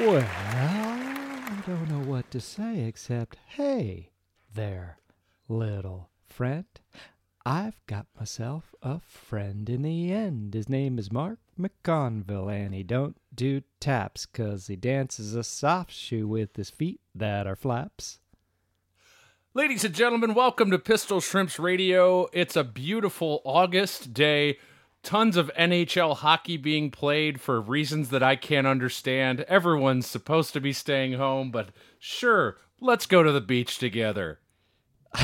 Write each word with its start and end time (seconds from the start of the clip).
Well, 0.00 0.26
I 0.26 1.62
don't 1.66 1.90
know 1.90 2.10
what 2.10 2.30
to 2.30 2.40
say 2.40 2.84
except, 2.84 3.36
hey 3.48 4.08
there, 4.54 4.96
little 5.46 6.08
friend. 6.26 6.64
I've 7.44 7.78
got 7.86 8.06
myself 8.18 8.74
a 8.82 9.00
friend 9.00 9.68
in 9.68 9.82
the 9.82 10.10
end. 10.10 10.54
His 10.54 10.70
name 10.70 10.98
is 10.98 11.12
Mark 11.12 11.38
McConville, 11.60 12.50
and 12.50 12.74
he 12.74 12.82
don't 12.82 13.18
do 13.34 13.60
taps 13.78 14.24
'cause 14.24 14.68
he 14.68 14.76
dances 14.76 15.34
a 15.34 15.44
soft 15.44 15.92
shoe 15.92 16.26
with 16.26 16.56
his 16.56 16.70
feet 16.70 17.02
that 17.14 17.46
are 17.46 17.54
flaps. 17.54 18.20
Ladies 19.52 19.84
and 19.84 19.94
gentlemen, 19.94 20.32
welcome 20.32 20.70
to 20.70 20.78
Pistol 20.78 21.20
Shrimps 21.20 21.58
Radio. 21.58 22.26
It's 22.32 22.56
a 22.56 22.64
beautiful 22.64 23.42
August 23.44 24.14
day. 24.14 24.58
Tons 25.02 25.36
of 25.36 25.50
NHL 25.58 26.16
hockey 26.16 26.56
being 26.56 26.90
played 26.90 27.40
for 27.40 27.60
reasons 27.60 28.10
that 28.10 28.22
I 28.22 28.36
can't 28.36 28.66
understand. 28.66 29.40
Everyone's 29.42 30.06
supposed 30.06 30.52
to 30.52 30.60
be 30.60 30.72
staying 30.72 31.14
home, 31.14 31.50
but 31.50 31.70
sure, 31.98 32.58
let's 32.80 33.06
go 33.06 33.22
to 33.22 33.32
the 33.32 33.40
beach 33.40 33.78
together. 33.78 34.40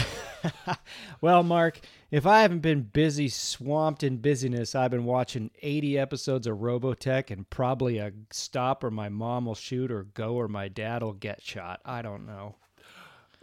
Well, 1.20 1.42
Mark, 1.42 1.80
if 2.10 2.26
I 2.26 2.42
haven't 2.42 2.60
been 2.60 2.82
busy, 2.82 3.28
swamped 3.28 4.02
in 4.02 4.18
busyness, 4.18 4.74
I've 4.74 4.90
been 4.90 5.04
watching 5.04 5.50
80 5.62 5.98
episodes 5.98 6.46
of 6.46 6.58
Robotech 6.58 7.30
and 7.30 7.48
probably 7.48 7.98
a 7.98 8.12
stop 8.30 8.84
or 8.84 8.90
my 8.90 9.08
mom 9.08 9.46
will 9.46 9.54
shoot 9.54 9.90
or 9.90 10.04
go 10.04 10.34
or 10.34 10.48
my 10.48 10.68
dad 10.68 11.02
will 11.02 11.14
get 11.14 11.42
shot. 11.42 11.80
I 11.84 12.02
don't 12.02 12.26
know. 12.26 12.56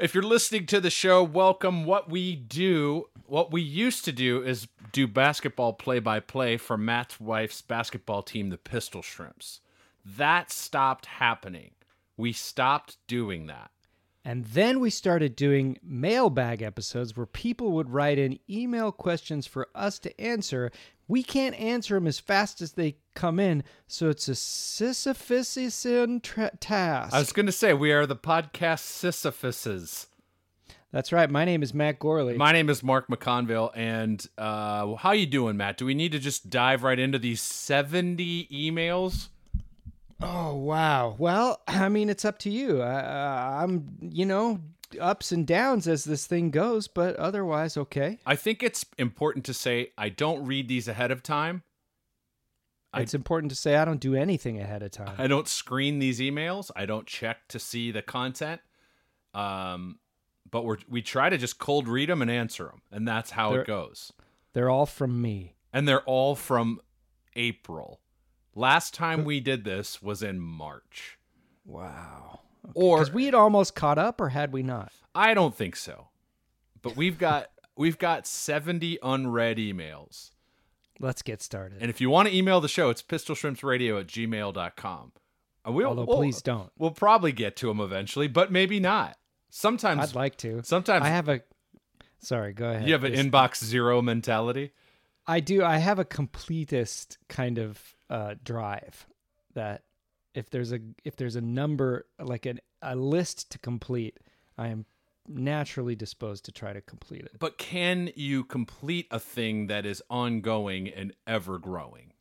If 0.04 0.14
you're 0.14 0.22
listening 0.22 0.66
to 0.66 0.82
the 0.82 0.90
show, 0.90 1.24
welcome. 1.24 1.86
What 1.86 2.10
we 2.10 2.36
do, 2.36 3.06
what 3.26 3.54
we 3.54 3.62
used 3.62 4.04
to 4.04 4.12
do 4.12 4.44
is 4.44 4.68
do 4.92 5.08
basketball 5.08 5.72
play 5.72 6.00
by 6.00 6.20
play 6.20 6.58
for 6.58 6.78
Matt's 6.78 7.22
wife's 7.22 7.62
basketball 7.62 8.22
team, 8.22 8.50
the 8.50 8.58
Pistol 8.58 9.02
Shrimps. 9.02 9.62
That 10.04 10.52
stopped 10.52 11.06
happening. 11.06 11.72
We 12.18 12.34
stopped 12.34 12.98
doing 13.08 13.48
that. 13.48 13.72
And 14.26 14.44
then 14.44 14.82
we 14.82 14.90
started 14.90 15.38
doing 15.38 15.78
mailbag 15.82 16.62
episodes 16.62 17.16
where 17.16 17.26
people 17.26 17.72
would 17.72 17.90
write 17.90 18.20
in 18.20 18.40
email 18.50 18.92
questions 18.92 19.48
for 19.48 19.70
us 19.74 20.00
to 20.00 20.20
answer. 20.20 20.70
We 21.08 21.24
can't 21.24 21.60
answer 21.60 21.96
them 21.96 22.08
as 22.08 22.20
fast 22.20 22.62
as 22.62 22.74
they 22.74 22.96
come 23.14 23.40
in, 23.40 23.64
so 23.88 24.10
it's 24.10 24.28
a 24.28 24.36
Sisyphus 24.36 25.58
tra- 26.24 26.52
task. 26.60 27.14
I 27.14 27.20
was 27.20 27.34
going 27.34 27.46
to 27.46 27.52
say, 27.52 27.74
we 27.74 27.92
are 27.92 28.06
the 28.06 28.16
podcast 28.16 28.82
Sisyphuses. 28.84 30.08
That's 30.92 31.12
right. 31.12 31.30
My 31.30 31.44
name 31.44 31.64
is 31.64 31.74
Matt 31.74 32.00
Gourley. 32.00 32.38
My 32.38 32.52
name 32.52 32.70
is 32.70 32.84
Mark 32.84 33.08
McConville, 33.08 33.72
and 33.76 34.26
uh, 34.38 34.96
how 34.96 35.12
you 35.12 35.26
doing, 35.26 35.58
Matt? 35.58 35.78
Do 35.78 35.86
we 35.86 35.96
need 35.96 36.12
to 36.12 36.20
just 36.20 36.50
dive 36.50 36.84
right 36.84 37.00
into 37.00 37.18
these 37.20 37.42
70 37.42 38.48
emails? 38.52 39.30
oh 40.22 40.56
wow. 40.56 41.16
Well, 41.18 41.62
I 41.68 41.90
mean, 41.90 42.10
it's 42.10 42.26
up 42.26 42.40
to 42.40 42.50
you. 42.50 42.82
I, 42.82 42.96
uh, 42.96 43.64
I'm, 43.64 43.98
you 44.02 44.26
know, 44.26 44.62
ups 45.00 45.32
and 45.32 45.46
downs 45.48 45.88
as 45.88 46.04
this 46.04 46.26
thing 46.28 46.52
goes, 46.52 46.88
but 46.88 47.16
otherwise 47.18 47.78
okay. 47.78 48.20
I 48.26 48.36
think 48.36 48.62
it's 48.64 48.86
important 48.98 49.46
to 49.46 49.54
say 49.54 49.92
I 49.98 50.10
don't 50.10 50.46
read 50.46 50.68
these 50.68 50.88
ahead 50.88 51.12
of 51.12 51.24
time. 51.24 51.64
I- 52.94 53.02
It's 53.02 53.14
important 53.14 53.50
to 53.52 53.56
say 53.56 53.76
I 53.76 53.86
don't 53.86 54.00
do 54.00 54.16
anything 54.16 54.60
ahead 54.60 54.84
of 54.84 54.92
time. 54.92 55.16
I 55.18 55.28
don't 55.28 55.48
screen 55.48 56.00
these 56.00 56.20
emails. 56.20 56.70
I 56.76 56.86
don't 56.86 57.08
check 57.08 57.48
to 57.50 57.60
see 57.60 57.92
the 57.92 58.02
content. 58.04 58.62
Um, 59.34 60.00
but 60.50 60.64
we 60.64 60.78
we 60.88 61.02
try 61.02 61.30
to 61.30 61.38
just 61.38 61.58
cold 61.58 61.88
read 61.88 62.10
them 62.10 62.22
and 62.22 62.30
answer 62.30 62.66
them, 62.66 62.82
and 62.92 63.08
that's 63.08 63.32
how 63.32 63.52
They're- 63.52 63.62
it 63.62 63.68
goes. 63.68 64.12
They're 64.54 64.70
all 64.70 64.86
from 64.86 65.20
me. 65.22 65.56
And 65.72 65.88
they're 65.88 66.04
all 66.04 66.36
from 66.36 66.80
April. 67.36 68.00
Last 68.54 68.94
time 68.94 69.24
we 69.26 69.40
did 69.40 69.64
this 69.64 70.00
was 70.04 70.22
in 70.22 70.40
March. 70.40 71.18
Wow. 71.66 72.42
Or 72.74 72.98
Because 72.98 73.14
we 73.14 73.26
had 73.26 73.34
almost 73.36 73.76
caught 73.76 73.98
up, 73.98 74.22
or 74.22 74.30
had 74.30 74.54
we 74.54 74.64
not? 74.64 74.92
I 75.14 75.34
don't 75.34 75.54
think 75.56 75.76
so. 75.76 76.08
But 76.82 76.96
we've 76.96 77.18
got 77.18 77.48
we've 77.78 77.98
got 77.98 78.26
70 78.28 79.00
unread 79.04 79.58
emails. 79.58 80.32
Let's 81.00 81.22
get 81.22 81.42
started. 81.42 81.80
And 81.82 81.90
if 81.90 82.00
you 82.00 82.10
want 82.10 82.30
to 82.30 82.36
email 82.36 82.62
the 82.62 82.68
show, 82.68 82.90
it's 82.90 83.02
pistolshrimpsradio 83.02 84.00
at 84.00 84.08
gmail.com. 84.08 85.12
And 85.66 85.76
we'll, 85.76 85.88
Although 85.88 86.06
we'll- 86.06 86.18
please 86.18 86.42
don't. 86.42 86.72
We'll 86.78 86.92
probably 86.92 87.32
get 87.32 87.56
to 87.58 87.68
them 87.68 87.80
eventually, 87.80 88.28
but 88.28 88.52
maybe 88.52 88.80
not. 88.80 89.18
Sometimes 89.50 90.02
I'd 90.10 90.16
like 90.16 90.38
to. 90.38 90.62
sometimes 90.64 91.04
I 91.04 91.10
have 91.10 91.30
a. 91.30 91.42
Sorry, 92.20 92.54
go 92.54 92.70
ahead. 92.70 92.88
you 92.88 92.94
have 92.94 93.04
an 93.04 93.14
inbox 93.14 93.64
zero 93.64 94.02
mentality. 94.02 94.72
I 95.28 95.40
do. 95.42 95.64
I 95.64 95.78
have 95.78 96.00
a 96.00 96.06
completist 96.06 97.18
kind 97.30 97.58
of 97.58 97.80
uh, 98.10 98.36
drive 98.44 99.06
that 99.54 99.84
if 100.34 100.50
there's 100.50 100.72
a 100.72 100.80
if 101.04 101.16
there's 101.16 101.36
a 101.36 101.42
number 101.42 102.08
like 102.20 102.46
an, 102.46 102.60
a 102.82 102.96
list 102.96 103.52
to 103.52 103.60
complete, 103.60 104.20
I 104.58 104.68
am 104.68 104.86
naturally 105.28 105.96
disposed 105.96 106.46
to 106.46 106.52
try 106.52 106.74
to 106.74 106.82
complete 106.82 107.22
it. 107.22 107.38
But 107.40 107.58
can 107.58 108.12
you 108.16 108.44
complete 108.44 109.08
a 109.12 109.20
thing 109.20 109.68
that 109.68 109.86
is 109.86 110.02
ongoing 110.10 110.90
and 110.90 111.14
ever 111.26 111.60
growing? 111.60 112.14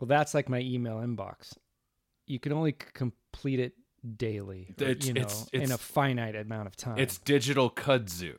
Well, 0.00 0.08
that's 0.08 0.34
like 0.34 0.48
my 0.48 0.58
email 0.60 0.96
inbox. 0.96 1.56
You 2.26 2.40
can 2.40 2.52
only 2.52 2.72
complete 2.72 3.60
it 3.60 3.74
daily, 4.16 4.74
or, 4.80 4.88
It's- 4.88 5.06
you 5.06 5.14
know, 5.14 5.20
it's- 5.20 5.48
in 5.52 5.70
a 5.70 5.78
finite 5.78 6.34
amount 6.34 6.66
of 6.66 6.76
time. 6.76 6.98
It's 6.98 7.18
digital 7.18 7.70
kudzu. 7.70 8.34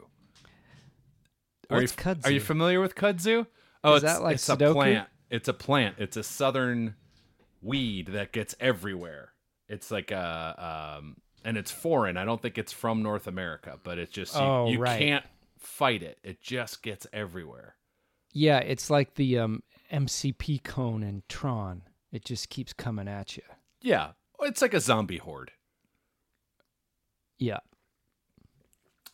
Are 1.69 1.80
What's 1.80 1.95
you, 2.06 2.16
Are 2.25 2.31
you 2.31 2.41
familiar 2.41 2.81
with 2.81 2.95
kudzu? 2.95 3.47
Oh, 3.84 3.95
Is 3.95 4.03
it's, 4.03 4.13
that 4.13 4.22
like 4.22 4.35
it's 4.35 4.50
a 4.50 4.57
plant. 4.57 5.07
It's 5.30 5.47
a 5.47 5.53
plant. 5.53 5.95
It's 5.97 6.18
a 6.18 6.24
southern 6.24 6.95
weed 7.63 8.07
that 8.09 8.31
gets 8.31 8.53
everywhere. 8.59 9.34
It's 9.69 9.90
like 9.91 10.12
a 10.12 10.97
um, 11.00 11.18
and 11.46 11.57
it's 11.57 11.72
foreign. 11.72 12.18
I 12.18 12.25
don't 12.25 12.41
think 12.41 12.57
it's 12.57 12.72
from 12.74 13.01
North 13.01 13.28
America, 13.28 13.79
but 13.84 13.97
it's 13.97 14.12
just 14.12 14.35
you, 14.35 14.41
Oh, 14.41 14.69
you 14.69 14.79
right. 14.79 15.00
can't 15.00 15.25
fight 15.57 16.03
it. 16.03 16.18
It 16.24 16.41
just 16.41 16.84
gets 16.84 17.07
everywhere. 17.13 17.75
yeah, 18.34 18.59
it's 18.59 18.90
like 18.90 19.16
the 19.16 19.40
um, 19.40 19.63
MCP 19.91 20.63
cone 20.63 21.03
in 21.03 21.24
Tron. 21.29 21.84
It 22.12 22.25
just 22.25 22.50
keeps 22.50 22.74
coming 22.74 23.07
at 23.07 23.38
you. 23.38 23.44
Yeah, 23.81 24.12
it's 24.41 24.62
like 24.62 24.74
a 24.74 24.80
zombie 24.80 25.18
horde. 25.18 25.51
Yeah. 27.40 27.59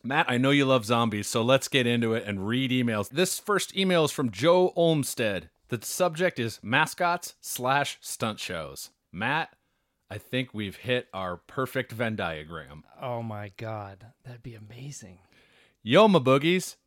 Matt, 0.04 0.28
I 0.30 0.38
know 0.38 0.52
you 0.52 0.66
love 0.66 0.86
zombies, 0.86 1.28
so 1.28 1.42
let's 1.42 1.68
get 1.68 1.86
into 1.86 2.14
it 2.14 2.24
and 2.26 2.48
read 2.48 2.72
emails. 2.72 3.10
This 3.10 3.38
first 3.38 3.76
email 3.76 4.06
is 4.06 4.12
from 4.12 4.32
Joe 4.32 4.72
Olmstead. 4.76 5.50
The 5.70 5.80
subject 5.84 6.40
is 6.40 6.60
mascots 6.64 7.36
slash 7.42 8.00
stunt 8.02 8.40
shows. 8.40 8.90
Matt, 9.12 9.56
I 10.10 10.18
think 10.18 10.52
we've 10.52 10.76
hit 10.76 11.08
our 11.14 11.38
perfect 11.38 11.92
Venn 11.92 12.16
diagram. 12.16 12.86
Oh 13.00 13.22
my 13.22 13.52
god, 13.56 14.08
that'd 14.26 14.42
be 14.42 14.56
amazing. 14.56 15.20
Yo, 15.84 16.08
my 16.08 16.18
boogies. 16.18 16.78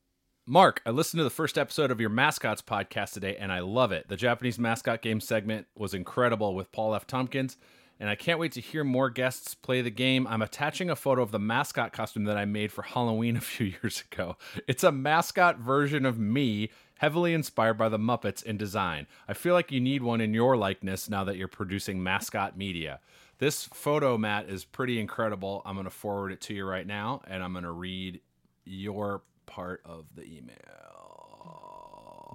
Mark, 0.45 0.83
I 0.85 0.91
listened 0.91 1.21
to 1.21 1.25
the 1.25 1.31
first 1.31 1.57
episode 1.57 1.93
of 1.93 2.01
your 2.01 2.11
mascots 2.11 2.61
podcast 2.61 3.13
today 3.13 3.37
and 3.37 3.53
I 3.53 3.61
love 3.61 3.93
it. 3.93 4.09
The 4.09 4.17
Japanese 4.17 4.59
mascot 4.59 5.01
game 5.01 5.21
segment 5.21 5.69
was 5.77 5.95
incredible 5.95 6.57
with 6.57 6.73
Paul 6.73 6.97
F. 6.97 7.07
Tompkins, 7.07 7.57
and 8.03 8.11
I 8.11 8.17
can't 8.17 8.41
wait 8.41 8.51
to 8.53 8.61
hear 8.61 8.83
more 8.83 9.11
guests 9.11 9.55
play 9.55 9.81
the 9.81 9.89
game. 9.89 10.27
I'm 10.27 10.43
attaching 10.43 10.91
a 10.91 10.97
photo 10.97 11.23
of 11.23 11.31
the 11.31 11.39
mascot 11.39 11.93
costume 11.93 12.25
that 12.25 12.37
I 12.37 12.45
made 12.45 12.73
for 12.73 12.83
Halloween 12.83 13.37
a 13.39 13.41
few 13.41 13.67
years 13.81 14.03
ago. 14.11 14.37
It's 14.67 14.83
a 14.83 14.91
mascot 14.91 15.59
version 15.59 16.05
of 16.05 16.19
me, 16.19 16.71
heavily 16.99 17.33
inspired 17.33 17.79
by 17.79 17.89
the 17.89 18.01
Muppets 18.01 18.43
in 18.43 18.57
design. 18.57 19.07
I 19.29 19.35
feel 19.35 19.55
like 19.55 19.71
you 19.71 19.81
need 19.81 20.03
one 20.03 20.21
in 20.21 20.35
your 20.35 20.57
likeness 20.57 21.09
now 21.09 21.23
that 21.23 21.37
you're 21.37 21.47
producing 21.47 22.03
mascot 22.03 22.59
media. 22.59 22.99
This 23.39 23.67
photo, 23.73 24.19
Matt, 24.19 24.49
is 24.49 24.65
pretty 24.65 24.99
incredible. 24.99 25.63
I'm 25.65 25.77
going 25.77 25.85
to 25.85 25.91
forward 25.91 26.33
it 26.33 26.41
to 26.43 26.55
you 26.55 26.65
right 26.65 26.87
now, 26.87 27.23
and 27.29 27.41
I'm 27.41 27.53
going 27.53 27.63
to 27.63 27.71
read 27.71 28.21
your 28.65 29.23
part 29.47 29.81
of 29.85 30.07
the 30.17 30.25
email. 30.25 30.57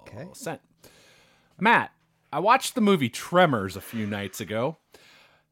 Okay. 0.07 0.29
Sent. 0.31 0.61
Matt, 1.59 1.91
I 2.31 2.39
watched 2.39 2.75
the 2.75 2.81
movie 2.81 3.09
Tremors 3.09 3.77
a 3.77 3.81
few 3.81 4.05
nights 4.05 4.41
ago. 4.41 4.77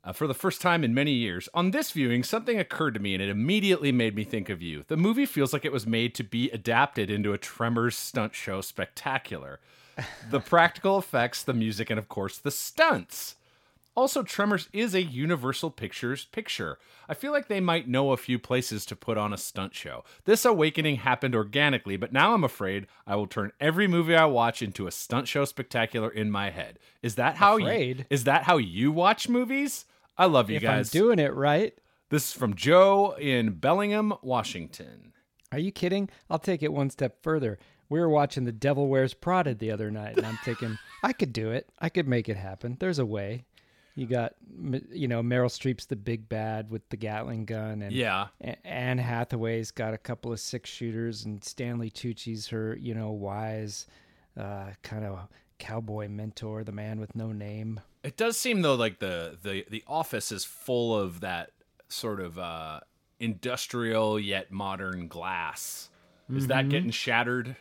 Uh, 0.06 0.14
for 0.14 0.28
the 0.28 0.36
first 0.36 0.62
time 0.62 0.84
in 0.84 0.94
many 0.94 1.12
years, 1.12 1.50
on 1.54 1.72
this 1.72 1.92
viewing, 1.92 2.24
something 2.24 2.60
occurred 2.60 2.94
to 2.94 3.00
me 3.00 3.16
and 3.16 3.24
it 3.24 3.30
immediately 3.30 3.92
made 3.92 4.16
me 4.16 4.24
think 4.24 4.50
of 4.50 4.62
you. 4.62 4.84
The 4.88 4.98
movie 4.98 5.26
feels 5.26 5.52
like 5.52 5.66
it 5.66 5.72
was 5.72 5.88
made 5.88 6.14
to 6.16 6.24
be 6.24 6.50
adapted 6.52 7.10
into 7.10 7.34
a 7.34 7.40
Tremors 7.40 7.98
stunt 7.98 8.36
show 8.36 8.62
spectacular. 8.62 9.60
The 10.30 10.40
practical 10.46 11.00
effects, 11.00 11.42
the 11.42 11.54
music, 11.54 11.90
and 11.90 11.98
of 11.98 12.08
course, 12.08 12.38
the 12.38 12.52
stunts. 12.52 13.36
Also, 13.96 14.22
Tremors 14.22 14.68
is 14.74 14.94
a 14.94 15.02
Universal 15.02 15.72
Pictures 15.72 16.26
picture. 16.26 16.78
I 17.08 17.14
feel 17.14 17.32
like 17.32 17.48
they 17.48 17.62
might 17.62 17.88
know 17.88 18.12
a 18.12 18.18
few 18.18 18.38
places 18.38 18.86
to 18.88 18.96
put 18.96 19.18
on 19.18 19.32
a 19.34 19.38
stunt 19.38 19.74
show. 19.74 20.04
This 20.26 20.44
awakening 20.44 20.98
happened 20.98 21.34
organically, 21.34 21.96
but 21.96 22.12
now 22.12 22.34
I'm 22.34 22.44
afraid 22.44 22.88
I 23.08 23.16
will 23.16 23.26
turn 23.26 23.54
every 23.60 23.88
movie 23.88 24.16
I 24.16 24.26
watch 24.26 24.62
into 24.62 24.86
a 24.86 24.92
stunt 24.92 25.28
show 25.30 25.46
spectacular 25.46 26.10
in 26.10 26.30
my 26.30 26.50
head. 26.50 26.78
Is 27.02 27.16
that 27.16 27.38
how 27.38 27.56
you, 27.58 28.06
is 28.10 28.26
that 28.26 28.44
how 28.44 28.58
you 28.58 28.92
watch 28.92 29.30
movies? 29.30 29.86
I 30.18 30.26
love 30.26 30.50
you 30.50 30.58
if 30.58 30.62
guys. 30.62 30.94
I'm 30.94 31.00
doing 31.00 31.20
it 31.20 31.34
right. 31.34 31.74
this 32.10 32.30
is 32.30 32.34
from 32.34 32.54
Joe 32.56 33.16
in 33.20 33.52
Bellingham, 33.54 34.14
Washington. 34.22 35.14
Are 35.52 35.60
you 35.60 35.72
kidding? 35.72 36.10
I'll 36.30 36.40
take 36.40 36.64
it 36.64 36.74
one 36.74 36.90
step 36.90 37.22
further. 37.24 37.58
We 37.88 38.00
were 38.00 38.10
watching 38.10 38.46
The 38.46 38.52
Devil 38.52 38.88
Wears 38.88 39.14
Prada 39.14 39.54
the 39.54 39.72
other 39.72 39.92
night, 39.92 40.18
and 40.18 40.26
I'm 40.26 40.38
thinking, 40.44 40.78
I 41.04 41.14
could 41.14 41.34
do 41.34 41.52
it. 41.52 41.70
I 41.80 41.90
could 41.90 42.08
make 42.08 42.28
it 42.30 42.38
happen. 42.38 42.78
There's 42.80 43.00
a 43.00 43.06
way. 43.06 43.46
You 43.98 44.08
got, 44.08 44.34
you 44.92 45.08
know, 45.08 45.22
Meryl 45.22 45.46
Streep's 45.48 45.86
the 45.86 45.96
big 45.96 46.28
bad 46.28 46.70
with 46.70 46.90
the 46.90 46.98
Gatling 46.98 47.46
gun, 47.46 47.82
and 47.82 47.94
Yeah. 47.94 48.28
Anne 48.66 48.98
Hathaway's 48.98 49.72
got 49.72 49.94
a 49.94 49.98
couple 49.98 50.34
of 50.34 50.40
six 50.40 50.70
shooters, 50.70 51.24
and 51.24 51.42
Stanley 51.44 51.90
Tucci's 51.90 52.48
her, 52.48 52.76
you 52.78 52.94
know, 52.94 53.12
wise, 53.12 53.86
uh, 54.38 54.72
kind 54.84 55.06
of 55.06 55.30
cowboy 55.58 56.08
mentor, 56.08 56.64
the 56.64 56.72
man 56.72 57.00
with 57.00 57.16
no 57.16 57.32
name. 57.32 57.80
It 58.04 58.18
does 58.18 58.38
seem 58.38 58.62
though 58.62 58.76
like 58.76 59.00
the 59.00 59.38
the 59.42 59.66
the 59.70 59.84
office 59.88 60.32
is 60.32 60.46
full 60.46 60.98
of 61.00 61.22
that 61.22 61.52
sort 61.88 62.20
of 62.20 62.38
uh 62.38 62.80
industrial 63.20 64.20
yet 64.20 64.52
modern 64.52 65.08
glass. 65.08 65.90
Is 66.30 66.36
Mm-hmm. 66.44 66.48
that 66.48 66.70
getting 66.70 66.90
shattered? 66.92 67.56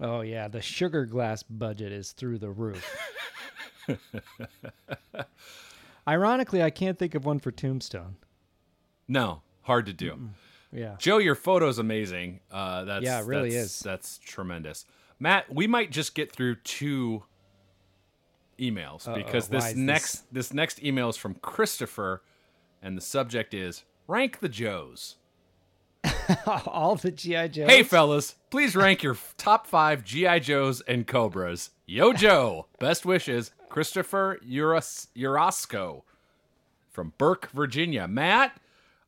Oh 0.00 0.20
yeah, 0.22 0.48
the 0.48 0.60
sugar 0.60 1.04
glass 1.06 1.42
budget 1.44 1.92
is 1.92 2.12
through 2.12 2.38
the 2.38 2.50
roof. 2.50 2.84
Ironically, 6.08 6.62
I 6.62 6.70
can't 6.70 6.98
think 6.98 7.14
of 7.14 7.24
one 7.24 7.38
for 7.38 7.52
Tombstone. 7.52 8.16
No, 9.06 9.42
hard 9.62 9.86
to 9.86 9.92
do. 9.92 10.30
Yeah. 10.72 10.96
Joe, 10.98 11.18
your 11.18 11.34
photo's 11.36 11.78
amazing. 11.78 12.40
Uh, 12.50 12.84
that's 12.84 13.04
Yeah, 13.04 13.20
it 13.20 13.26
really 13.26 13.50
that's- 13.50 13.66
is. 13.74 13.80
That's 13.80 14.18
tremendous. 14.18 14.84
Matt, 15.22 15.54
we 15.54 15.68
might 15.68 15.92
just 15.92 16.16
get 16.16 16.32
through 16.32 16.56
two 16.56 17.22
emails 18.58 19.12
because 19.14 19.46
this 19.46 19.76
next 19.76 20.34
this 20.34 20.52
next 20.52 20.82
email 20.82 21.08
is 21.08 21.16
from 21.16 21.34
Christopher, 21.36 22.24
and 22.82 22.96
the 22.96 23.00
subject 23.00 23.54
is 23.54 23.84
rank 24.08 24.40
the 24.40 24.48
Joes. 24.48 25.14
All 26.66 26.96
the 26.96 27.12
GI 27.12 27.50
Joes. 27.50 27.70
Hey, 27.70 27.84
fellas, 27.84 28.34
please 28.50 28.74
rank 28.74 29.04
your 29.04 29.16
top 29.36 29.68
five 29.68 30.02
G.I. 30.02 30.40
Joes 30.40 30.80
and 30.80 31.06
Cobras. 31.06 31.70
Yo, 31.86 32.12
Joe. 32.12 32.66
Best 32.80 33.06
wishes, 33.06 33.52
Christopher 33.68 34.40
Uras- 34.44 35.06
Urasco 35.16 36.02
from 36.90 37.12
Burke, 37.16 37.48
Virginia. 37.52 38.08
Matt, 38.08 38.60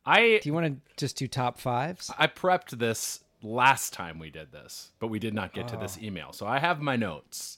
I 0.05 0.39
Do 0.41 0.47
you 0.47 0.53
want 0.53 0.67
to 0.67 0.95
just 0.95 1.17
do 1.17 1.27
top 1.27 1.59
fives? 1.59 2.09
I 2.17 2.27
prepped 2.27 2.69
this 2.79 3.24
last 3.45 3.93
time 3.93 4.19
we 4.19 4.29
did 4.29 4.51
this, 4.51 4.91
but 4.99 5.07
we 5.07 5.19
did 5.19 5.33
not 5.33 5.53
get 5.53 5.67
to 5.69 5.77
Oh. 5.77 5.79
this 5.79 5.97
email. 5.97 6.33
So 6.33 6.45
I 6.47 6.59
have 6.59 6.81
my 6.81 6.95
notes. 6.95 7.57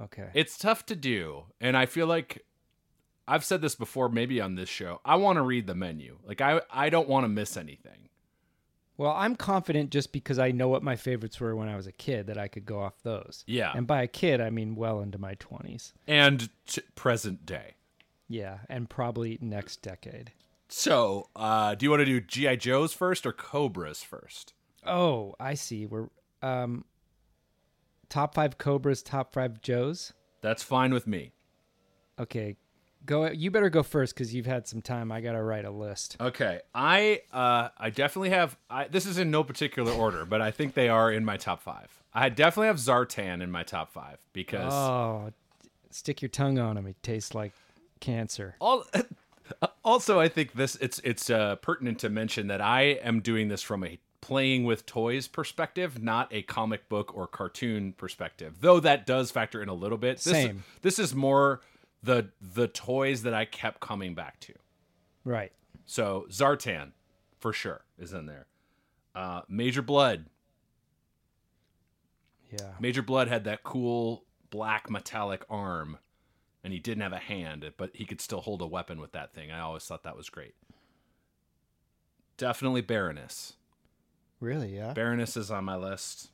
Okay. 0.00 0.28
It's 0.34 0.58
tough 0.58 0.84
to 0.86 0.96
do, 0.96 1.44
and 1.60 1.76
I 1.76 1.86
feel 1.86 2.06
like 2.06 2.44
I've 3.26 3.44
said 3.44 3.62
this 3.62 3.74
before 3.74 4.08
maybe 4.08 4.40
on 4.40 4.54
this 4.56 4.68
show. 4.68 5.00
I 5.04 5.16
want 5.16 5.36
to 5.36 5.42
read 5.42 5.66
the 5.66 5.74
menu. 5.74 6.18
Like 6.24 6.40
I 6.40 6.60
I 6.70 6.90
don't 6.90 7.08
want 7.08 7.24
to 7.24 7.28
miss 7.28 7.56
anything. 7.56 8.08
Well, 8.96 9.12
I'm 9.12 9.34
confident 9.34 9.90
just 9.90 10.12
because 10.12 10.38
I 10.38 10.52
know 10.52 10.68
what 10.68 10.82
my 10.84 10.94
favorites 10.94 11.40
were 11.40 11.56
when 11.56 11.68
I 11.68 11.74
was 11.74 11.88
a 11.88 11.92
kid 11.92 12.28
that 12.28 12.38
I 12.38 12.46
could 12.46 12.64
go 12.64 12.80
off 12.80 13.02
those. 13.02 13.42
Yeah. 13.46 13.72
And 13.74 13.88
by 13.88 14.02
a 14.02 14.06
kid, 14.06 14.40
I 14.40 14.50
mean 14.50 14.76
well 14.76 15.00
into 15.00 15.18
my 15.18 15.34
20s. 15.34 15.92
And 16.06 16.48
t- 16.68 16.80
present 16.94 17.44
day. 17.44 17.74
Yeah, 18.28 18.58
and 18.68 18.88
probably 18.88 19.36
next 19.40 19.82
decade. 19.82 20.30
So, 20.68 21.28
uh, 21.34 21.74
do 21.74 21.84
you 21.86 21.90
want 21.90 22.00
to 22.02 22.04
do 22.06 22.20
GI 22.20 22.56
Joes 22.58 22.92
first 22.92 23.26
or 23.26 23.32
Cobras 23.32 24.02
first? 24.04 24.54
Oh, 24.86 25.34
I 25.40 25.54
see. 25.54 25.86
We're 25.86 26.08
um 26.42 26.84
top 28.08 28.34
5 28.34 28.58
Cobras, 28.58 29.02
top 29.02 29.32
5 29.32 29.60
Joes. 29.60 30.12
That's 30.40 30.62
fine 30.62 30.92
with 30.92 31.06
me. 31.06 31.32
Okay. 32.18 32.56
Go 33.06 33.26
you 33.30 33.50
better 33.50 33.68
go 33.68 33.82
first 33.82 34.16
cuz 34.16 34.32
you've 34.34 34.46
had 34.46 34.66
some 34.66 34.80
time. 34.80 35.12
I 35.12 35.20
got 35.20 35.32
to 35.32 35.42
write 35.42 35.66
a 35.66 35.70
list. 35.70 36.16
Okay, 36.20 36.60
I 36.74 37.20
uh, 37.32 37.68
I 37.76 37.90
definitely 37.90 38.30
have. 38.30 38.56
I, 38.70 38.88
this 38.88 39.04
is 39.04 39.18
in 39.18 39.30
no 39.30 39.44
particular 39.44 39.92
order, 39.92 40.24
but 40.24 40.40
I 40.40 40.50
think 40.50 40.72
they 40.72 40.88
are 40.88 41.12
in 41.12 41.22
my 41.22 41.36
top 41.36 41.60
five. 41.60 42.02
I 42.14 42.30
definitely 42.30 42.68
have 42.68 42.76
Zartan 42.78 43.42
in 43.42 43.50
my 43.50 43.62
top 43.62 43.90
five 43.92 44.18
because 44.32 44.72
Oh, 44.72 45.32
stick 45.90 46.22
your 46.22 46.30
tongue 46.30 46.58
on 46.58 46.78
him. 46.78 46.86
He 46.86 46.94
tastes 47.02 47.34
like 47.34 47.52
cancer. 48.00 48.56
all. 48.60 48.84
Also, 49.84 50.18
I 50.18 50.28
think 50.28 50.54
this 50.54 50.76
it's 50.76 50.98
it's 51.04 51.28
uh, 51.28 51.56
pertinent 51.56 51.98
to 51.98 52.08
mention 52.08 52.46
that 52.46 52.62
I 52.62 52.82
am 53.02 53.20
doing 53.20 53.48
this 53.48 53.60
from 53.60 53.84
a 53.84 53.98
playing 54.24 54.64
with 54.64 54.86
toys 54.86 55.28
perspective, 55.28 56.02
not 56.02 56.32
a 56.32 56.40
comic 56.42 56.88
book 56.88 57.14
or 57.14 57.26
cartoon 57.26 57.92
perspective. 57.92 58.56
Though 58.60 58.80
that 58.80 59.04
does 59.04 59.30
factor 59.30 59.62
in 59.62 59.68
a 59.68 59.74
little 59.74 59.98
bit. 59.98 60.16
This 60.16 60.32
Same. 60.32 60.56
Is, 60.58 60.80
this 60.80 60.98
is 60.98 61.14
more 61.14 61.60
the 62.02 62.30
the 62.40 62.66
toys 62.66 63.22
that 63.24 63.34
I 63.34 63.44
kept 63.44 63.80
coming 63.80 64.14
back 64.14 64.40
to. 64.40 64.54
Right. 65.24 65.52
So 65.84 66.26
Zartan, 66.30 66.92
for 67.38 67.52
sure, 67.52 67.84
is 67.98 68.14
in 68.14 68.24
there. 68.24 68.46
Uh, 69.14 69.42
Major 69.46 69.82
Blood. 69.82 70.26
Yeah. 72.50 72.70
Major 72.80 73.02
Blood 73.02 73.28
had 73.28 73.44
that 73.44 73.62
cool 73.62 74.24
black 74.48 74.88
metallic 74.88 75.44
arm, 75.50 75.98
and 76.62 76.72
he 76.72 76.78
didn't 76.78 77.02
have 77.02 77.12
a 77.12 77.18
hand, 77.18 77.72
but 77.76 77.90
he 77.92 78.06
could 78.06 78.22
still 78.22 78.40
hold 78.40 78.62
a 78.62 78.66
weapon 78.66 79.00
with 79.00 79.12
that 79.12 79.34
thing. 79.34 79.50
I 79.50 79.60
always 79.60 79.84
thought 79.84 80.04
that 80.04 80.16
was 80.16 80.30
great. 80.30 80.54
Definitely 82.38 82.80
Baroness. 82.80 83.54
Really, 84.44 84.76
yeah. 84.76 84.92
Baroness 84.92 85.38
is 85.38 85.50
on 85.50 85.64
my 85.64 85.76
list. 85.76 86.28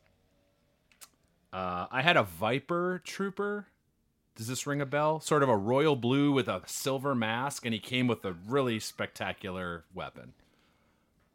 Uh, 1.53 1.87
I 1.93 2.03
had 2.03 2.17
a 2.17 2.25
Viper 2.25 3.01
Trooper. 3.05 3.69
Does 4.35 4.49
this 4.49 4.67
ring 4.67 4.81
a 4.81 4.87
bell? 4.87 5.21
Sort 5.21 5.45
of 5.45 5.49
a 5.49 5.57
royal 5.57 5.95
blue 5.95 6.33
with 6.33 6.49
a 6.49 6.63
silver 6.67 7.15
mask, 7.15 7.65
and 7.65 7.73
he 7.73 7.79
came 7.79 8.09
with 8.09 8.25
a 8.25 8.33
really 8.33 8.81
spectacular 8.81 9.85
weapon. 9.95 10.33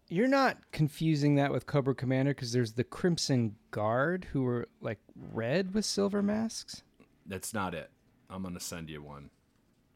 You're 0.09 0.27
not 0.27 0.57
confusing 0.73 1.35
that 1.35 1.49
with 1.49 1.65
Cobra 1.65 1.95
Commander 1.95 2.33
because 2.33 2.51
there's 2.51 2.73
the 2.73 2.83
Crimson 2.83 3.55
Guard 3.71 4.27
who 4.33 4.43
were 4.43 4.67
like 4.81 4.99
red 5.31 5.73
with 5.73 5.85
silver 5.85 6.21
masks. 6.21 6.83
That's 7.25 7.53
not 7.53 7.73
it. 7.73 7.89
I'm 8.29 8.43
gonna 8.43 8.59
send 8.59 8.89
you 8.89 9.01
one. 9.01 9.29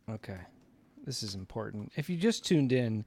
Okay. 0.09 0.39
This 1.05 1.23
is 1.23 1.35
important. 1.35 1.91
If 1.97 2.09
you 2.09 2.15
just 2.15 2.45
tuned 2.45 2.71
in, 2.71 3.03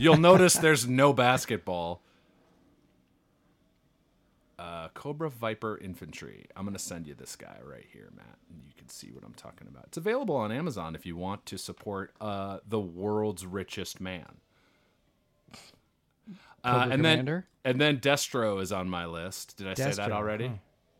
You'll 0.00 0.16
notice 0.16 0.54
there's 0.54 0.86
no 0.88 1.12
basketball. 1.12 2.02
Uh, 4.58 4.88
Cobra 4.94 5.28
Viper 5.28 5.76
Infantry. 5.78 6.46
I'm 6.56 6.64
gonna 6.64 6.78
send 6.78 7.06
you 7.06 7.14
this 7.14 7.36
guy 7.36 7.58
right 7.62 7.84
here, 7.92 8.08
Matt, 8.16 8.38
and 8.50 8.62
you 8.66 8.72
can 8.76 8.88
see 8.88 9.10
what 9.12 9.22
I'm 9.22 9.34
talking 9.34 9.68
about. 9.68 9.84
It's 9.88 9.98
available 9.98 10.34
on 10.34 10.50
Amazon 10.50 10.94
if 10.94 11.04
you 11.04 11.14
want 11.16 11.44
to 11.46 11.58
support 11.58 12.14
uh, 12.20 12.58
the 12.66 12.80
world's 12.80 13.44
richest 13.44 14.00
man. 14.00 14.38
Uh, 16.64 16.88
and 16.90 17.04
then 17.04 17.18
Commander? 17.18 17.46
and 17.64 17.80
then 17.80 17.98
Destro 17.98 18.60
is 18.60 18.72
on 18.72 18.88
my 18.88 19.04
list. 19.06 19.58
Did 19.58 19.68
I 19.68 19.74
say 19.74 19.92
that 19.92 20.10
already? 20.10 20.48
huh. 20.48 20.54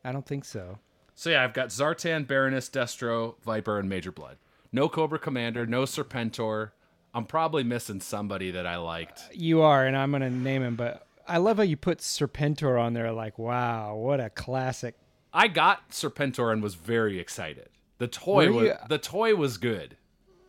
I 0.04 0.12
don't 0.12 0.26
think 0.26 0.44
so. 0.44 0.78
So 1.14 1.30
yeah, 1.30 1.42
I've 1.42 1.54
got 1.54 1.68
Zartan, 1.68 2.26
Baroness, 2.26 2.68
Destro, 2.68 3.40
Viper, 3.42 3.78
and 3.78 3.88
Major 3.88 4.12
Blood. 4.12 4.36
No 4.70 4.88
Cobra 4.88 5.18
Commander, 5.18 5.66
no 5.66 5.82
Serpentor. 5.82 6.72
I'm 7.16 7.24
probably 7.24 7.64
missing 7.64 8.00
somebody 8.02 8.50
that 8.50 8.66
I 8.66 8.76
liked. 8.76 9.22
You 9.32 9.62
are, 9.62 9.86
and 9.86 9.96
I'm 9.96 10.10
going 10.10 10.20
to 10.20 10.28
name 10.28 10.62
him, 10.62 10.76
but 10.76 11.06
I 11.26 11.38
love 11.38 11.56
how 11.56 11.62
you 11.62 11.78
put 11.78 12.00
Serpentor 12.00 12.78
on 12.78 12.92
there. 12.92 13.10
Like, 13.10 13.38
wow, 13.38 13.96
what 13.96 14.20
a 14.20 14.28
classic. 14.28 14.96
I 15.32 15.48
got 15.48 15.90
Serpentor 15.90 16.52
and 16.52 16.62
was 16.62 16.74
very 16.74 17.18
excited. 17.18 17.70
The 17.96 18.06
toy 18.06 18.52
was 18.52 18.72
the 18.90 18.98
toy 18.98 19.34
was 19.34 19.56
good 19.56 19.96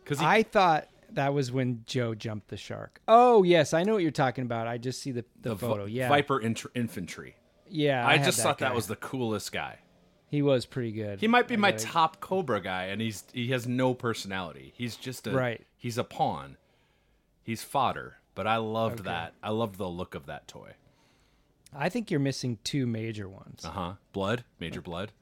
because 0.04 0.20
I 0.20 0.42
thought 0.42 0.88
that 1.12 1.32
was 1.32 1.50
when 1.50 1.84
Joe 1.86 2.14
jumped 2.14 2.48
the 2.48 2.58
shark. 2.58 3.00
Oh, 3.08 3.44
yes, 3.44 3.72
I 3.72 3.82
know 3.82 3.94
what 3.94 4.02
you're 4.02 4.10
talking 4.10 4.44
about. 4.44 4.66
I 4.66 4.76
just 4.76 5.00
see 5.00 5.10
the, 5.10 5.24
the, 5.40 5.56
photo. 5.56 5.86
Yeah. 5.86 6.10
Viper 6.10 6.38
int- 6.38 6.66
Infantry. 6.74 7.36
Yeah. 7.70 8.06
I, 8.06 8.18
had 8.18 8.26
just 8.26 8.40
thought 8.40 8.58
guy. 8.58 8.68
that 8.68 8.74
was 8.74 8.88
the 8.88 8.96
coolest 8.96 9.52
guy. 9.52 9.78
He 10.26 10.42
was 10.42 10.66
pretty 10.66 10.92
good. 10.92 11.20
He 11.20 11.28
might 11.28 11.48
be 11.48 11.54
I 11.54 11.58
my 11.58 11.70
gotta- 11.70 11.84
top 11.84 12.20
Cobra 12.20 12.60
guy, 12.60 12.84
and 12.84 13.00
he's 13.00 13.24
he 13.32 13.48
has 13.48 13.66
no 13.66 13.94
personality. 13.94 14.74
He's 14.76 14.96
just 14.96 15.26
a 15.26 15.30
Right. 15.30 15.64
He's 15.78 15.96
a 15.96 16.04
pawn. 16.04 16.56
He's 17.42 17.62
fodder. 17.62 18.16
But 18.34 18.46
I 18.46 18.56
loved 18.58 19.04
that. 19.04 19.34
I 19.42 19.50
loved 19.50 19.78
the 19.78 19.88
look 19.88 20.14
of 20.14 20.26
that 20.26 20.46
toy. 20.46 20.72
I 21.74 21.88
think 21.88 22.10
you're 22.10 22.20
missing 22.20 22.58
two 22.62 22.86
major 22.86 23.28
ones. 23.28 23.64
Uh 23.64 23.70
huh. 23.70 23.92
Blood, 24.12 24.44
Major 24.60 24.80
Blood. 24.80 25.12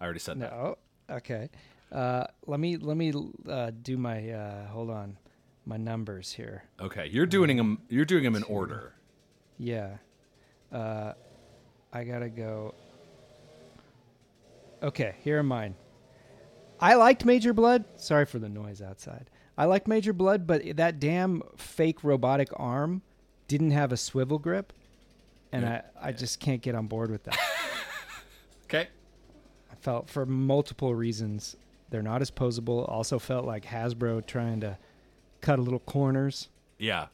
I 0.00 0.04
already 0.04 0.20
said 0.20 0.40
that. 0.40 0.52
No. 0.52 0.78
Okay. 1.08 1.48
Uh, 1.90 2.24
let 2.46 2.60
me 2.60 2.76
let 2.76 2.96
me 2.96 3.12
uh, 3.48 3.70
do 3.82 3.96
my 3.96 4.30
uh, 4.30 4.66
hold 4.66 4.90
on 4.90 5.16
my 5.64 5.76
numbers 5.76 6.32
here. 6.32 6.64
Okay, 6.80 7.08
you're 7.10 7.26
doing 7.26 7.56
them. 7.56 7.80
You're 7.88 8.04
doing 8.04 8.24
them 8.24 8.36
in 8.36 8.42
order. 8.42 8.92
Yeah. 9.58 9.96
Uh, 10.72 11.12
I 11.92 12.04
gotta 12.04 12.28
go. 12.28 12.74
Okay, 14.82 15.14
here 15.22 15.38
are 15.38 15.42
mine. 15.42 15.74
I 16.80 16.94
liked 16.94 17.24
Major 17.24 17.52
Blood. 17.52 17.84
Sorry 17.96 18.26
for 18.26 18.38
the 18.38 18.48
noise 18.48 18.82
outside. 18.82 19.30
I 19.58 19.64
liked 19.64 19.88
Major 19.88 20.12
Blood, 20.12 20.46
but 20.46 20.76
that 20.76 21.00
damn 21.00 21.42
fake 21.56 22.04
robotic 22.04 22.48
arm 22.56 23.02
didn't 23.48 23.70
have 23.70 23.92
a 23.92 23.96
swivel 23.96 24.38
grip, 24.38 24.72
and 25.52 25.64
I, 25.64 25.82
I 26.00 26.12
just 26.12 26.40
can't 26.40 26.60
get 26.60 26.74
on 26.74 26.86
board 26.86 27.10
with 27.10 27.24
that. 27.24 27.38
Okay. 28.68 28.88
I 29.70 29.74
felt 29.76 30.10
for 30.10 30.26
multiple 30.26 30.92
reasons 30.92 31.54
they're 31.88 32.02
not 32.02 32.20
as 32.20 32.32
posable. 32.32 32.84
Also 32.90 33.20
felt 33.20 33.44
like 33.44 33.64
Hasbro 33.64 34.26
trying 34.26 34.58
to 34.62 34.76
cut 35.40 35.60
a 35.60 35.62
little 35.62 35.78
corners. 35.78 36.48
Yeah. 36.76 37.06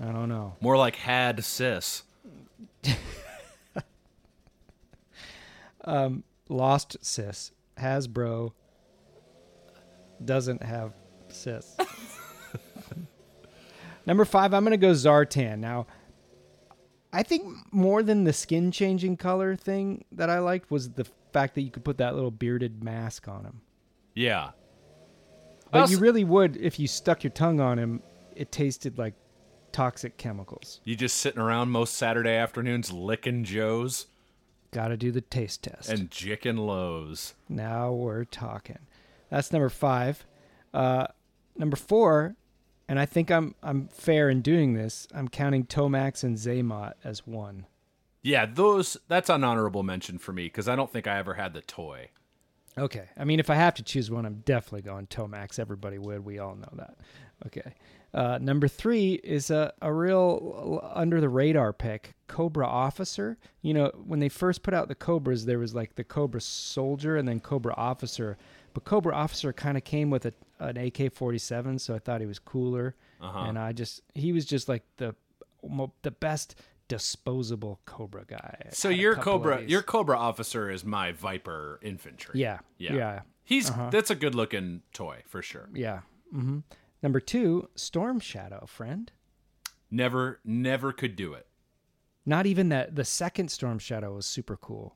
I 0.00 0.12
don't 0.12 0.28
know. 0.28 0.54
More 0.60 0.76
like 0.76 0.94
had 0.94 1.42
sis. 1.44 2.04
Um, 5.84 6.22
lost 6.48 6.96
sis. 7.00 7.50
Hasbro 7.76 8.52
doesn't 10.26 10.62
have 10.62 10.92
sis. 11.28 11.76
Number 14.06 14.24
five, 14.24 14.52
I'm 14.52 14.64
going 14.64 14.72
to 14.72 14.76
go 14.76 14.92
Zartan. 14.92 15.58
Now, 15.58 15.86
I 17.12 17.22
think 17.22 17.44
more 17.72 18.02
than 18.02 18.24
the 18.24 18.32
skin 18.32 18.72
changing 18.72 19.16
color 19.16 19.54
thing 19.54 20.04
that 20.12 20.28
I 20.28 20.40
liked 20.40 20.70
was 20.70 20.90
the 20.90 21.06
fact 21.32 21.54
that 21.54 21.62
you 21.62 21.70
could 21.70 21.84
put 21.84 21.98
that 21.98 22.14
little 22.14 22.30
bearded 22.30 22.82
mask 22.82 23.28
on 23.28 23.44
him. 23.44 23.60
Yeah. 24.14 24.50
But 25.70 25.82
Also- 25.82 25.94
you 25.94 26.00
really 26.00 26.24
would, 26.24 26.56
if 26.56 26.80
you 26.80 26.88
stuck 26.88 27.22
your 27.22 27.30
tongue 27.30 27.60
on 27.60 27.78
him, 27.78 28.02
it 28.34 28.50
tasted 28.50 28.98
like 28.98 29.14
toxic 29.70 30.16
chemicals. 30.16 30.80
You 30.84 30.96
just 30.96 31.18
sitting 31.18 31.40
around 31.40 31.70
most 31.70 31.94
Saturday 31.94 32.34
afternoons 32.34 32.92
licking 32.92 33.44
Joes 33.44 34.06
Got 34.72 34.88
to 34.88 34.96
do 34.96 35.12
the 35.12 35.20
taste 35.20 35.62
test. 35.64 35.88
and 35.90 36.10
jicking 36.10 36.58
lows. 36.58 37.34
Now 37.48 37.92
we're 37.92 38.24
talking. 38.24 38.78
That's 39.32 39.50
number 39.50 39.70
five. 39.70 40.26
Uh, 40.74 41.06
number 41.56 41.76
four, 41.76 42.36
and 42.86 42.98
I 42.98 43.06
think 43.06 43.30
I'm 43.30 43.54
I'm 43.62 43.88
fair 43.88 44.28
in 44.28 44.42
doing 44.42 44.74
this. 44.74 45.08
I'm 45.14 45.26
counting 45.26 45.64
Tomax 45.64 46.22
and 46.22 46.36
Xamot 46.36 46.92
as 47.02 47.26
one. 47.26 47.64
Yeah, 48.22 48.44
those 48.44 48.98
that's 49.08 49.30
an 49.30 49.42
honorable 49.42 49.82
mention 49.82 50.18
for 50.18 50.34
me 50.34 50.44
because 50.44 50.68
I 50.68 50.76
don't 50.76 50.92
think 50.92 51.06
I 51.06 51.16
ever 51.16 51.32
had 51.34 51.54
the 51.54 51.62
toy. 51.62 52.10
Okay. 52.76 53.08
I 53.18 53.24
mean, 53.24 53.40
if 53.40 53.48
I 53.48 53.54
have 53.54 53.74
to 53.74 53.82
choose 53.82 54.10
one, 54.10 54.26
I'm 54.26 54.42
definitely 54.44 54.82
going 54.82 55.06
Tomax. 55.06 55.58
Everybody 55.58 55.98
would. 55.98 56.24
We 56.24 56.38
all 56.38 56.54
know 56.54 56.72
that. 56.74 56.96
Okay. 57.46 57.74
Uh, 58.14 58.38
number 58.40 58.68
three 58.68 59.14
is 59.24 59.50
a, 59.50 59.72
a 59.80 59.92
real 59.92 60.90
under 60.94 61.20
the 61.22 61.28
radar 61.30 61.72
pick, 61.72 62.14
Cobra 62.28 62.66
Officer. 62.66 63.38
You 63.62 63.72
know, 63.72 63.92
when 64.04 64.20
they 64.20 64.28
first 64.28 64.62
put 64.62 64.74
out 64.74 64.88
the 64.88 64.94
Cobras, 64.94 65.46
there 65.46 65.58
was 65.58 65.74
like 65.74 65.94
the 65.94 66.04
Cobra 66.04 66.40
Soldier 66.40 67.16
and 67.16 67.26
then 67.26 67.40
Cobra 67.40 67.74
Officer. 67.76 68.36
But 68.74 68.84
Cobra 68.84 69.14
Officer 69.14 69.52
kind 69.52 69.76
of 69.76 69.84
came 69.84 70.10
with 70.10 70.26
a, 70.26 70.32
an 70.58 70.76
AK 70.76 71.12
47, 71.12 71.78
so 71.78 71.94
I 71.94 71.98
thought 71.98 72.20
he 72.20 72.26
was 72.26 72.38
cooler. 72.38 72.94
And 73.20 73.58
I 73.58 73.72
just, 73.72 74.02
he 74.14 74.32
was 74.32 74.44
just 74.44 74.68
like 74.68 74.82
the 74.96 75.14
the 76.02 76.10
best 76.10 76.56
disposable 76.88 77.80
Cobra 77.86 78.24
guy. 78.26 78.66
So 78.72 78.88
your 78.88 79.14
Cobra, 79.16 79.62
your 79.62 79.82
Cobra 79.82 80.18
officer 80.18 80.68
is 80.70 80.84
my 80.84 81.12
Viper 81.12 81.78
infantry. 81.82 82.40
Yeah. 82.40 82.58
yeah, 82.78 82.94
Yeah. 82.94 83.20
He's 83.44 83.70
that's 83.90 84.10
a 84.10 84.14
good 84.14 84.34
looking 84.34 84.82
toy 84.92 85.22
for 85.26 85.40
sure. 85.42 85.68
Yeah. 85.74 86.00
hmm 86.30 86.60
Number 87.02 87.18
two, 87.20 87.68
Storm 87.74 88.20
Shadow, 88.20 88.64
friend. 88.66 89.10
Never, 89.90 90.40
never 90.44 90.92
could 90.92 91.16
do 91.16 91.32
it. 91.34 91.46
Not 92.24 92.46
even 92.46 92.68
that. 92.68 92.94
The 92.94 93.04
second 93.04 93.50
Storm 93.50 93.78
Shadow 93.80 94.14
was 94.14 94.26
super 94.26 94.56
cool. 94.56 94.94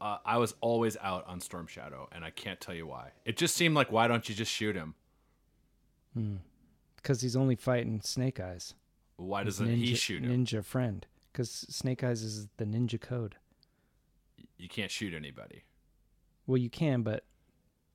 Uh, 0.00 0.16
I 0.24 0.38
was 0.38 0.54
always 0.62 0.96
out 1.02 1.26
on 1.26 1.40
Storm 1.40 1.66
Shadow, 1.66 2.08
and 2.12 2.24
I 2.24 2.30
can't 2.30 2.58
tell 2.60 2.74
you 2.74 2.86
why. 2.86 3.10
It 3.26 3.36
just 3.36 3.54
seemed 3.54 3.74
like 3.74 3.92
why 3.92 4.08
don't 4.08 4.28
you 4.28 4.34
just 4.34 4.50
shoot 4.52 4.74
him? 4.76 4.94
Because 6.96 7.20
he's 7.20 7.36
only 7.36 7.56
fighting 7.56 8.00
Snake 8.02 8.40
Eyes. 8.40 8.74
Why 9.16 9.44
doesn't 9.44 9.68
he 9.68 9.92
ninja- 9.92 9.96
shoot 9.96 10.24
him? 10.24 10.44
Ninja 10.44 10.64
friend. 10.64 11.06
Because 11.32 11.50
Snake 11.50 12.02
Eyes 12.02 12.22
is 12.22 12.48
the 12.56 12.64
ninja 12.64 13.00
code. 13.00 13.36
You 14.56 14.68
can't 14.68 14.90
shoot 14.90 15.14
anybody. 15.14 15.64
Well, 16.46 16.56
you 16.58 16.68
can, 16.70 17.02
but 17.02 17.24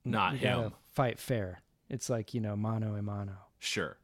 Not 0.06 0.38
him. 0.38 0.72
fight 0.94 1.20
fair. 1.20 1.62
It's 1.90 2.10
like 2.10 2.34
you 2.34 2.40
know, 2.42 2.56
mano 2.56 2.96
a 2.96 3.02
mano. 3.02 3.34
Sure, 3.60 3.98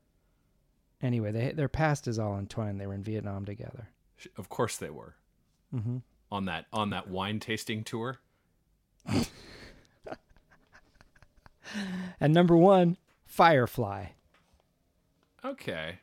Anyway, 1.04 1.32
they, 1.32 1.52
their 1.52 1.68
past 1.70 2.08
is 2.08 2.20
all 2.20 2.38
entwined. 2.38 2.80
They 2.80 2.86
were 2.88 2.94
in 2.94 3.04
Vietnam 3.04 3.46
together. 3.46 3.90
Of 4.38 4.50
course 4.50 4.78
they 4.78 4.90
were 4.90 5.16
Mm-hmm. 5.74 5.98
On 6.32 6.46
that 6.46 6.66
on 6.72 6.90
that 6.92 7.08
wine 7.10 7.40
tasting 7.40 7.84
tour. 7.84 8.20
And 12.20 12.34
number 12.34 12.58
one, 12.58 12.98
Firefly. 13.26 14.08
Okay, 15.44 16.00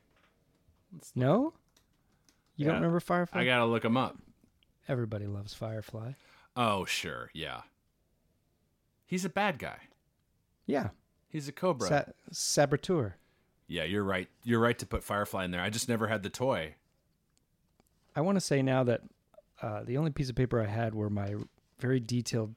No, 1.15 1.53
you 2.57 2.65
Yeah. 2.65 2.73
don't 2.73 2.77
remember 2.81 3.01
Firefly? 3.01 3.41
I 3.41 3.45
gotta 3.45 3.67
look 3.67 3.85
him 3.85 3.97
up. 3.97 4.17
Everybody 4.89 5.27
loves 5.27 5.53
Firefly. 5.55 6.13
Oh, 6.57 6.85
sure, 6.87 7.31
yeah. 7.35 7.63
He's 9.07 9.25
a 9.25 9.29
bad 9.29 9.59
guy. 9.59 9.79
Yeah, 10.67 10.89
He's 11.29 11.47
a 11.49 11.53
Cobra. 11.53 11.87
Sa- 11.87 12.13
Saboteur. 12.33 13.17
yeah, 13.67 13.85
you're 13.85 14.03
right. 14.05 14.29
You're 14.43 14.61
right 14.61 14.79
to 14.79 14.87
put 14.87 15.05
Firefly 15.05 15.45
in 15.45 15.51
there. 15.51 15.61
I 15.61 15.69
just 15.71 15.89
never 15.89 16.09
had 16.09 16.23
the 16.23 16.31
toy. 16.31 16.75
I 18.17 18.23
want 18.23 18.37
to 18.37 18.41
say 18.41 18.63
now 18.63 18.83
that 18.85 19.03
uh, 19.63 19.83
the 19.85 19.97
only 19.99 20.11
piece 20.11 20.29
of 20.31 20.37
paper 20.37 20.61
I 20.61 20.67
had 20.67 20.95
were 20.95 21.11
my 21.11 21.35
very 21.79 22.01
detailed 22.01 22.55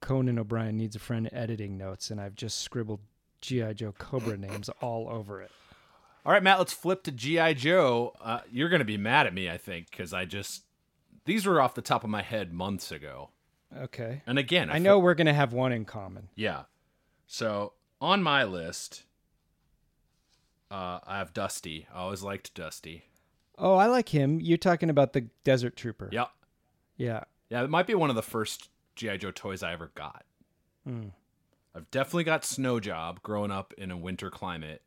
Conan 0.00 0.38
O'Brien 0.38 0.76
needs 0.76 0.96
a 0.96 0.98
friend 0.98 1.28
editing 1.32 1.78
notes, 1.78 2.10
and 2.10 2.20
I've 2.20 2.34
just 2.34 2.58
scribbled 2.58 3.00
GI 3.40 3.74
Joe 3.74 3.92
Cobra 3.96 4.36
names 4.36 4.68
all 4.80 5.08
over 5.08 5.40
it. 5.42 5.50
All 6.26 6.32
right, 6.32 6.42
Matt, 6.42 6.58
let's 6.58 6.72
flip 6.72 7.02
to 7.04 7.12
GI 7.12 7.54
Joe. 7.54 8.14
Uh, 8.20 8.40
you're 8.50 8.68
gonna 8.68 8.84
be 8.84 8.96
mad 8.98 9.26
at 9.26 9.34
me, 9.34 9.48
I 9.50 9.56
think, 9.58 9.90
because 9.90 10.12
I 10.12 10.24
just 10.24 10.64
these 11.26 11.46
were 11.46 11.60
off 11.60 11.74
the 11.74 11.82
top 11.82 12.04
of 12.04 12.10
my 12.10 12.22
head 12.22 12.52
months 12.52 12.90
ago. 12.92 13.30
Okay. 13.76 14.22
And 14.26 14.38
again, 14.38 14.68
I 14.70 14.74
feel- 14.74 14.82
know 14.82 14.98
we're 14.98 15.14
gonna 15.14 15.34
have 15.34 15.52
one 15.52 15.72
in 15.72 15.84
common. 15.84 16.28
Yeah. 16.34 16.64
So 17.26 17.72
on 18.00 18.22
my 18.22 18.44
list, 18.44 19.04
uh, 20.70 21.00
I 21.04 21.18
have 21.18 21.32
Dusty. 21.32 21.86
I 21.92 21.98
always 22.00 22.22
liked 22.22 22.54
Dusty. 22.54 23.04
Oh, 23.58 23.74
I 23.76 23.86
like 23.86 24.08
him. 24.08 24.40
You're 24.40 24.58
talking 24.58 24.90
about 24.90 25.12
the 25.12 25.22
Desert 25.44 25.76
Trooper. 25.76 26.08
Yep. 26.12 26.28
Yeah. 26.96 27.24
Yeah, 27.50 27.62
it 27.62 27.70
might 27.70 27.86
be 27.86 27.94
one 27.94 28.10
of 28.10 28.16
the 28.16 28.22
first 28.22 28.68
GI 28.96 29.18
Joe 29.18 29.30
toys 29.30 29.62
I 29.62 29.72
ever 29.72 29.90
got. 29.94 30.24
Hmm. 30.86 31.08
I've 31.74 31.90
definitely 31.90 32.24
got 32.24 32.44
Snow 32.44 32.78
Job 32.80 33.22
growing 33.22 33.50
up 33.50 33.74
in 33.76 33.90
a 33.90 33.96
winter 33.96 34.30
climate. 34.30 34.82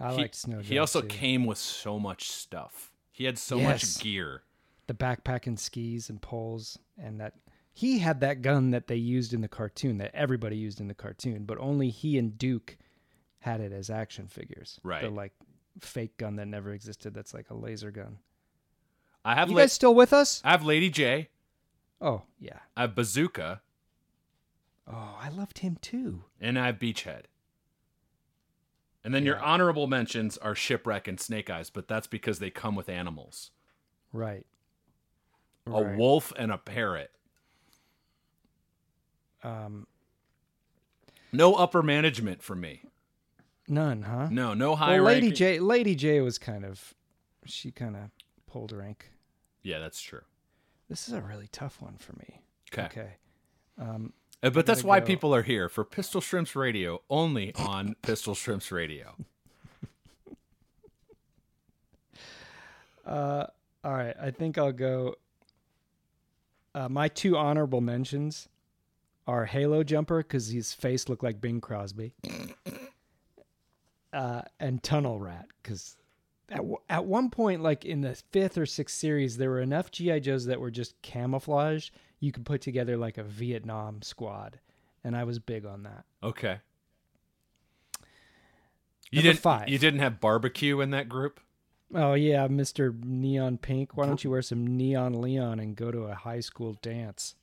I 0.00 0.10
he, 0.12 0.16
liked 0.18 0.34
Snow 0.34 0.60
He 0.60 0.78
also 0.78 1.00
too. 1.00 1.08
came 1.08 1.46
with 1.46 1.58
so 1.58 1.98
much 1.98 2.30
stuff. 2.30 2.90
He 3.12 3.24
had 3.24 3.38
so 3.38 3.58
Yes. 3.58 3.96
much 3.96 4.02
gear. 4.04 4.42
the 4.88 4.94
backpack 4.94 5.46
and 5.46 5.58
skis 5.58 6.10
and 6.10 6.20
poles 6.20 6.78
and 6.98 7.20
that 7.20 7.34
he 7.72 8.00
had 8.00 8.20
that 8.20 8.42
gun 8.42 8.72
that 8.72 8.88
they 8.88 8.96
used 8.96 9.32
in 9.32 9.40
the 9.40 9.48
cartoon 9.48 9.96
that 9.98 10.10
everybody 10.14 10.56
used 10.56 10.80
in 10.80 10.88
the 10.88 10.94
cartoon 10.94 11.44
but 11.44 11.56
only 11.58 11.88
he 11.88 12.18
and 12.18 12.36
duke 12.36 12.76
had 13.38 13.60
it 13.60 13.72
as 13.72 13.88
action 13.88 14.26
figures 14.26 14.80
Right. 14.82 15.10
like 15.10 15.32
fake 15.80 16.16
gun 16.18 16.36
that 16.36 16.46
never 16.46 16.72
existed 16.72 17.14
that's 17.14 17.32
like 17.34 17.50
a 17.50 17.54
laser 17.54 17.90
gun 17.90 18.18
I 19.24 19.34
have 19.34 19.48
you 19.50 19.56
La- 19.56 19.62
guys 19.62 19.72
still 19.72 19.94
with 19.94 20.12
us 20.12 20.40
I 20.44 20.50
have 20.50 20.64
Lady 20.64 20.90
Jaye. 20.90 21.28
oh 22.00 22.22
yeah 22.38 22.58
I 22.76 22.82
have 22.82 22.94
Bazooka, 22.94 23.60
oh 24.86 25.16
i 25.20 25.28
loved 25.28 25.58
him 25.60 25.76
too 25.80 26.24
and 26.40 26.58
I 26.58 26.66
have 26.66 26.78
Beachhead. 26.78 27.22
And 29.04 29.12
then 29.12 29.24
your 29.24 29.40
honorable 29.40 29.88
mentions 29.88 30.38
are 30.38 30.54
Shipwreck 30.54 31.08
and 31.08 31.18
Snake 31.18 31.50
Eyes, 31.50 31.70
but 31.70 31.88
that's 31.88 32.06
because 32.06 32.38
they 32.38 32.50
come 32.50 32.76
with 32.76 32.88
animals. 32.88 33.50
right 34.12 34.46
A 35.66 35.70
Right. 35.84 35.96
wolf 35.98 36.32
and 36.36 36.52
a 36.52 36.58
parrot. 36.58 37.10
um 39.42 39.86
No 41.32 41.54
upper 41.54 41.82
management 41.82 42.42
for 42.42 42.54
me. 42.54 42.82
None 43.68 44.02
huh 44.02 44.28
No, 44.30 44.54
no 44.54 44.74
high 44.76 44.94
well, 44.96 45.04
lady 45.04 45.28
ranking- 45.28 45.36
j 45.36 45.58
lady 45.60 45.96
jaye 45.96 46.22
was 46.22 46.38
kind 46.38 46.64
of 46.64 46.94
she 47.46 47.70
kind 47.70 47.96
of 47.96 48.10
pulled 48.46 48.72
rank 48.72 49.10
Yeah, 49.62 49.78
that's 49.78 50.00
true. 50.00 50.22
this 50.88 51.08
is 51.08 51.14
a 51.14 51.20
really 51.20 51.48
tough 51.52 51.80
one 51.80 51.96
for 51.96 52.12
me 52.14 52.40
Okay. 52.72 52.84
okay 52.86 53.10
um 53.78 54.12
Uh, 54.42 54.50
But 54.50 54.66
that's 54.66 54.82
why 54.82 54.98
go. 55.00 55.06
people 55.06 55.32
are 55.34 55.42
here 55.42 55.68
for 55.68 55.84
Pistol 55.84 56.20
Shrimps 56.20 56.56
Radio, 56.56 57.02
only 57.08 57.54
on 57.54 57.94
Pistol 58.02 58.34
Shrimps 58.34 58.72
Radio. 58.72 59.14
Uh, 63.06 63.46
all 63.84 63.92
right. 63.92 64.14
I 64.20 64.30
think 64.30 64.58
I'll 64.58 64.72
go. 64.72 65.16
Uh, 66.74 66.88
my 66.88 67.08
two 67.08 67.36
honorable 67.36 67.80
mentions 67.80 68.48
are 69.26 69.44
Halo 69.46 69.82
Jumper 69.84 70.18
because 70.22 70.48
his 70.48 70.72
face 70.72 71.08
looked 71.08 71.22
like 71.22 71.40
Bing 71.40 71.60
Crosby, 71.60 72.12
uh, 74.12 74.42
and 74.60 74.82
Tunnel 74.82 75.18
Rat 75.18 75.46
because 75.62 75.96
at, 76.48 76.58
w- 76.58 76.78
at 76.90 77.04
one 77.04 77.30
point, 77.30 77.62
like 77.62 77.84
in 77.84 78.00
the 78.02 78.14
fifth 78.30 78.58
or 78.58 78.66
sixth 78.66 78.96
series, 78.98 79.36
there 79.38 79.50
were 79.50 79.60
enough 79.60 79.90
GI 79.90 80.20
Joes 80.20 80.46
that 80.46 80.60
were 80.60 80.70
just 80.70 81.00
camouflage. 81.02 81.90
You 82.20 82.30
could 82.32 82.44
put 82.44 82.60
together 82.60 82.96
like 82.96 83.18
a 83.18 83.22
Vietnam 83.22 84.02
squad, 84.02 84.60
and 85.02 85.16
I 85.16 85.24
was 85.24 85.38
big 85.38 85.64
on 85.64 85.82
that. 85.84 86.04
Okay. 86.22 86.58
You 89.10 89.18
Number 89.18 89.28
didn't. 89.30 89.40
five. 89.40 89.68
You 89.68 89.78
didn't 89.78 90.00
have 90.00 90.20
barbecue 90.20 90.80
in 90.80 90.90
that 90.90 91.08
group. 91.08 91.40
Oh 91.94 92.14
yeah, 92.14 92.46
Mister 92.48 92.94
Neon 93.02 93.58
Pink. 93.58 93.96
Why 93.96 94.06
don't 94.06 94.24
you 94.24 94.30
wear 94.30 94.40
some 94.40 94.66
neon 94.78 95.20
Leon 95.20 95.60
and 95.60 95.76
go 95.76 95.90
to 95.90 96.04
a 96.04 96.14
high 96.14 96.40
school 96.40 96.78
dance? 96.80 97.34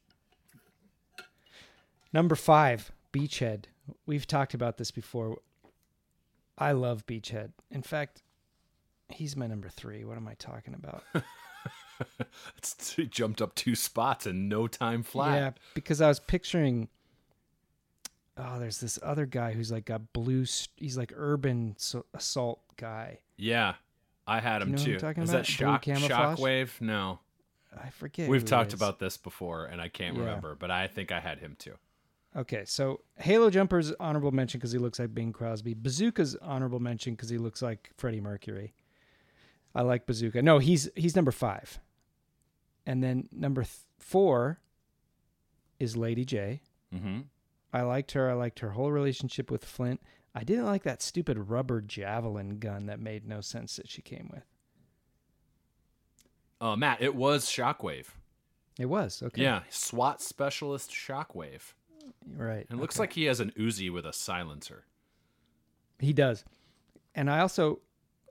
Number 2.11 2.35
five, 2.35 2.91
Beachhead. 3.13 3.65
We've 4.07 4.25
talked 4.25 4.53
about 4.55 4.77
this 4.77 4.89
before. 4.91 5.37
I 6.59 6.73
love 6.73 7.05
Beachhead. 7.05 7.51
In 7.71 7.81
fact, 7.81 8.21
he's 9.09 9.35
my 9.35 9.47
number 9.47 9.69
three. 9.69 10.03
What 10.03 10.17
am 10.17 10.27
I 10.27 10.33
talking 10.35 10.73
about? 10.73 11.03
It's, 12.57 12.93
he 12.93 13.05
jumped 13.07 13.41
up 13.41 13.55
two 13.55 13.75
spots 13.75 14.25
in 14.25 14.47
no 14.47 14.67
time 14.67 15.03
flat. 15.03 15.35
Yeah, 15.35 15.51
because 15.73 15.99
I 15.99 16.07
was 16.07 16.19
picturing. 16.19 16.87
Oh, 18.37 18.57
there's 18.57 18.79
this 18.79 18.97
other 19.03 19.25
guy 19.25 19.51
who's 19.51 19.69
like 19.71 19.89
a 19.89 19.99
blue. 19.99 20.45
He's 20.77 20.97
like 20.97 21.11
urban 21.15 21.75
so- 21.77 22.05
assault 22.13 22.61
guy. 22.77 23.19
Yeah, 23.35 23.73
I 24.25 24.39
had 24.39 24.61
him 24.61 24.69
you 24.69 24.75
know 24.77 24.83
too. 24.83 24.93
Is 24.95 25.01
about? 25.03 25.25
that 25.27 25.45
shock 25.45 25.83
shockwave? 25.83 26.79
No, 26.79 27.19
I 27.77 27.89
forget. 27.89 28.29
we've 28.29 28.45
talked 28.45 28.73
about 28.73 28.99
this 28.99 29.17
before, 29.17 29.65
and 29.65 29.81
I 29.81 29.89
can't 29.89 30.15
Yeah. 30.15 30.21
remember, 30.21 30.55
but 30.55 30.71
I 30.71 30.87
think 30.87 31.11
I 31.11 31.19
had 31.19 31.39
him 31.39 31.57
too. 31.59 31.73
Okay, 32.39 32.63
so 32.65 33.01
Halo 33.17 33.49
Jumper's 33.49 33.91
honorable 33.99 34.31
mention 34.31 34.59
because 34.59 34.71
he 34.71 34.77
looks 34.77 34.97
like 34.97 35.13
Bing 35.13 35.33
Crosby. 35.33 35.73
Bazooka's 35.73 36.37
honorable 36.41 36.79
mention 36.79 37.13
because 37.13 37.27
he 37.27 37.37
looks 37.37 37.61
like 37.61 37.91
Freddie 37.97 38.21
Mercury. 38.21 38.73
I 39.75 39.81
like 39.81 40.05
Bazooka. 40.05 40.41
No, 40.41 40.57
he's 40.57 40.89
he's 40.95 41.17
number 41.17 41.31
five, 41.31 41.79
and 42.85 43.03
then 43.03 43.27
number 43.33 43.63
th- 43.63 43.73
four 43.97 44.61
is 45.79 45.97
Lady 45.97 46.25
Jaye. 46.25 46.61
Mm-hmm. 46.95 47.19
I 47.73 47.81
liked 47.81 48.13
her. 48.13 48.29
I 48.29 48.33
liked 48.33 48.59
her 48.59 48.69
whole 48.69 48.91
relationship 48.91 49.51
with 49.51 49.65
Flint. 49.65 50.01
I 50.33 50.45
didn't 50.45 50.65
like 50.65 50.83
that 50.83 51.01
stupid 51.01 51.49
rubber 51.49 51.81
javelin 51.81 52.59
gun 52.59 52.85
that 52.85 53.01
made 53.01 53.27
no 53.27 53.41
sense 53.41 53.75
that 53.75 53.89
she 53.89 54.01
came 54.01 54.29
with. 54.31 54.43
Uh, 56.61 56.77
Matt, 56.77 57.01
it 57.01 57.15
was 57.15 57.47
Shockwave. 57.47 58.07
It 58.79 58.85
was 58.85 59.21
okay. 59.21 59.43
Yeah, 59.43 59.63
SWAT 59.69 60.21
specialist 60.21 60.89
Shockwave. 60.89 61.73
Right. 62.35 62.65
It 62.69 62.75
looks 62.75 62.95
okay. 62.95 63.03
like 63.03 63.13
he 63.13 63.25
has 63.25 63.39
an 63.39 63.51
Uzi 63.57 63.91
with 63.91 64.05
a 64.05 64.13
silencer. 64.13 64.85
He 65.99 66.13
does. 66.13 66.45
And 67.15 67.29
I 67.29 67.39
also, 67.39 67.79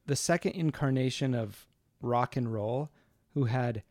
the 0.06 0.16
second 0.16 0.52
incarnation 0.52 1.34
of 1.34 1.66
rock 2.00 2.36
and 2.36 2.52
roll, 2.52 2.90
who 3.34 3.44
had 3.44 3.82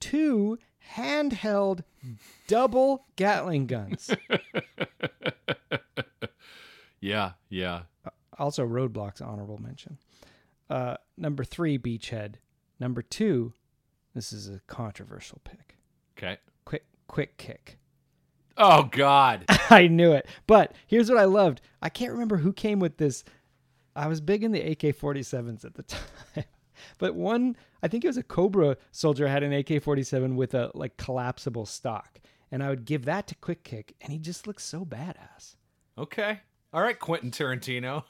two 0.00 0.58
handheld 0.96 1.82
double 2.46 3.06
Gatling 3.16 3.66
guns. 3.66 4.10
Yeah, 7.00 7.32
yeah. 7.48 7.82
also, 8.38 8.66
Roadblock's 8.66 9.20
honorable 9.20 9.58
mention. 9.58 9.98
Uh, 10.68 10.96
number 11.16 11.44
three, 11.44 11.78
Beachhead. 11.78 12.34
Number 12.80 13.02
two, 13.02 13.52
this 14.14 14.32
is 14.32 14.48
a 14.48 14.60
controversial 14.66 15.40
pick. 15.44 15.76
Okay. 16.18 16.38
Quick, 16.64 16.84
quick 17.06 17.36
kick. 17.36 17.78
Oh 18.56 18.84
God. 18.84 19.44
I 19.70 19.86
knew 19.88 20.12
it. 20.12 20.26
But 20.46 20.74
here's 20.86 21.10
what 21.10 21.18
I 21.18 21.24
loved. 21.24 21.60
I 21.82 21.88
can't 21.88 22.12
remember 22.12 22.36
who 22.38 22.52
came 22.52 22.78
with 22.78 22.96
this. 22.96 23.24
I 23.94 24.08
was 24.08 24.20
big 24.20 24.44
in 24.44 24.52
the 24.52 24.60
AK 24.60 24.96
47s 24.96 25.64
at 25.64 25.74
the 25.74 25.82
time. 26.34 26.44
But 26.98 27.14
one, 27.14 27.56
I 27.82 27.88
think 27.88 28.04
it 28.04 28.08
was 28.08 28.16
a 28.16 28.22
Cobra 28.22 28.76
soldier 28.92 29.28
had 29.28 29.42
an 29.42 29.52
AK 29.52 29.82
47 29.82 30.36
with 30.36 30.54
a 30.54 30.70
like 30.74 30.96
collapsible 30.96 31.66
stock. 31.66 32.20
And 32.50 32.62
I 32.62 32.70
would 32.70 32.84
give 32.84 33.04
that 33.06 33.26
to 33.28 33.34
Quick 33.34 33.64
Kick, 33.64 33.96
and 34.00 34.12
he 34.12 34.18
just 34.18 34.46
looks 34.46 34.62
so 34.62 34.84
badass. 34.84 35.56
Okay. 35.98 36.40
All 36.72 36.80
right, 36.80 36.98
Quentin 36.98 37.30
Tarantino. 37.30 38.04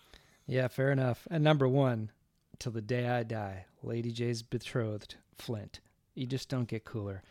Yeah, 0.46 0.68
fair 0.68 0.92
enough. 0.92 1.26
And 1.30 1.42
number 1.42 1.66
one, 1.66 2.10
till 2.58 2.72
the 2.72 2.82
day 2.82 3.08
I 3.08 3.22
die, 3.22 3.64
Lady 3.82 4.12
Jaye's 4.12 4.42
betrothed, 4.42 5.16
Flint. 5.34 5.80
You 6.14 6.26
just 6.26 6.48
don't 6.48 6.68
get 6.68 6.84
cooler. 6.84 7.22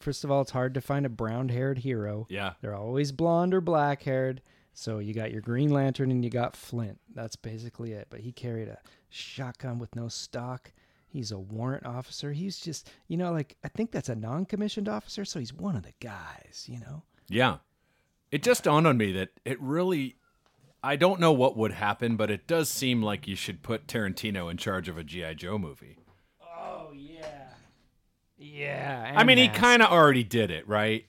First 0.00 0.24
of 0.24 0.30
all, 0.30 0.40
it's 0.40 0.50
hard 0.50 0.74
to 0.74 0.80
find 0.80 1.06
a 1.06 1.10
brown 1.10 1.48
haired 1.48 1.78
hero. 1.78 2.26
Yeah. 2.28 2.54
They're 2.60 2.74
always 2.74 3.12
blonde 3.12 3.54
or 3.54 3.60
black 3.60 4.02
haired. 4.02 4.42
So 4.74 4.98
you 4.98 5.12
got 5.12 5.32
your 5.32 5.42
Green 5.42 5.70
Lantern 5.70 6.10
and 6.10 6.24
you 6.24 6.30
got 6.30 6.56
Flint. 6.56 6.98
That's 7.14 7.36
basically 7.36 7.92
it. 7.92 8.06
But 8.10 8.20
he 8.20 8.32
carried 8.32 8.68
a 8.68 8.78
shotgun 9.10 9.78
with 9.78 9.94
no 9.94 10.08
stock. 10.08 10.72
He's 11.06 11.30
a 11.30 11.38
warrant 11.38 11.84
officer. 11.84 12.32
He's 12.32 12.58
just, 12.58 12.90
you 13.06 13.18
know, 13.18 13.32
like, 13.32 13.56
I 13.62 13.68
think 13.68 13.90
that's 13.90 14.08
a 14.08 14.14
non 14.14 14.46
commissioned 14.46 14.88
officer. 14.88 15.24
So 15.24 15.38
he's 15.38 15.52
one 15.52 15.76
of 15.76 15.82
the 15.82 15.92
guys, 16.00 16.66
you 16.66 16.80
know? 16.80 17.02
Yeah. 17.28 17.58
It 18.30 18.42
just 18.42 18.64
dawned 18.64 18.86
on 18.86 18.96
me 18.96 19.12
that 19.12 19.28
it 19.44 19.60
really 19.60 20.16
I 20.84 20.96
don't 20.96 21.20
know 21.20 21.32
what 21.32 21.56
would 21.56 21.72
happen, 21.72 22.16
but 22.16 22.30
it 22.30 22.48
does 22.48 22.68
seem 22.68 23.02
like 23.02 23.28
you 23.28 23.36
should 23.36 23.62
put 23.62 23.86
Tarantino 23.86 24.50
in 24.50 24.56
charge 24.56 24.88
of 24.88 24.98
a 24.98 25.04
G.I. 25.04 25.34
Joe 25.34 25.56
movie. 25.56 25.96
Oh, 26.42 26.90
yeah. 26.92 27.41
Yeah. 28.42 29.12
I 29.16 29.24
mean, 29.24 29.38
he 29.38 29.48
kind 29.48 29.82
of 29.82 29.90
already 29.90 30.24
did 30.24 30.50
it, 30.50 30.66
right? 30.68 31.06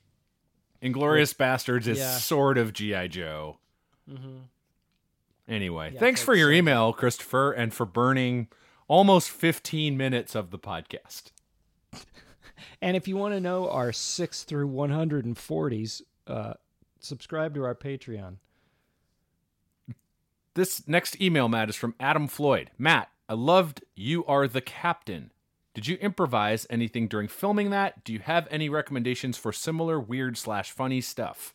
Inglourious 0.82 1.34
Basterds 1.34 1.88
is 1.88 1.98
yeah. 2.00 2.18
sort 2.18 2.58
of 2.58 2.74
G.I. 2.74 3.08
Joe. 3.08 3.58
Anyway, 5.48 5.92
Yeah, 5.94 6.00
thanks 6.00 6.22
for 6.22 6.36
your 6.36 6.50
so- 6.52 6.56
email, 6.56 6.94
Christopher, 6.94 7.52
and 7.52 7.74
for 7.74 7.86
burning 7.86 8.48
almost 8.88 9.30
15 9.30 9.98
minutes 9.98 10.36
of 10.36 10.52
the 10.52 10.60
podcast. 10.60 11.32
And 12.82 12.96
if 12.96 13.08
you 13.08 13.18
want 13.18 13.34
to 13.34 13.40
know 13.42 13.70
our 13.70 13.92
6 13.92 14.44
through 14.44 14.70
140s, 14.70 16.02
uh, 16.28 16.54
subscribe 17.00 17.56
to 17.56 17.64
our 17.64 17.76
Patreon. 17.76 18.38
This 20.54 20.88
next 20.88 21.20
email, 21.20 21.50
Matt, 21.50 21.70
is 21.70 21.76
from 21.76 21.96
Adam 22.00 22.28
Floyd. 22.28 22.72
Matt, 22.78 23.10
I 23.28 23.34
loved 23.34 23.84
You 23.96 24.24
Are 24.26 24.48
the 24.48 24.62
Captain. 24.62 25.32
Did 25.74 25.88
you 25.88 25.96
improvise 25.98 26.68
anything 26.70 27.08
during 27.08 27.28
filming 27.28 27.72
that? 27.72 28.04
Do 28.04 28.14
you 28.14 28.20
have 28.20 28.48
any 28.52 28.70
recommendations 28.70 29.38
for 29.38 29.52
similar 29.52 30.00
weird 30.00 30.38
slash 30.38 30.72
funny 30.72 31.02
stuff? 31.02 31.54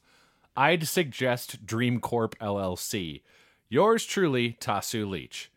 I'd 0.56 0.88
suggest 0.88 1.64
Dream 1.64 2.00
Corp 2.00 2.36
LLC. 2.40 3.22
Yours 3.68 4.04
truly, 4.04 4.56
Tasu 4.60 5.08
Leach. 5.08 5.52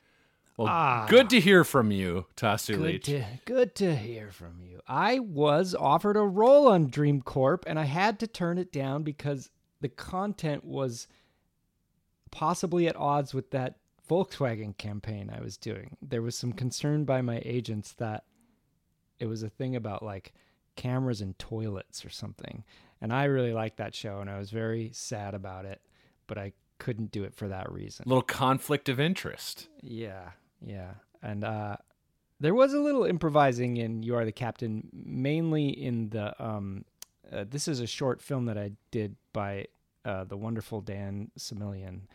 Well, 0.58 1.08
good 1.08 1.28
to 1.32 1.40
hear 1.40 1.64
from 1.64 1.90
you, 1.92 2.28
Tasu 2.36 2.74
Ah. 2.76 2.78
Good 2.78 2.82
Leach. 2.86 3.06
to, 3.06 3.26
good 3.46 3.74
to 3.76 3.96
hear 3.96 4.30
from 4.30 4.60
you. 4.62 4.80
I 4.88 5.18
was 5.18 5.74
offered 5.74 6.18
a 6.18 6.22
role 6.22 6.68
on 6.68 6.88
Dream 6.92 7.22
Corp 7.24 7.64
and 7.66 7.80
I 7.80 7.86
had 7.86 8.20
to 8.20 8.28
turn 8.28 8.60
it 8.60 8.72
down 8.72 9.02
because 9.02 9.50
the 9.80 9.90
content 9.90 10.64
was 10.64 11.08
possibly 12.30 12.88
at 12.88 12.96
odds 12.96 13.34
with 13.34 13.50
that 13.52 13.78
Volkswagen 14.08 14.78
campaign 14.78 15.32
I 15.36 15.42
was 15.42 15.58
doing. 15.58 15.98
There 16.02 16.22
was 16.22 16.38
some 16.38 16.54
concern 16.54 17.06
by 17.06 17.22
my 17.22 17.42
agents 17.44 17.94
that 17.94 18.26
it 19.22 19.28
was 19.28 19.44
a 19.44 19.50
thing 19.50 19.76
about 19.76 20.04
like 20.04 20.34
cameras 20.76 21.22
and 21.22 21.38
toilets 21.38 22.04
or 22.04 22.10
something. 22.10 22.64
And 23.00 23.14
I 23.14 23.26
really 23.26 23.54
liked 23.54 23.78
that 23.78 23.96
show 23.96 24.20
and 24.20 24.30
I 24.30 24.38
was 24.40 24.50
very 24.50 24.90
sad 24.94 25.34
about 25.36 25.66
it, 25.66 25.82
but 26.28 26.38
I 26.38 26.54
couldn't 26.80 27.12
do 27.12 27.24
it 27.24 27.36
for 27.36 27.48
that 27.48 27.72
reason. 27.72 28.04
little 28.08 28.24
conflict 28.24 28.90
of 28.90 29.00
interest. 29.00 29.70
Yeah, 29.82 30.32
yeah. 30.60 30.96
And 31.22 31.44
uh 31.44 31.78
there 32.40 32.56
was 32.56 32.74
a 32.74 32.80
little 32.80 33.04
improvising 33.04 33.78
in 33.78 34.02
You 34.02 34.16
Are 34.16 34.26
the 34.26 34.32
Captain, 34.32 34.90
mainly 34.92 35.70
in 35.70 36.10
the 36.10 36.34
um 36.44 36.86
uh, 37.32 37.46
this 37.48 37.68
is 37.68 37.80
a 37.80 37.88
short 37.88 38.22
film 38.22 38.46
that 38.46 38.58
I 38.58 38.72
did 38.90 39.16
by 39.34 39.68
uh 40.04 40.24
the 40.24 40.38
wonderful 40.38 40.82
Dan 40.82 41.30
Similian 41.38 42.08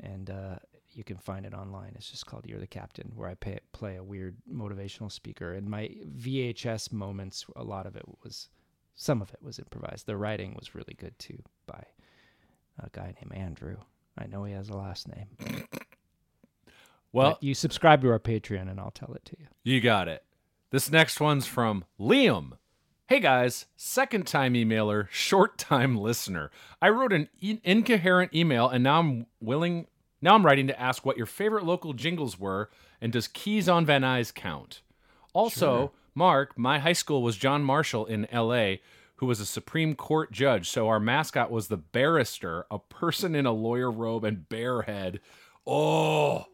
and 0.00 0.28
uh 0.28 0.56
you 0.98 1.04
can 1.04 1.16
find 1.16 1.46
it 1.46 1.54
online. 1.54 1.92
It's 1.94 2.10
just 2.10 2.26
called 2.26 2.44
You're 2.44 2.58
the 2.58 2.66
Captain, 2.66 3.12
where 3.14 3.28
I 3.28 3.34
pay, 3.34 3.60
play 3.72 3.94
a 3.94 4.02
weird 4.02 4.36
motivational 4.52 5.12
speaker. 5.12 5.54
And 5.54 5.70
my 5.70 5.90
VHS 6.18 6.92
moments, 6.92 7.46
a 7.54 7.62
lot 7.62 7.86
of 7.86 7.94
it 7.94 8.02
was, 8.24 8.48
some 8.96 9.22
of 9.22 9.30
it 9.32 9.40
was 9.40 9.60
improvised. 9.60 10.06
The 10.06 10.16
writing 10.16 10.56
was 10.58 10.74
really 10.74 10.96
good 10.98 11.16
too 11.20 11.38
by 11.66 11.84
a 12.82 12.88
guy 12.90 13.14
named 13.14 13.32
Andrew. 13.32 13.76
I 14.18 14.26
know 14.26 14.42
he 14.42 14.52
has 14.54 14.68
a 14.68 14.76
last 14.76 15.08
name. 15.08 15.28
Well, 17.10 17.30
But 17.30 17.42
you 17.42 17.54
subscribe 17.54 18.02
to 18.02 18.10
our 18.10 18.18
Patreon 18.18 18.70
and 18.70 18.78
I'll 18.78 18.90
tell 18.90 19.14
it 19.14 19.24
to 19.24 19.36
you. 19.40 19.46
You 19.64 19.80
got 19.80 20.08
it. 20.08 20.22
This 20.70 20.90
next 20.92 21.20
one's 21.20 21.46
from 21.46 21.86
Liam. 21.98 22.58
Hey 23.06 23.18
guys, 23.18 23.64
second 23.78 24.26
time 24.26 24.52
emailer, 24.52 25.08
short 25.10 25.56
time 25.56 25.96
listener. 25.96 26.50
I 26.82 26.90
wrote 26.90 27.14
an 27.14 27.30
in- 27.40 27.62
incoherent 27.64 28.34
email 28.34 28.68
and 28.68 28.84
now 28.84 28.98
I'm 29.00 29.24
willing 29.40 29.86
now 30.20 30.34
I'm 30.34 30.44
writing 30.44 30.66
to 30.66 30.80
ask 30.80 31.04
what 31.04 31.16
your 31.16 31.26
favorite 31.26 31.64
local 31.64 31.92
jingles 31.92 32.38
were 32.38 32.70
and 33.00 33.12
does 33.12 33.28
Keys 33.28 33.68
on 33.68 33.86
Van 33.86 34.02
Nuys 34.02 34.34
count? 34.34 34.82
Also, 35.32 35.92
Mark, 36.14 36.58
my 36.58 36.80
high 36.80 36.92
school 36.92 37.22
was 37.22 37.36
John 37.36 37.62
Marshall 37.62 38.06
in 38.06 38.26
LA, 38.32 38.76
who 39.16 39.26
was 39.26 39.40
a 39.40 39.46
Supreme 39.46 39.94
Court 39.94 40.32
judge. 40.32 40.68
So 40.68 40.88
our 40.88 40.98
mascot 40.98 41.50
was 41.50 41.68
the 41.68 41.76
barrister, 41.76 42.66
a 42.70 42.78
person 42.78 43.34
in 43.34 43.46
a 43.46 43.52
lawyer 43.52 43.90
robe 43.90 44.24
and 44.24 44.48
bare 44.48 44.82
head. 44.82 45.20
Oh, 45.66 46.46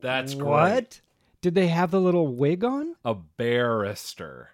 that's 0.00 0.34
great. 0.34 0.46
What? 0.46 1.00
Did 1.40 1.54
they 1.54 1.68
have 1.68 1.90
the 1.90 2.00
little 2.00 2.28
wig 2.28 2.64
on? 2.64 2.96
A 3.04 3.14
barrister. 3.14 4.50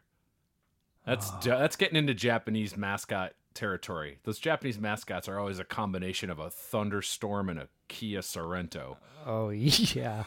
That's 1.05 1.31
ah. 1.31 1.40
ja- 1.44 1.59
that's 1.59 1.77
getting 1.77 1.96
into 1.96 2.14
Japanese 2.14 2.77
mascot 2.77 3.33
territory. 3.59 4.18
Those 4.23 4.38
Japanese 4.38 4.79
mascots 4.79 5.29
are 5.29 5.38
always 5.38 5.59
a 5.59 5.64
combination 5.64 6.31
of 6.31 6.38
a 6.38 6.49
thunderstorm 6.49 7.49
and 7.49 7.59
a 7.59 7.68
Kia 7.88 8.23
Sorrento. 8.23 8.99
Oh 9.27 9.51
yeah. 9.51 10.25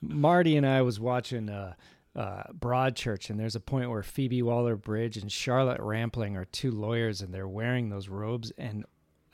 Marty 0.00 0.56
and 0.56 0.66
I 0.66 0.80
was 0.82 0.98
watching 0.98 1.50
uh, 1.50 1.74
uh, 2.16 2.44
Broadchurch, 2.58 3.28
and 3.28 3.38
there's 3.38 3.54
a 3.54 3.60
point 3.60 3.90
where 3.90 4.02
Phoebe 4.02 4.42
Waller-Bridge 4.42 5.18
and 5.18 5.30
Charlotte 5.30 5.80
Rampling 5.80 6.36
are 6.36 6.46
two 6.46 6.70
lawyers, 6.70 7.20
and 7.20 7.32
they're 7.32 7.46
wearing 7.46 7.90
those 7.90 8.08
robes 8.08 8.52
and 8.56 8.84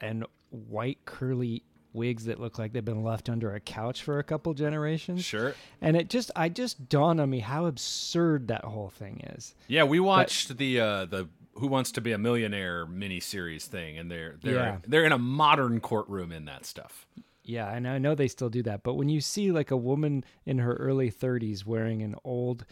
and 0.01 0.27
white 0.51 0.99
curly 1.05 1.63
wigs 1.97 2.27
that 2.27 2.39
look 2.39 2.59
like 2.59 2.73
they've 2.73 2.85
been 2.85 3.03
left 3.03 3.29
under 3.29 3.55
a 3.55 3.61
couch 3.61 4.03
for 4.03 4.19
a 4.19 4.23
couple 4.23 4.53
generations. 4.55 5.25
Sure. 5.25 5.55
And 5.81 5.97
it 5.97 6.11
just, 6.11 6.31
I 6.37 6.51
just 6.51 6.89
dawned 6.89 7.21
on 7.21 7.31
me 7.31 7.41
how 7.41 7.67
absurd 7.67 8.49
that 8.49 8.65
whole 8.65 8.91
thing 8.91 9.23
is. 9.35 9.55
Yeah, 9.67 9.85
we 9.85 9.99
watched 9.99 10.59
the 10.59 10.81
uh, 10.81 11.05
the 11.07 11.29
Who 11.59 11.67
Wants 11.69 11.93
to 11.93 12.01
Be 12.01 12.13
a 12.13 12.19
Millionaire 12.19 12.87
miniseries 12.87 13.65
thing, 13.65 13.99
and 13.99 14.11
they're 14.11 14.37
they're 14.43 14.55
Yeah. 14.55 14.79
they're 14.87 15.05
in 15.05 15.13
a 15.13 15.19
modern 15.19 15.81
courtroom 15.81 16.33
in 16.33 16.45
that 16.47 16.65
stuff. 16.67 17.07
Yeah, 17.43 17.71
and 17.73 17.87
I 17.87 17.99
know 17.99 18.15
they 18.17 18.27
still 18.29 18.49
do 18.51 18.63
that, 18.65 18.83
but 18.83 18.95
when 18.95 19.09
you 19.09 19.21
see 19.21 19.53
like 19.53 19.71
a 19.71 19.77
woman 19.77 20.25
in 20.45 20.59
her 20.59 20.75
early 20.75 21.11
30s 21.13 21.65
wearing 21.65 22.03
an 22.03 22.17
old, 22.25 22.67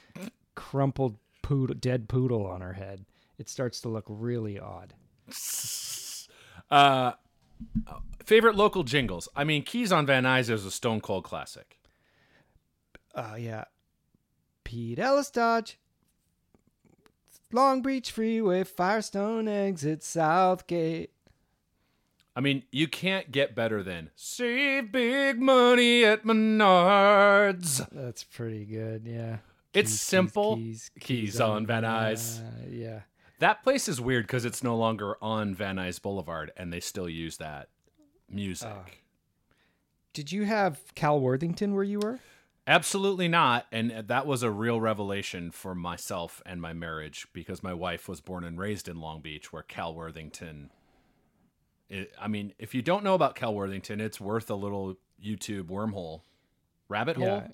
crumpled 0.57 1.17
poodle, 1.43 1.77
dead 1.79 2.09
poodle 2.09 2.45
on 2.47 2.61
her 2.61 2.73
head, 2.73 3.05
it 3.39 3.49
starts 3.49 3.81
to 3.83 3.89
look 3.89 4.05
really 4.09 4.59
odd. 4.59 4.95
Uh, 6.71 7.13
favorite 8.25 8.57
local 8.57 8.83
jingles. 8.83 9.29
I 9.37 9.45
mean, 9.45 9.63
Keys 9.63 9.93
on 9.93 10.07
Van 10.07 10.25
Nuys 10.25 10.51
is 10.51 10.65
a 10.65 10.71
Stone 10.71 11.01
Cold 11.03 11.23
classic. 11.25 11.79
Oh 13.15 13.37
yeah, 13.37 13.65
Pete 14.65 14.99
Ellis 14.99 15.31
Dodge, 15.31 15.79
Long 17.55 17.83
Beach 17.83 18.11
Freeway, 18.11 18.65
Firestone 18.65 19.47
exit 19.47 20.03
Southgate. 20.03 21.13
I 22.35 22.41
mean, 22.41 22.65
you 22.73 22.89
can't 22.89 23.31
get 23.31 23.55
better 23.55 23.81
than 23.81 24.11
save 24.17 24.91
big 24.91 25.41
money 25.41 26.05
at 26.05 26.25
Menards. 26.25 27.89
That's 27.93 28.25
pretty 28.25 28.65
good. 28.65 29.07
Yeah, 29.07 29.37
It's 29.73 29.91
Keys, 29.93 29.93
keys, 29.93 30.01
simple. 30.01 30.57
Keys, 30.57 30.91
Keys 30.99 31.41
on 31.41 31.65
Van 31.65 31.85
Nuys. 31.85 32.41
Uh, 32.41 32.67
yeah. 32.69 33.01
That 33.39 33.63
place 33.63 33.87
is 33.87 34.01
weird 34.01 34.27
because 34.27 34.45
it's 34.45 34.65
no 34.65 34.77
longer 34.77 35.17
on 35.23 35.55
Van 35.55 35.77
Nuys 35.77 36.03
Boulevard, 36.03 36.51
and 36.57 36.73
they 36.73 36.81
still 36.81 37.09
use 37.09 37.37
that 37.37 37.69
music. 38.29 38.69
Ah. 38.69 38.85
Did 40.13 40.33
you 40.33 40.43
have 40.45 40.81
Cal 40.97 41.21
Worthington 41.21 41.73
where 41.73 41.85
you 41.85 42.01
were? 42.01 42.19
Absolutely 42.67 43.29
not. 43.29 43.67
And 43.71 43.93
uh, 43.93 44.03
that 44.07 44.27
was 44.27 44.43
a 44.43 44.51
real 44.51 44.81
revelation 44.81 45.51
for 45.51 45.75
myself 45.75 46.41
and 46.47 46.61
my 46.63 46.73
marriage 46.73 47.27
because 47.33 47.63
my 47.63 47.75
wife 47.75 48.09
was 48.09 48.21
born 48.21 48.45
and 48.45 48.59
raised 48.59 48.89
in 48.89 49.01
Long 49.01 49.21
Beach, 49.21 49.53
where 49.53 49.63
Cal 49.63 49.95
Worthington. 49.95 50.71
i 51.91 52.07
I 52.21 52.29
mean, 52.29 52.55
if 52.59 52.75
you 52.75 52.81
don't 52.83 53.05
know 53.05 53.15
about 53.15 53.35
Cal 53.35 53.55
Worthington, 53.55 54.01
it's 54.01 54.21
worth 54.21 54.49
a 54.51 54.55
little 54.55 54.97
YouTube 55.23 55.65
wormhole, 55.65 56.23
rabbit 56.89 57.17
hole. 57.17 57.27
Yeah. 57.27 57.49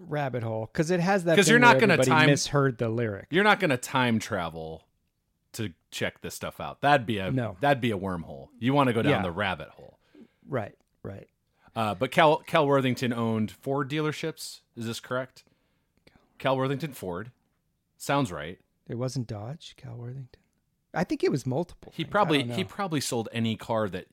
Rabbit 0.00 0.44
hole, 0.44 0.68
because 0.72 0.92
it 0.92 1.00
has 1.00 1.24
that 1.24 1.34
because 1.34 1.48
you're 1.48 1.58
not 1.58 1.80
gonna 1.80 1.96
time- 1.96 2.28
misheard 2.28 2.78
the 2.78 2.88
lyric. 2.88 3.26
You're 3.30 3.42
not 3.42 3.58
going 3.58 3.70
to 3.70 3.76
time 3.76 4.20
travel 4.20 4.84
to 5.54 5.72
check 5.90 6.20
this 6.20 6.36
stuff 6.36 6.60
out. 6.60 6.82
That'd 6.82 7.04
be 7.04 7.18
a 7.18 7.32
No. 7.32 7.56
that'd 7.60 7.80
be 7.80 7.90
a 7.90 7.98
wormhole. 7.98 8.48
You 8.60 8.74
want 8.74 8.86
to 8.88 8.92
go 8.92 9.02
down 9.02 9.10
Yeah. 9.10 9.22
the 9.22 9.32
rabbit 9.32 9.70
hole. 9.70 9.98
Right, 10.46 10.76
right. 11.02 11.26
Uh, 11.78 11.94
but 11.94 12.10
Cal 12.10 12.38
Cal 12.38 12.66
Worthington 12.66 13.12
owned 13.12 13.52
Ford 13.52 13.88
dealerships. 13.88 14.62
Is 14.76 14.86
this 14.86 14.98
correct? 14.98 15.44
Cal 16.38 16.56
Worthington 16.56 16.92
Ford. 16.92 17.30
Sounds 17.96 18.32
right. 18.32 18.58
It 18.88 18.96
wasn't 18.96 19.28
Dodge, 19.28 19.74
Cal 19.76 19.94
Worthington. 19.94 20.40
I 20.92 21.04
think 21.04 21.22
it 21.22 21.30
was 21.30 21.46
multiple. 21.46 21.92
He 21.94 22.02
things. 22.02 22.10
Probably 22.10 22.42
he 22.42 22.64
probably 22.64 23.00
sold 23.00 23.28
any 23.32 23.54
car 23.54 23.88
that 23.90 24.06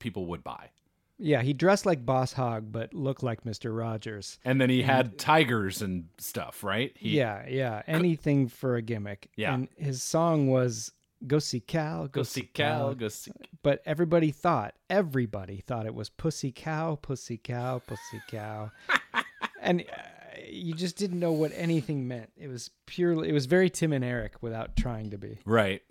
people 0.00 0.26
would 0.26 0.42
buy. 0.42 0.70
yeah, 1.18 1.42
he 1.42 1.52
dressed 1.52 1.86
like 1.86 2.04
Boss 2.04 2.32
Hogg, 2.32 2.72
but 2.72 2.92
looked 2.92 3.22
like 3.22 3.44
Mister 3.44 3.72
Rogers. 3.72 4.38
And 4.44 4.60
then 4.60 4.70
he 4.70 4.82
had 4.82 5.18
tigers 5.18 5.82
and 5.82 6.08
stuff, 6.18 6.64
right? 6.64 6.92
He, 6.98 7.10
yeah, 7.10 7.46
yeah. 7.48 7.82
Anything 7.86 8.48
for 8.48 8.76
a 8.76 8.82
gimmick. 8.82 9.30
Yeah. 9.36 9.54
And 9.54 9.68
his 9.76 10.02
song 10.02 10.48
was 10.48 10.92
"Go 11.26 11.38
See 11.38 11.60
Cal, 11.60 12.08
Go 12.08 12.22
see 12.22 12.42
Cal. 12.42 12.94
Go 12.94 13.08
see. 13.08 13.32
But 13.62 13.82
everybody 13.86 14.30
thought, 14.30 14.74
everybody 14.90 15.58
thought 15.58 15.86
it 15.86 15.94
was 15.94 16.08
Pussy 16.10 16.52
Cow, 16.52 16.96
Pussy 17.00 17.38
Cow, 17.38 17.80
Pussy 17.86 18.20
Cow, 18.30 18.70
and 19.60 19.80
uh, 19.82 20.40
you 20.48 20.74
just 20.74 20.96
didn't 20.96 21.18
know 21.18 21.32
what 21.32 21.52
anything 21.54 22.06
meant. 22.06 22.30
It 22.36 22.48
was 22.48 22.70
purely, 22.86 23.28
it 23.28 23.32
was 23.32 23.46
very 23.46 23.70
Tim 23.70 23.92
and 23.92 24.04
Eric 24.04 24.42
without 24.42 24.76
trying 24.76 25.10
to 25.10 25.18
be. 25.18 25.38
Right. 25.44 25.82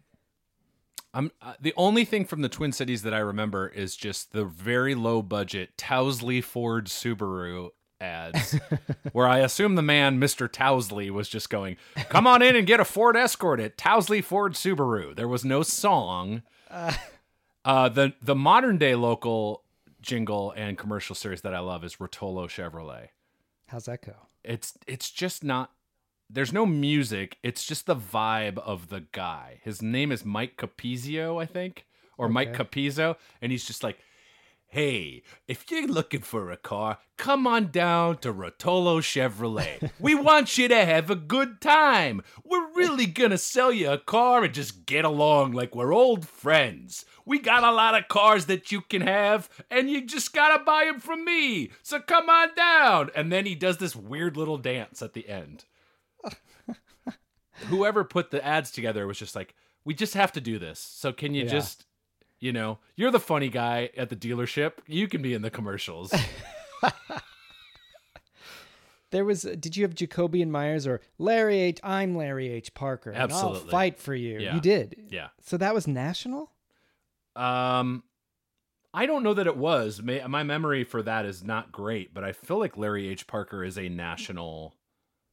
I'm 1.13 1.31
uh, 1.41 1.53
the 1.59 1.73
only 1.77 2.05
thing 2.05 2.25
from 2.25 2.41
the 2.41 2.49
Twin 2.49 2.71
Cities 2.71 3.03
that 3.03 3.13
I 3.13 3.19
remember 3.19 3.67
is 3.67 3.95
just 3.95 4.31
the 4.31 4.45
very 4.45 4.95
low 4.95 5.21
budget 5.21 5.77
Tousley 5.77 6.41
Ford 6.41 6.87
Subaru 6.87 7.69
ads, 8.03 8.59
where 9.11 9.27
I 9.27 9.39
assume 9.39 9.75
the 9.75 9.81
man, 9.81 10.19
Mr. 10.19 10.51
Tousley, 10.51 11.09
was 11.09 11.29
just 11.29 11.49
going, 11.49 11.77
"Come 12.09 12.27
on 12.27 12.41
in 12.41 12.55
and 12.55 12.67
get 12.67 12.79
a 12.79 12.85
Ford 12.85 13.15
Escort 13.15 13.59
at 13.59 13.77
Tousley 13.77 14.21
Ford 14.21 14.53
Subaru." 14.53 15.15
There 15.15 15.27
was 15.27 15.45
no 15.45 15.63
song. 15.63 16.43
Uh, 17.65 17.87
the 17.89 18.13
the 18.21 18.35
modern 18.35 18.77
day 18.77 18.93
local 18.93 19.63
jingle 20.01 20.53
and 20.57 20.77
commercial 20.77 21.15
series 21.15 21.41
that 21.41 21.53
I 21.53 21.59
love 21.59 21.83
is 21.83 21.95
Rotolo 21.95 22.47
Chevrolet. 22.47 23.07
How's 23.67 23.85
that 23.85 24.05
go? 24.05 24.13
It's 24.43 24.77
it's 24.85 25.09
just 25.09 25.43
not 25.43 25.71
there's 26.29 26.51
no 26.53 26.65
music. 26.65 27.37
It's 27.43 27.65
just 27.65 27.85
the 27.85 27.95
vibe 27.95 28.57
of 28.57 28.89
the 28.89 29.05
guy. 29.11 29.59
His 29.63 29.81
name 29.81 30.11
is 30.11 30.25
Mike 30.25 30.57
Capizio, 30.57 31.41
I 31.41 31.45
think, 31.45 31.85
or 32.17 32.27
Mike 32.27 32.53
Capizzo, 32.53 33.15
and 33.41 33.51
he's 33.51 33.65
just 33.65 33.83
like, 33.83 33.99
"Hey, 34.73 35.21
if 35.47 35.69
you're 35.69 35.87
looking 35.87 36.21
for 36.21 36.49
a 36.51 36.57
car, 36.57 36.97
come 37.17 37.45
on 37.45 37.69
down 37.69 38.17
to 38.17 38.33
Rotolo 38.33 39.01
Chevrolet. 39.01 39.91
we 39.99 40.15
want 40.29 40.57
you 40.57 40.67
to 40.67 40.83
have 40.85 41.11
a 41.11 41.15
good 41.15 41.61
time. 41.61 42.21
We're 42.43 42.73
really 42.73 43.05
gonna 43.05 43.37
sell 43.37 43.71
you 43.71 43.91
a 43.91 43.97
car 43.99 44.43
and 44.43 44.53
just 44.53 44.85
get 44.87 45.05
along 45.05 45.51
like 45.51 45.75
we're 45.75 45.93
old 45.93 46.27
friends. 46.27 47.05
We 47.25 47.37
got 47.39 47.63
a 47.63 47.71
lot 47.71 47.93
of 47.95 48.07
cars 48.07 48.47
that 48.47 48.71
you 48.71 48.81
can 48.81 49.01
have, 49.01 49.47
and 49.69 49.89
you 49.91 50.01
just 50.05 50.33
gotta 50.33 50.63
buy 50.63 50.85
them 50.85 50.99
from 50.99 51.23
me. 51.23 51.69
So 51.83 51.99
come 51.99 52.29
on 52.29 52.55
down." 52.55 53.11
And 53.15 53.31
then 53.31 53.45
he 53.45 53.53
does 53.55 53.77
this 53.77 53.95
weird 53.95 54.35
little 54.37 54.57
dance 54.57 55.01
at 55.01 55.13
the 55.13 55.29
end 55.29 55.65
whoever 57.67 58.03
put 58.03 58.31
the 58.31 58.43
ads 58.43 58.71
together 58.71 59.05
was 59.07 59.17
just 59.19 59.35
like, 59.35 59.53
we 59.85 59.93
just 59.93 60.13
have 60.15 60.31
to 60.33 60.41
do 60.41 60.57
this. 60.59 60.79
So 60.79 61.13
can 61.13 61.33
you 61.33 61.43
Yeah. 61.43 61.51
just, 61.51 61.85
you 62.43 62.51
know, 62.51 62.77
you're 62.97 63.09
the 63.09 63.21
funny 63.21 63.47
guy 63.47 63.89
at 63.95 64.09
the 64.09 64.17
dealership. 64.17 64.73
You 64.85 65.07
can 65.07 65.21
be 65.21 65.33
in 65.33 65.41
the 65.41 65.49
commercials. 65.49 66.13
There 69.11 69.23
was, 69.23 69.43
did 69.43 69.77
you 69.77 69.83
have 69.83 69.93
Jacoby 69.93 70.41
and 70.41 70.51
Myers 70.51 70.87
or 70.87 70.99
Larry 71.19 71.59
H? 71.59 71.79
I'm 71.83 72.15
Larry 72.17 72.49
H. 72.49 72.73
Parker. 72.73 73.11
and 73.11 73.31
I'll 73.31 73.53
fight 73.53 73.99
for 73.99 74.15
you. 74.15 74.39
Yeah. 74.39 74.55
You 74.55 74.59
did. 74.59 74.95
yeah. 75.11 75.27
So 75.39 75.55
that 75.57 75.71
was 75.75 75.85
national? 75.87 76.49
Um, 77.35 78.01
I 78.91 79.05
don't 79.05 79.21
know 79.21 79.35
that 79.35 79.45
it 79.45 79.55
was. 79.55 80.01
May, 80.01 80.25
my 80.25 80.41
memory 80.41 80.83
for 80.83 81.03
that 81.03 81.25
is 81.25 81.43
not 81.43 81.71
great, 81.71 82.11
but 82.11 82.23
I 82.23 82.31
feel 82.31 82.57
like 82.57 82.75
Larry 82.75 83.07
H. 83.07 83.27
Parker 83.27 83.63
is 83.63 83.77
a 83.77 83.87
national. 83.87 84.73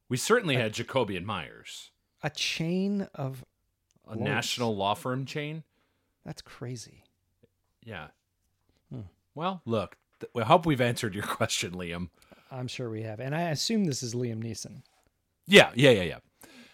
We 0.09 0.15
certainly 0.17 0.57
had 0.57 0.73
Jacoby 0.73 1.17
and 1.17 1.25
Myers, 1.25 1.89
A 2.21 2.29
chain 2.29 3.07
of, 3.15 3.43
a 4.07 4.15
Whoa. 4.15 4.23
national 4.23 4.75
law 4.75 4.93
firm 4.93 5.25
chain. 5.25 5.63
That's 6.25 6.41
crazy. 6.41 7.03
Yeah. 7.83 8.07
Hmm. 8.91 9.01
Well, 9.35 9.61
look. 9.65 9.97
Th- 10.19 10.31
I 10.35 10.47
hope 10.47 10.65
we've 10.65 10.81
answered 10.81 11.15
your 11.15 11.23
question, 11.27 11.71
Liam. 11.73 12.09
I'm 12.51 12.67
sure 12.67 12.89
we 12.89 13.03
have. 13.03 13.19
And 13.19 13.33
I 13.33 13.49
assume 13.49 13.85
this 13.85 14.03
is 14.03 14.13
Liam 14.13 14.43
Neeson. 14.43 14.81
Yeah, 15.47 15.71
yeah, 15.75 15.91
yeah, 15.91 16.03
yeah. 16.03 16.17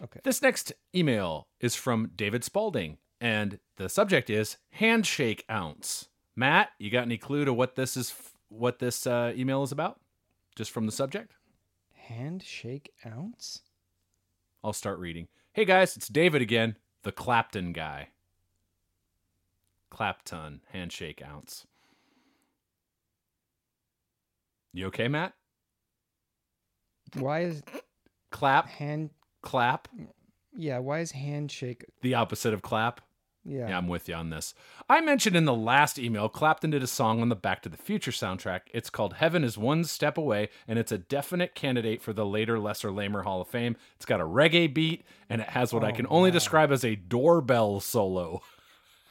Okay. 0.02 0.20
This 0.22 0.42
next 0.42 0.72
email 0.94 1.48
is 1.60 1.74
from 1.74 2.10
David 2.14 2.44
Spalding, 2.44 2.98
and 3.20 3.58
the 3.76 3.88
subject 3.88 4.30
is 4.30 4.56
handshake 4.70 5.44
ounce. 5.50 6.08
Matt, 6.36 6.70
you 6.78 6.90
got 6.90 7.02
any 7.02 7.18
clue 7.18 7.44
to 7.44 7.52
what 7.52 7.74
this 7.74 7.96
is? 7.96 8.14
What 8.48 8.78
this 8.78 9.06
uh, 9.06 9.32
email 9.36 9.62
is 9.62 9.72
about? 9.72 10.00
Just 10.54 10.70
from 10.70 10.86
the 10.86 10.92
subject, 10.92 11.32
Handshake 11.94 12.92
ounce? 13.06 13.60
I'll 14.64 14.72
start 14.72 14.98
reading. 14.98 15.28
Hey 15.52 15.64
guys, 15.64 15.96
it's 15.96 16.08
David 16.08 16.42
again, 16.42 16.76
the 17.02 17.12
Clapton 17.12 17.72
guy. 17.72 18.08
Clapton 19.90 20.60
handshake 20.72 21.22
ounce. 21.26 21.66
You 24.72 24.86
okay, 24.86 25.08
Matt? 25.08 25.34
Why 27.14 27.40
is 27.40 27.62
Clap, 28.30 28.68
hand, 28.68 29.10
clap, 29.42 29.88
yeah, 30.54 30.78
why 30.78 31.00
is 31.00 31.12
handshake? 31.12 31.84
the 32.02 32.14
opposite 32.14 32.52
of 32.52 32.62
clap. 32.62 33.00
Yeah. 33.44 33.78
I'm 33.78 33.88
with 33.88 34.10
you 34.10 34.14
on 34.14 34.28
this. 34.28 34.52
I 34.90 35.00
mentioned 35.00 35.34
in 35.34 35.46
the 35.46 35.54
last 35.54 35.98
email, 35.98 36.28
Clapton 36.28 36.70
did 36.70 36.82
a 36.82 36.86
song 36.86 37.22
on 37.22 37.30
the 37.30 37.36
Back 37.36 37.62
to 37.62 37.70
the 37.70 37.78
Future 37.78 38.10
soundtrack. 38.10 38.62
It's 38.74 38.90
called 38.90 39.14
Heaven 39.14 39.42
is 39.42 39.56
One 39.56 39.84
Step 39.84 40.18
Away, 40.18 40.50
and 40.66 40.78
it's 40.78 40.92
a 40.92 40.98
definite 40.98 41.54
candidate 41.54 42.02
for 42.02 42.12
the 42.12 42.26
later, 42.26 42.58
lesser, 42.58 42.90
lamer 42.90 43.22
Hall 43.22 43.40
of 43.40 43.48
Fame. 43.48 43.76
It's 43.96 44.04
got 44.04 44.20
a 44.20 44.24
reggae 44.24 44.72
beat, 44.72 45.04
and 45.30 45.40
it 45.40 45.48
has 45.48 45.72
what 45.72 45.82
I 45.82 45.92
oh, 45.92 45.94
can 45.94 46.06
only 46.10 46.30
describe 46.30 46.70
as 46.70 46.84
a 46.84 46.96
doorbell 46.96 47.80
solo. 47.80 48.42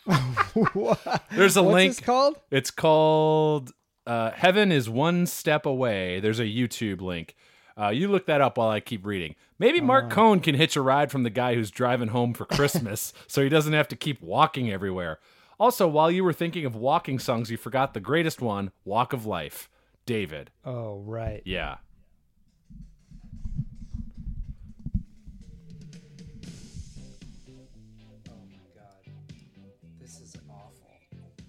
There's 1.31 1.57
a 1.57 1.63
What's 1.63 1.73
link. 1.73 1.95
this 1.95 1.99
called? 1.99 2.39
It's 2.51 2.71
called 2.71 3.73
uh, 4.05 4.31
Heaven 4.31 4.71
is 4.71 4.89
One 4.89 5.25
Step 5.25 5.65
Away. 5.65 6.19
There's 6.19 6.39
a 6.39 6.45
YouTube 6.45 7.01
link. 7.01 7.35
Uh, 7.79 7.89
you 7.89 8.07
look 8.07 8.25
that 8.25 8.41
up 8.41 8.57
while 8.57 8.69
I 8.69 8.79
keep 8.79 9.05
reading. 9.05 9.35
Maybe 9.59 9.81
Marc 9.81 10.09
Cohn 10.09 10.39
can 10.39 10.55
hitch 10.55 10.75
a 10.75 10.81
ride 10.81 11.11
from 11.11 11.23
the 11.23 11.29
guy 11.29 11.53
who's 11.53 11.69
driving 11.69 12.07
home 12.09 12.33
for 12.33 12.45
Christmas 12.45 13.13
so 13.27 13.43
he 13.43 13.49
doesn't 13.49 13.73
have 13.73 13.87
to 13.89 13.95
keep 13.95 14.21
walking 14.21 14.71
everywhere. 14.71 15.19
Also, 15.59 15.87
while 15.87 16.09
you 16.09 16.23
were 16.23 16.33
thinking 16.33 16.65
of 16.65 16.75
walking 16.75 17.19
songs, 17.19 17.51
you 17.51 17.57
forgot 17.57 17.93
the 17.93 17.99
greatest 17.99 18.41
one 18.41 18.71
Walk 18.85 19.13
of 19.13 19.25
Life. 19.25 19.69
David. 20.05 20.51
Oh, 20.63 20.99
right. 20.99 21.41
Yeah. 21.45 21.77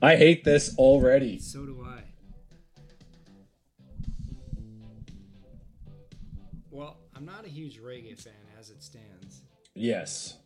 I 0.01 0.17
hate 0.17 0.45
this 0.45 0.77
already. 0.77 1.39
So 1.41 1.67
do 1.67 1.85
I. 1.85 2.03
Well, 6.71 6.99
I'm 7.17 7.25
not 7.25 7.45
a 7.45 7.49
huge 7.49 7.81
reggae 7.81 8.17
fan 8.19 8.33
as 8.59 8.71
it 8.71 8.83
stands. 8.83 9.43
Yes. 9.75 10.37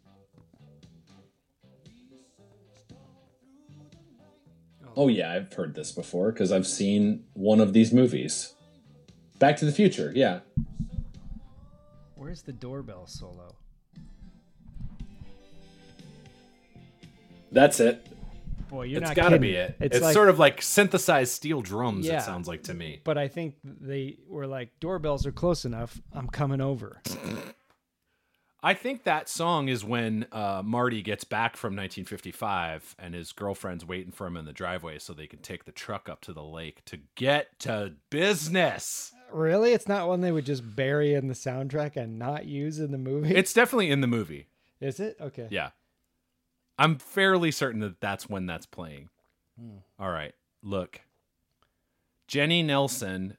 Oh, 4.85 4.93
oh 4.97 5.09
yeah, 5.09 5.33
I've 5.33 5.53
heard 5.53 5.75
this 5.75 5.93
before 5.93 6.33
because 6.33 6.51
I've 6.51 6.67
seen 6.67 7.25
one 7.35 7.61
of 7.61 7.75
these 7.75 7.93
movies. 7.93 8.55
Back 9.38 9.59
to 9.59 9.67
the 9.67 9.73
Future, 9.73 10.12
yeah. 10.15 10.41
Where's 12.15 12.43
the 12.43 12.53
doorbell 12.53 13.07
solo? 13.07 13.57
That's 17.51 17.81
it. 17.81 18.07
Boy, 18.73 18.85
you're 18.85 19.01
It's 19.03 19.11
not 19.11 19.17
got 19.17 19.23
to 19.25 19.29
kidding. 19.37 19.41
be 19.43 19.55
it. 19.55 19.77
It's, 19.81 20.01
like, 20.01 20.15
sort 20.15 20.31
of 20.31 20.39
like 20.39 20.63
synthesized 20.63 21.31
steel 21.33 21.61
drums, 21.61 22.07
Yeah. 22.07 22.17
it 22.19 22.23
sounds 22.23 22.49
like 22.49 22.63
to 22.65 22.75
me. 22.75 23.03
But 23.05 23.19
I 23.19 23.29
think 23.29 23.57
they 23.63 24.17
were 24.27 24.47
like, 24.47 24.71
doorbells 24.81 25.27
are 25.27 25.31
close 25.33 25.67
enough. 25.67 26.01
I'm 26.15 26.27
coming 26.27 26.63
over. 26.63 27.03
I 28.63 28.73
think 28.75 29.03
that 29.05 29.29
song 29.29 29.69
is 29.69 29.85
when 29.85 30.25
uh, 30.33 30.63
Marty 30.65 31.03
gets 31.03 31.25
back 31.25 31.57
from 31.57 31.73
1955 31.75 32.95
and 32.99 33.13
his 33.13 33.33
girlfriend's 33.33 33.85
waiting 33.85 34.13
for 34.13 34.27
him 34.27 34.37
in 34.39 34.47
the 34.47 34.53
driveway 34.55 34.99
so 34.99 35.13
they 35.13 35.27
can 35.27 35.41
take 35.41 35.65
the 35.67 35.73
truck 35.73 36.09
up 36.09 36.21
to 36.23 36.33
the 36.33 36.45
lake 36.45 36.83
to 36.87 36.99
get 37.15 37.59
to 37.61 37.93
business. 38.09 39.13
Really? 39.33 39.73
It's 39.73 39.89
not 39.89 40.09
one 40.09 40.21
they 40.23 40.33
would 40.33 40.47
just 40.47 40.77
bury 40.77 41.13
in 41.13 41.27
the 41.29 41.35
soundtrack 41.35 41.97
and 41.97 42.19
not 42.19 42.47
use 42.47 42.79
in 42.79 42.91
the 42.93 42.99
movie? 42.99 43.35
It's 43.35 43.53
definitely 43.53 43.91
in 43.91 44.01
the 44.01 44.07
movie. 44.07 44.47
Is 44.81 44.99
it? 44.99 45.17
Okay. 45.21 45.49
Yeah. 45.51 45.71
I'm 46.79 46.97
fairly 46.99 47.51
certain 47.51 47.81
that 47.81 48.01
that's 48.01 48.29
when 48.29 48.47
that's 48.47 48.67
playing. 48.67 49.09
All 49.99 50.11
right. 50.11 50.35
Look. 50.63 51.01
Jenny 52.27 52.63
Nelson, 52.63 53.37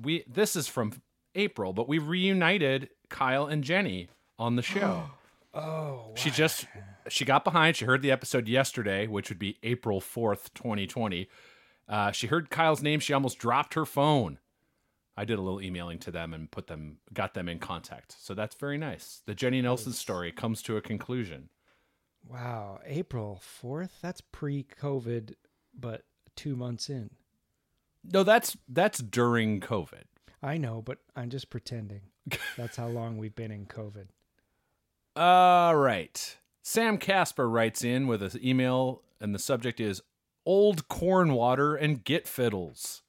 we 0.00 0.24
this 0.26 0.56
is 0.56 0.66
from 0.66 1.02
April, 1.34 1.72
but 1.72 1.88
we 1.88 1.98
reunited 1.98 2.88
Kyle 3.10 3.46
and 3.46 3.62
Jenny 3.62 4.08
on 4.38 4.56
the 4.56 4.62
show. 4.62 5.10
Oh, 5.56 6.10
She 6.16 6.30
just 6.32 6.66
she 7.08 7.24
got 7.24 7.44
behind. 7.44 7.76
She 7.76 7.84
heard 7.84 8.02
the 8.02 8.10
episode 8.10 8.48
yesterday, 8.48 9.06
which 9.06 9.28
would 9.28 9.38
be 9.38 9.56
April 9.62 10.00
fourth, 10.00 10.52
twenty 10.52 10.84
twenty. 10.84 11.28
Uh, 11.88 12.10
she 12.10 12.26
heard 12.26 12.50
Kyle's 12.50 12.82
name. 12.82 12.98
She 12.98 13.12
almost 13.12 13.38
dropped 13.38 13.74
her 13.74 13.84
phone. 13.86 14.40
I 15.16 15.24
did 15.24 15.38
a 15.38 15.42
little 15.42 15.62
emailing 15.62 16.00
to 16.00 16.10
them 16.10 16.34
and 16.34 16.50
put 16.50 16.66
them, 16.66 16.96
got 17.12 17.34
them 17.34 17.48
in 17.48 17.60
contact. 17.60 18.16
So 18.20 18.34
that's 18.34 18.56
very 18.56 18.76
nice. 18.78 19.22
The 19.26 19.34
Jenny 19.36 19.62
Nelson 19.62 19.92
story 19.92 20.32
comes 20.32 20.60
to 20.62 20.76
a 20.76 20.80
conclusion. 20.80 21.50
Wow. 22.28 22.80
April 22.84 23.40
4th? 23.62 23.90
That's 24.02 24.20
pre 24.20 24.64
COVID, 24.64 25.34
but 25.78 26.02
two 26.36 26.56
months 26.56 26.88
in. 26.88 27.10
No, 28.04 28.22
that's 28.22 28.56
that's 28.68 28.98
during 28.98 29.60
COVID. 29.60 30.04
I 30.42 30.58
know, 30.58 30.82
but 30.82 30.98
I'm 31.16 31.30
just 31.30 31.48
pretending. 31.48 32.02
That's 32.56 32.76
how 32.76 32.88
long 32.88 33.16
we've 33.16 33.34
been 33.34 33.50
in 33.50 33.64
COVID. 33.64 34.08
All 35.16 35.74
right. 35.74 36.36
Sam 36.62 36.98
Casper 36.98 37.48
writes 37.48 37.82
in 37.82 38.06
with 38.06 38.22
an 38.22 38.32
email, 38.44 39.02
and 39.20 39.34
the 39.34 39.38
subject 39.38 39.80
is 39.80 40.02
Old 40.44 40.88
Corn 40.88 41.32
Water 41.32 41.74
and 41.74 42.04
Git 42.04 42.26
Fiddles. 42.26 43.02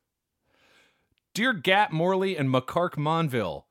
Dear 1.33 1.51
Gat 1.51 1.91
Morley 1.91 2.37
and 2.37 2.49
McCark 2.49 2.97
Monville, 2.97 3.67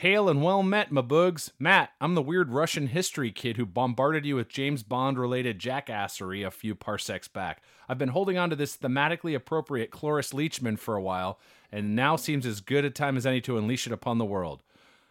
Hail 0.00 0.28
and 0.28 0.42
well 0.42 0.62
met, 0.62 0.92
my 0.92 1.00
bugs. 1.00 1.52
Matt, 1.58 1.92
I'm 2.02 2.14
the 2.14 2.20
weird 2.20 2.50
Russian 2.50 2.88
history 2.88 3.32
kid 3.32 3.56
who 3.56 3.64
bombarded 3.64 4.26
you 4.26 4.36
with 4.36 4.50
James 4.50 4.82
Bond 4.82 5.18
related 5.18 5.58
jackassery 5.58 6.46
a 6.46 6.50
few 6.50 6.74
parsecs 6.74 7.28
back. 7.28 7.62
I've 7.88 7.96
been 7.96 8.10
holding 8.10 8.36
on 8.36 8.50
to 8.50 8.56
this 8.56 8.76
thematically 8.76 9.34
appropriate 9.34 9.90
Cloris 9.90 10.34
Leachman 10.34 10.78
for 10.78 10.96
a 10.96 11.02
while, 11.02 11.40
and 11.72 11.96
now 11.96 12.16
seems 12.16 12.44
as 12.44 12.60
good 12.60 12.84
a 12.84 12.90
time 12.90 13.16
as 13.16 13.24
any 13.24 13.40
to 13.40 13.56
unleash 13.56 13.86
it 13.86 13.92
upon 13.92 14.18
the 14.18 14.26
world. 14.26 14.62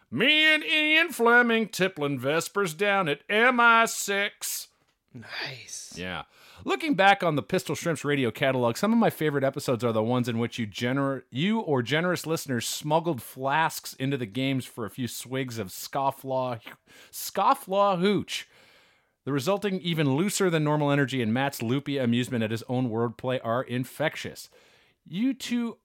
Me 0.08 0.54
and 0.54 0.62
Ian 0.62 1.10
Fleming 1.10 1.66
tippling 1.66 2.20
Vespers 2.20 2.72
down 2.72 3.08
at 3.08 3.26
MI6. 3.26 4.68
Nice. 5.12 5.94
Yeah. 5.96 6.22
Looking 6.64 6.94
back 6.94 7.22
on 7.22 7.36
the 7.36 7.42
Pistol 7.42 7.74
Shrimps 7.74 8.04
radio 8.04 8.30
catalog, 8.30 8.76
some 8.76 8.92
of 8.92 8.98
my 8.98 9.10
favorite 9.10 9.44
episodes 9.44 9.84
are 9.84 9.92
the 9.92 10.02
ones 10.02 10.28
in 10.28 10.38
which 10.38 10.58
you 10.58 10.66
gener- 10.66 11.22
you 11.30 11.60
or 11.60 11.82
generous 11.82 12.26
listeners 12.26 12.66
smuggled 12.66 13.20
flasks 13.20 13.94
into 13.94 14.16
the 14.16 14.26
games 14.26 14.64
for 14.64 14.84
a 14.84 14.90
few 14.90 15.06
swigs 15.06 15.58
of 15.58 15.68
scofflaw 15.68 16.60
scofflaw 17.12 18.00
hooch. 18.00 18.48
The 19.24 19.32
resulting 19.32 19.80
even 19.80 20.16
looser 20.16 20.48
than 20.48 20.64
normal 20.64 20.90
energy 20.90 21.20
and 21.20 21.34
Matt's 21.34 21.60
loopy 21.60 21.98
amusement 21.98 22.44
at 22.44 22.52
his 22.52 22.64
own 22.68 22.90
wordplay 22.90 23.40
are 23.44 23.62
infectious. 23.62 24.48
You 25.04 25.34
two 25.34 25.78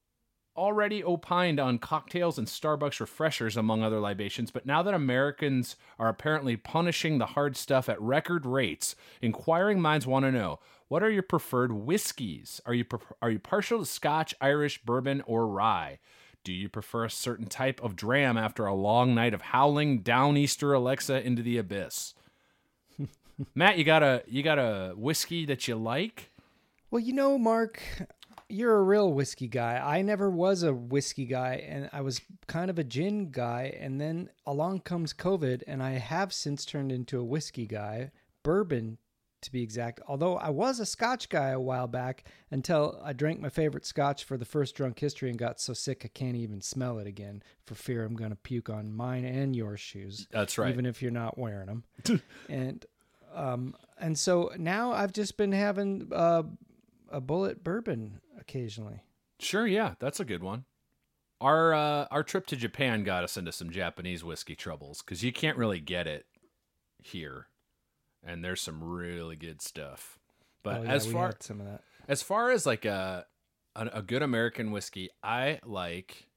already 0.55 1.03
opined 1.03 1.59
on 1.59 1.77
cocktails 1.77 2.37
and 2.37 2.47
Starbucks 2.47 2.99
refreshers, 2.99 3.57
among 3.57 3.83
other 3.83 3.99
libations, 3.99 4.51
but 4.51 4.65
now 4.65 4.83
that 4.83 4.93
Americans 4.93 5.75
are 5.97 6.09
apparently 6.09 6.57
punishing 6.57 7.17
the 7.17 7.27
hard 7.27 7.55
stuff 7.55 7.87
at 7.87 8.01
record 8.01 8.45
rates, 8.45 8.95
inquiring 9.21 9.81
minds 9.81 10.05
want 10.05 10.25
to 10.25 10.31
know 10.31 10.59
what 10.87 11.03
are 11.03 11.09
your 11.09 11.23
preferred 11.23 11.71
whiskeys? 11.71 12.59
Are 12.65 12.73
you, 12.73 12.83
are 13.21 13.31
you 13.31 13.39
partial 13.39 13.79
to 13.79 13.85
Scotch, 13.85 14.35
Irish, 14.41 14.83
bourbon, 14.83 15.23
or 15.25 15.47
rye? 15.47 15.99
Do 16.43 16.51
you 16.51 16.67
prefer 16.67 17.05
a 17.05 17.09
certain 17.09 17.45
type 17.45 17.81
of 17.81 17.95
dram 17.95 18.35
after 18.35 18.65
a 18.65 18.73
long 18.73 19.15
night 19.15 19.33
of 19.33 19.41
howling 19.41 19.99
down 19.99 20.35
Easter 20.35 20.73
Alexa 20.73 21.25
into 21.25 21.43
the 21.43 21.57
abyss? 21.57 22.13
Matt, 23.55 23.77
you 23.77 23.83
got 23.83 24.03
a 24.03 24.23
you 24.27 24.43
got 24.43 24.59
a 24.59 24.93
whiskey 24.97 25.45
that 25.45 25.67
you 25.67 25.75
like? 25.75 26.31
Well, 26.89 26.99
you 26.99 27.13
know, 27.13 27.37
Mark, 27.37 27.81
you're 28.51 28.77
a 28.77 28.83
real 28.83 29.11
whiskey 29.11 29.47
guy. 29.47 29.77
I 29.77 30.01
never 30.01 30.29
was 30.29 30.63
a 30.63 30.73
whiskey 30.73 31.25
guy, 31.25 31.63
and 31.67 31.89
I 31.91 32.01
was 32.01 32.21
kind 32.47 32.69
of 32.69 32.77
a 32.77 32.83
gin 32.83 33.31
guy. 33.31 33.75
And 33.79 33.99
then 33.99 34.29
along 34.45 34.81
comes 34.81 35.13
COVID, 35.13 35.63
and 35.67 35.81
I 35.81 35.91
have 35.91 36.33
since 36.33 36.65
turned 36.65 36.91
into 36.91 37.19
a 37.19 37.23
whiskey 37.23 37.65
guy, 37.65 38.11
bourbon 38.43 38.97
to 39.41 39.51
be 39.51 39.61
exact. 39.61 39.99
Although 40.07 40.37
I 40.37 40.49
was 40.49 40.79
a 40.79 40.85
scotch 40.85 41.29
guy 41.29 41.49
a 41.49 41.59
while 41.59 41.87
back 41.87 42.25
until 42.51 42.99
I 43.03 43.13
drank 43.13 43.39
my 43.39 43.49
favorite 43.49 43.85
scotch 43.85 44.23
for 44.23 44.37
the 44.37 44.45
first 44.45 44.75
drunk 44.75 44.99
history 44.99 45.29
and 45.29 45.37
got 45.37 45.59
so 45.59 45.73
sick 45.73 46.03
I 46.05 46.09
can't 46.09 46.35
even 46.35 46.61
smell 46.61 46.99
it 46.99 47.07
again 47.07 47.41
for 47.65 47.75
fear 47.75 48.03
I'm 48.03 48.15
going 48.15 48.29
to 48.29 48.35
puke 48.35 48.69
on 48.69 48.93
mine 48.93 49.25
and 49.25 49.55
your 49.55 49.77
shoes. 49.77 50.27
That's 50.31 50.57
right. 50.57 50.69
Even 50.69 50.85
if 50.85 51.01
you're 51.01 51.11
not 51.11 51.37
wearing 51.37 51.67
them. 51.67 51.83
and 52.49 52.85
um 53.33 53.75
and 53.99 54.17
so 54.17 54.51
now 54.57 54.91
I've 54.91 55.13
just 55.13 55.37
been 55.37 55.53
having 55.53 56.11
uh 56.13 56.43
a 57.09 57.21
Bulleit 57.21 57.63
bourbon 57.63 58.19
occasionally. 58.41 59.03
Sure, 59.39 59.65
yeah, 59.65 59.93
that's 59.99 60.19
a 60.19 60.25
good 60.25 60.43
one. 60.43 60.65
Our 61.39 61.73
uh, 61.73 62.07
our 62.11 62.23
trip 62.23 62.45
to 62.47 62.55
Japan 62.55 63.03
got 63.03 63.23
us 63.23 63.37
into 63.37 63.51
some 63.51 63.69
Japanese 63.71 64.23
whiskey 64.23 64.55
troubles 64.55 65.01
because 65.01 65.23
you 65.23 65.31
can't 65.33 65.57
really 65.57 65.79
get 65.79 66.05
it 66.07 66.25
here, 66.99 67.47
and 68.23 68.43
there's 68.43 68.61
some 68.61 68.83
really 68.83 69.35
good 69.35 69.61
stuff. 69.61 70.19
But 70.63 70.81
Oh, 70.81 70.83
yeah, 70.83 70.91
as 70.93 71.05
far 71.07 71.33
some 71.39 71.59
of 71.61 71.65
that. 71.65 71.81
as 72.07 72.21
far 72.21 72.51
as 72.51 72.65
like 72.67 72.85
a, 72.85 73.25
a 73.75 73.89
a 73.93 74.01
good 74.03 74.21
American 74.21 74.71
whiskey, 74.71 75.09
I 75.23 75.59
like. 75.65 76.27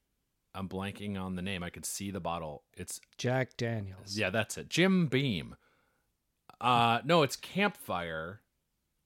I'm 0.57 0.69
blanking 0.69 1.19
on 1.21 1.35
the 1.35 1.41
name. 1.41 1.63
I 1.63 1.69
could 1.69 1.85
see 1.85 2.11
the 2.11 2.21
bottle. 2.21 2.63
It's 2.77 3.01
Jack 3.17 3.57
Daniels. 3.57 4.17
yeah, 4.17 4.29
that's 4.29 4.57
it. 4.57 4.69
Jim 4.69 5.07
Beam. 5.07 5.55
Uh 6.61 7.01
no, 7.03 7.23
it's 7.23 7.35
Campfire. 7.35 8.41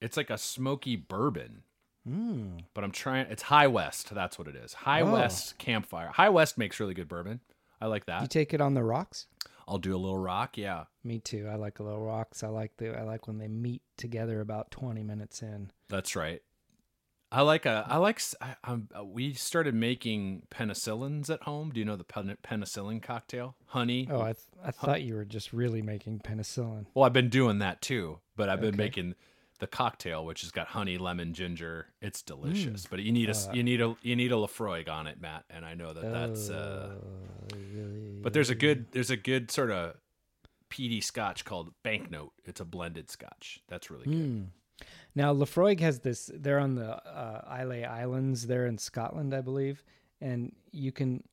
It's 0.00 0.16
like 0.16 0.30
a 0.30 0.38
smoky 0.38 0.94
bourbon. 0.96 1.64
Mm. 2.08 2.64
But 2.74 2.84
I'm 2.84 2.92
trying 2.92 3.26
it's 3.30 3.42
High 3.42 3.66
West. 3.66 4.14
That's 4.14 4.38
what 4.38 4.48
it 4.48 4.56
is. 4.56 4.72
High 4.72 5.02
Oh. 5.02 5.12
West 5.12 5.58
Campfire. 5.58 6.08
High 6.08 6.30
West 6.30 6.56
makes 6.58 6.80
really 6.80 6.94
good 6.94 7.08
bourbon. 7.08 7.40
I 7.80 7.86
like 7.86 8.06
that. 8.06 8.22
You 8.22 8.28
take 8.28 8.52
it 8.54 8.60
on 8.60 8.74
the 8.74 8.82
rocks? 8.82 9.26
I'll 9.68 9.78
do 9.78 9.94
a 9.94 9.98
little 9.98 10.18
rock. 10.18 10.58
Yeah, 10.58 10.84
Me 11.04 11.18
too. 11.20 11.48
I 11.50 11.54
like 11.54 11.78
a 11.78 11.82
little 11.82 12.04
rocks. 12.04 12.42
I 12.42 12.48
like 12.48 12.76
the 12.78 12.98
I 12.98 13.02
like 13.02 13.26
when 13.26 13.38
they 13.38 13.48
meet 13.48 13.82
together 13.96 14.40
about 14.40 14.70
20 14.70 15.02
minutes 15.02 15.42
in. 15.42 15.70
that's 15.88 16.16
right. 16.16 16.42
I 17.32 17.42
like 17.42 17.64
a. 17.64 17.86
I 17.88 17.98
like. 17.98 18.20
I, 18.40 18.56
I'm- 18.64 18.88
uh, 18.98 19.04
we 19.04 19.34
started 19.34 19.72
making 19.72 20.42
penicillins 20.50 21.30
at 21.30 21.44
home. 21.44 21.70
Do 21.72 21.78
you 21.78 21.86
know 21.86 21.94
the 21.94 22.02
pen, 22.02 22.36
penicillin 22.42 23.00
cocktail? 23.00 23.54
Honey. 23.66 24.08
Oh, 24.10 24.20
I 24.20 24.32
th- 24.32 24.46
I 24.64 24.72
thought 24.72 25.02
you 25.02 25.14
were 25.14 25.24
just 25.24 25.52
really 25.52 25.80
making 25.80 26.18
penicillin. 26.24 26.86
Well, 26.92 27.04
I've 27.04 27.12
been 27.12 27.28
doing 27.28 27.60
that 27.60 27.82
too, 27.82 28.18
but 28.34 28.48
I've 28.48 28.60
been 28.60 28.70
Okay. 28.74 28.78
making 28.82 29.14
the 29.60 29.66
cocktail, 29.66 30.24
which 30.26 30.40
has 30.40 30.50
got 30.50 30.68
honey, 30.68 30.98
lemon, 30.98 31.32
ginger. 31.32 31.86
It's 32.02 32.22
delicious, 32.22 32.86
Mm. 32.86 32.90
but 32.90 33.00
you 33.00 33.12
need 33.12 33.28
a 33.30 33.36
Uh, 33.36 33.52
you 33.52 33.62
need 33.62 33.80
a 33.80 33.94
you 34.02 34.16
need 34.16 34.32
a 34.32 34.36
Laphroaig 34.36 34.88
on 34.88 35.06
it, 35.06 35.20
Matt, 35.20 35.44
and 35.48 35.64
I 35.64 35.74
know 35.74 35.92
that 35.92 36.10
that's. 36.12 36.50
Uh, 36.50 36.96
Oh, 37.52 37.56
but 38.22 38.32
there's 38.32 38.50
a 38.50 38.54
good 38.54 38.86
there's 38.92 39.10
a 39.10 39.16
good 39.16 39.50
sort 39.50 39.70
of 39.70 39.96
peaty 40.68 41.00
Scotch 41.00 41.44
called 41.44 41.72
Banknote. 41.82 42.32
It's 42.44 42.60
a 42.60 42.64
blended 42.64 43.10
Scotch. 43.10 43.60
That's 43.68 43.90
really 43.90 44.04
good. 44.04 44.14
Mm. 44.14 44.46
Now 45.14 45.34
Laphroaig 45.34 45.80
has 45.80 46.00
this. 46.00 46.30
They're 46.32 46.58
on 46.60 46.74
the 46.76 46.90
uh, 47.06 47.44
Islay 47.60 47.84
Islands. 47.84 48.46
They're 48.46 48.66
in 48.66 48.78
Scotland, 48.78 49.34
I 49.34 49.40
believe, 49.40 49.82
and 50.20 50.54
you 50.72 50.92
can. 50.92 51.24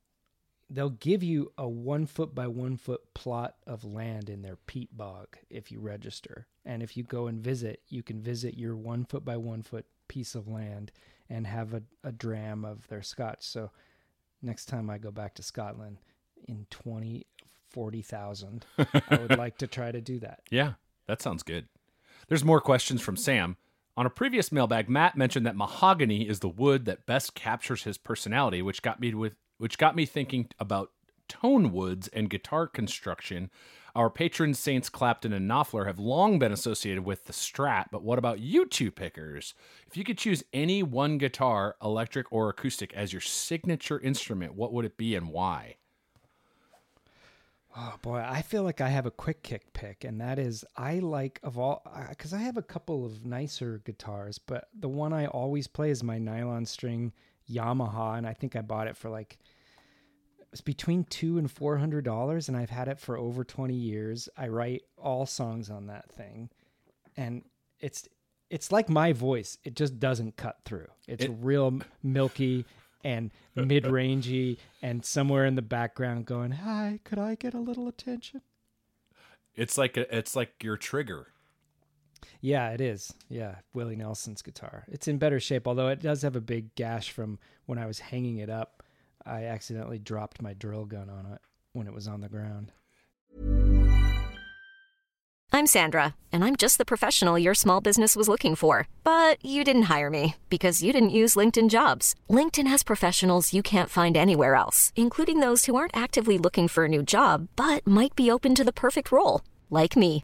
They'll 0.70 0.90
give 0.90 1.24
you 1.24 1.54
a 1.58 1.68
one 1.68 2.06
foot 2.06 2.36
by 2.36 2.48
one 2.48 2.78
foot 2.78 3.14
plot 3.14 3.56
of 3.66 3.86
land 3.86 4.30
in 4.30 4.42
their 4.42 4.58
peat 4.58 4.96
bog 4.96 5.38
if 5.50 5.72
you 5.72 5.80
register, 5.80 6.48
and 6.66 6.84
if 6.84 6.98
you 6.98 7.04
go 7.04 7.28
and 7.28 7.42
visit, 7.42 7.82
you 7.88 8.04
can 8.04 8.22
visit 8.22 8.58
your 8.58 8.76
one 8.76 9.06
foot 9.06 9.24
by 9.24 9.38
one 9.38 9.64
foot 9.64 9.86
piece 10.08 10.36
of 10.36 10.48
land 10.48 10.92
and 11.30 11.48
have 11.48 11.74
a, 11.74 11.84
a 12.04 12.12
dram 12.12 12.66
of 12.66 12.88
their 12.88 13.02
Scotch. 13.02 13.42
So 13.42 13.72
next 14.42 14.66
time 14.66 14.90
I 14.90 14.98
go 14.98 15.12
back 15.12 15.36
to 15.36 15.44
Scotland 15.44 15.98
in 16.48 16.68
twenty 16.70 17.26
forty 17.70 18.02
thousand, 18.02 18.66
I 18.78 19.18
would 19.18 19.38
like 19.38 19.58
to 19.60 19.68
try 19.68 19.92
to 19.92 20.02
do 20.02 20.20
that. 20.20 20.42
Yeah, 20.50 20.74
that 21.08 21.22
sounds 21.22 21.44
good. 21.44 21.68
There's 22.28 22.44
more 22.44 22.62
questions 22.62 23.02
from 23.02 23.16
Sam. 23.16 23.56
On 23.96 24.06
a 24.06 24.12
previous 24.12 24.52
mailbag, 24.52 24.90
Matt 24.90 25.18
mentioned 25.18 25.46
that 25.48 25.56
mahogany 25.56 26.28
is 26.28 26.40
the 26.40 26.50
wood 26.50 26.86
that 26.86 27.08
best 27.08 27.34
captures 27.34 27.84
his 27.84 27.98
personality, 27.98 28.62
which 28.62 28.84
got 28.84 29.00
me 29.00 29.14
with 29.14 29.36
which 29.58 29.78
got 29.78 29.96
me 29.96 30.06
thinking 30.06 30.48
about 30.60 30.92
tone 31.28 31.72
woods 31.72 32.08
and 32.10 32.30
guitar 32.30 32.68
construction. 32.68 33.50
Our 33.96 34.10
patron 34.10 34.54
saints 34.54 34.90
Clapton 34.90 35.34
and 35.34 35.50
Knopfler 35.50 35.88
have 35.88 35.98
long 35.98 36.38
been 36.38 36.52
associated 36.52 37.04
with 37.04 37.26
the 37.26 37.34
Strat, 37.34 37.86
but 37.92 38.04
what 38.04 38.20
about 38.20 38.40
you 38.40 38.66
two 38.68 38.92
pickers? 38.92 39.56
If 39.88 39.98
you 39.98 40.04
could 40.04 40.20
choose 40.20 40.44
any 40.54 40.84
one 40.84 41.18
guitar, 41.18 41.76
electric 41.82 42.32
or 42.32 42.50
acoustic, 42.50 42.94
as 42.94 43.12
your 43.12 43.22
signature 43.22 44.00
instrument, 44.00 44.54
what 44.54 44.72
would 44.72 44.86
it 44.86 44.98
be 44.98 45.16
and 45.16 45.30
why? 45.30 45.78
Oh 47.80 47.96
boy, 48.02 48.24
I 48.26 48.42
feel 48.42 48.64
like 48.64 48.82
I 48.82 48.90
have 48.90 49.06
a 49.06 49.12
quick 49.12 49.44
kick 49.44 49.72
pick, 49.74 50.04
and 50.04 50.20
that 50.20 50.40
is 50.40 50.66
I 50.76 50.98
like 51.00 51.40
of 51.44 51.60
all 51.60 51.84
because 52.10 52.34
I 52.34 52.40
have 52.40 52.58
a 52.58 52.64
couple 52.64 53.06
of 53.06 53.26
nicer 53.26 53.82
guitars, 53.86 54.40
but 54.40 54.68
the 54.74 54.90
one 54.90 55.14
I 55.14 55.28
always 55.28 55.68
play 55.68 55.92
is 55.92 56.04
my 56.04 56.18
nylon 56.18 56.66
string 56.66 57.14
Yamaha, 57.50 58.18
and 58.18 58.28
I 58.28 58.34
think 58.34 58.56
I 58.56 58.62
bought 58.62 58.88
it 58.88 58.98
for 58.98 59.10
like 59.10 59.38
it's 60.52 60.62
between 60.62 61.04
two 61.04 61.38
and 61.38 61.50
four 61.52 61.78
hundred 61.78 62.06
dollars, 62.06 62.48
and 62.48 62.58
I've 62.58 62.70
had 62.70 62.88
it 62.88 63.00
for 63.00 63.18
over 63.18 63.44
twenty 63.44 63.76
years. 63.76 64.30
I 64.38 64.48
write 64.48 64.84
all 64.98 65.26
songs 65.26 65.70
on 65.70 65.88
that 65.88 66.12
thing, 66.12 66.50
and 67.16 67.44
it's 67.80 68.08
it's 68.50 68.72
like 68.72 68.90
my 68.90 69.12
voice; 69.14 69.58
it 69.64 69.76
just 69.76 70.00
doesn't 70.00 70.38
cut 70.38 70.58
through. 70.66 70.88
It's 71.08 71.26
It- 71.26 71.32
real 71.42 71.80
milky 72.02 72.66
and 73.04 73.32
mid-rangey, 73.56 74.58
and 74.82 75.06
somewhere 75.06 75.46
in 75.46 75.56
the 75.56 75.62
background 75.62 76.26
going, 76.26 76.52
"Hi, 76.52 77.00
could 77.04 77.20
I 77.20 77.36
get 77.36 77.54
a 77.54 77.60
little 77.60 77.88
attention?" 77.88 78.42
It's 79.54 79.78
like 79.78 79.98
a, 79.98 80.16
it's 80.16 80.36
like 80.36 80.64
your 80.64 80.78
trigger. 80.78 81.34
Yeah, 82.42 82.72
it 82.72 82.82
is. 82.82 83.14
Yeah, 83.30 83.56
Willie 83.74 83.96
Nelson's 83.96 84.42
guitar. 84.42 84.86
It's 84.88 85.08
in 85.08 85.18
better 85.18 85.40
shape, 85.40 85.68
although 85.68 85.88
it 85.90 86.02
does 86.02 86.22
have 86.22 86.36
a 86.36 86.42
big 86.42 86.74
gash 86.76 87.12
from 87.12 87.40
when 87.66 87.78
I 87.78 87.86
was 87.86 88.00
hanging 88.00 88.38
it 88.38 88.50
up. 88.50 88.84
I 89.26 89.46
accidentally 89.46 90.00
dropped 90.00 90.42
my 90.42 90.54
drill 90.54 90.86
gun 90.86 91.10
on 91.10 91.32
it 91.34 91.42
when 91.74 91.88
it 91.88 91.94
was 91.94 92.08
on 92.08 92.22
the 92.22 92.30
ground. 92.30 92.72
I'm 95.54 95.66
Sandra, 95.66 96.14
and 96.32 96.44
I'm 96.44 96.56
just 96.56 96.78
the 96.78 96.86
professional 96.86 97.40
your 97.40 97.56
small 97.56 97.82
business 97.82 98.16
was 98.16 98.28
looking 98.30 98.54
for. 98.54 98.88
But 99.04 99.44
you 99.44 99.64
didn't 99.64 99.84
hire 99.84 100.10
me 100.10 100.36
because 100.50 100.84
you 100.84 100.94
didn't 100.94 101.10
use 101.10 101.36
LinkedIn 101.36 101.70
jobs. 101.70 102.16
LinkedIn 102.30 102.68
has 102.68 102.84
professionals 102.84 103.54
you 103.54 103.64
can't 103.64 103.90
find 103.90 104.16
anywhere 104.16 104.56
else, 104.56 104.94
including 104.96 105.40
those 105.40 105.66
who 105.66 105.76
aren't 105.76 105.98
actively 105.98 106.38
looking 106.38 106.68
for 106.68 106.86
a 106.86 106.90
new 106.90 107.02
job 107.02 107.48
but 107.56 107.88
might 107.88 108.16
be 108.16 108.30
open 108.30 108.54
to 108.56 108.64
the 108.64 108.74
perfect 108.74 109.12
role, 109.12 109.42
like 109.70 109.98
me. 109.98 110.24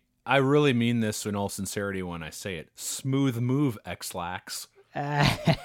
I 0.31 0.37
really 0.37 0.71
mean 0.71 1.01
this 1.01 1.25
in 1.25 1.35
all 1.35 1.49
sincerity 1.49 2.01
when 2.01 2.23
I 2.23 2.29
say 2.29 2.55
it. 2.55 2.69
Smooth 2.75 3.39
move, 3.39 3.77
X-Lax. 3.85 4.69
I 4.95 5.57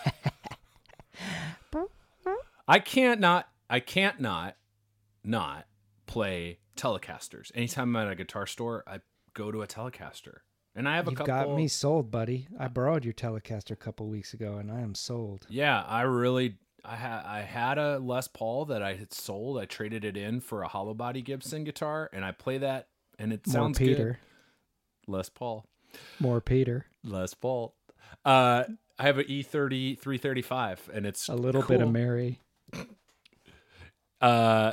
can't 2.85 3.21
not 3.21 3.49
I 3.71 3.79
can't 3.79 4.19
not 4.19 4.57
not 5.23 5.69
play 6.07 6.59
Telecasters. 6.77 7.53
Anytime 7.55 7.95
I'm 7.95 8.09
at 8.09 8.11
a 8.11 8.17
guitar 8.17 8.49
store, 8.49 8.83
I 8.89 8.99
go 9.35 9.53
to 9.53 9.63
a 9.63 9.69
Telecaster. 9.69 10.39
And 10.75 10.89
I 10.89 10.97
have 10.97 11.07
a 11.07 11.13
You've 11.13 11.19
couple 11.19 11.33
got 11.33 11.55
me 11.55 11.69
sold, 11.69 12.11
buddy. 12.11 12.49
I 12.59 12.67
borrowed 12.67 13.05
your 13.05 13.15
Telecaster 13.15 13.71
a 13.71 13.77
couple 13.77 14.09
weeks 14.09 14.35
ago, 14.35 14.57
and 14.57 14.73
I 14.73 14.81
am 14.81 14.97
sold. 14.97 15.47
Yeah, 15.49 15.81
I 15.83 16.03
really 16.03 16.57
I 16.85 16.97
had 16.97 17.23
I 17.25 17.43
had 17.43 17.79
a 17.79 18.01
Les 18.01 18.27
Paul 18.27 18.65
that 18.65 18.83
I 18.83 18.95
had 18.95 19.15
sold. 19.15 19.61
I 19.61 19.67
traded 19.67 20.05
it 20.05 20.17
in 20.17 20.41
for 20.41 20.65
a 20.65 20.69
hollow 20.69 20.93
body 20.93 21.23
Gibson 21.23 21.63
guitar 21.63 22.11
and 22.13 22.25
I 22.25 22.33
play 22.33 22.59
that 22.59 22.89
and 23.19 23.33
it 23.33 23.47
More 23.47 23.53
sounds 23.53 23.79
Peter. 23.79 24.19
Good. 25.07 25.13
Les 25.13 25.29
Paul. 25.29 25.65
More 26.21 26.41
Peter. 26.41 26.87
Les 27.05 27.33
Paul. 27.35 27.75
Uh 28.25 28.65
I 28.99 29.03
have 29.03 29.19
an 29.19 29.25
E30 29.27 29.99
335 29.99 30.91
and 30.93 31.07
it's 31.07 31.29
A 31.29 31.35
little 31.35 31.63
bit 31.63 31.81
of. 31.83 31.91
Mary. 31.91 32.41
Uh, 34.21 34.73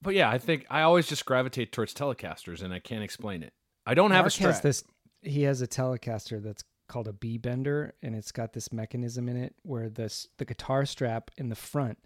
but 0.00 0.14
yeah, 0.14 0.30
I 0.30 0.38
think 0.38 0.66
I 0.70 0.82
always 0.82 1.06
just 1.06 1.26
gravitate 1.26 1.72
towards 1.72 1.92
Telecasters, 1.92 2.62
and 2.62 2.72
I 2.72 2.78
can't 2.78 3.02
explain 3.02 3.42
it. 3.42 3.52
I 3.86 3.94
don't 3.94 4.10
have 4.12 4.26
a 4.26 4.30
Strat. 4.30 4.46
has 4.46 4.60
this. 4.60 4.84
He 5.22 5.42
has 5.42 5.60
a 5.60 5.66
Telecaster 5.66 6.42
that's 6.42 6.64
called 6.88 7.08
a 7.08 7.12
B 7.12 7.36
bender, 7.36 7.94
and 8.02 8.14
it's 8.14 8.32
got 8.32 8.52
this 8.52 8.72
mechanism 8.72 9.28
in 9.28 9.36
it 9.36 9.54
where 9.62 9.88
this 9.90 10.28
the 10.38 10.44
guitar 10.44 10.86
strap 10.86 11.30
in 11.36 11.48
the 11.48 11.54
front, 11.56 11.98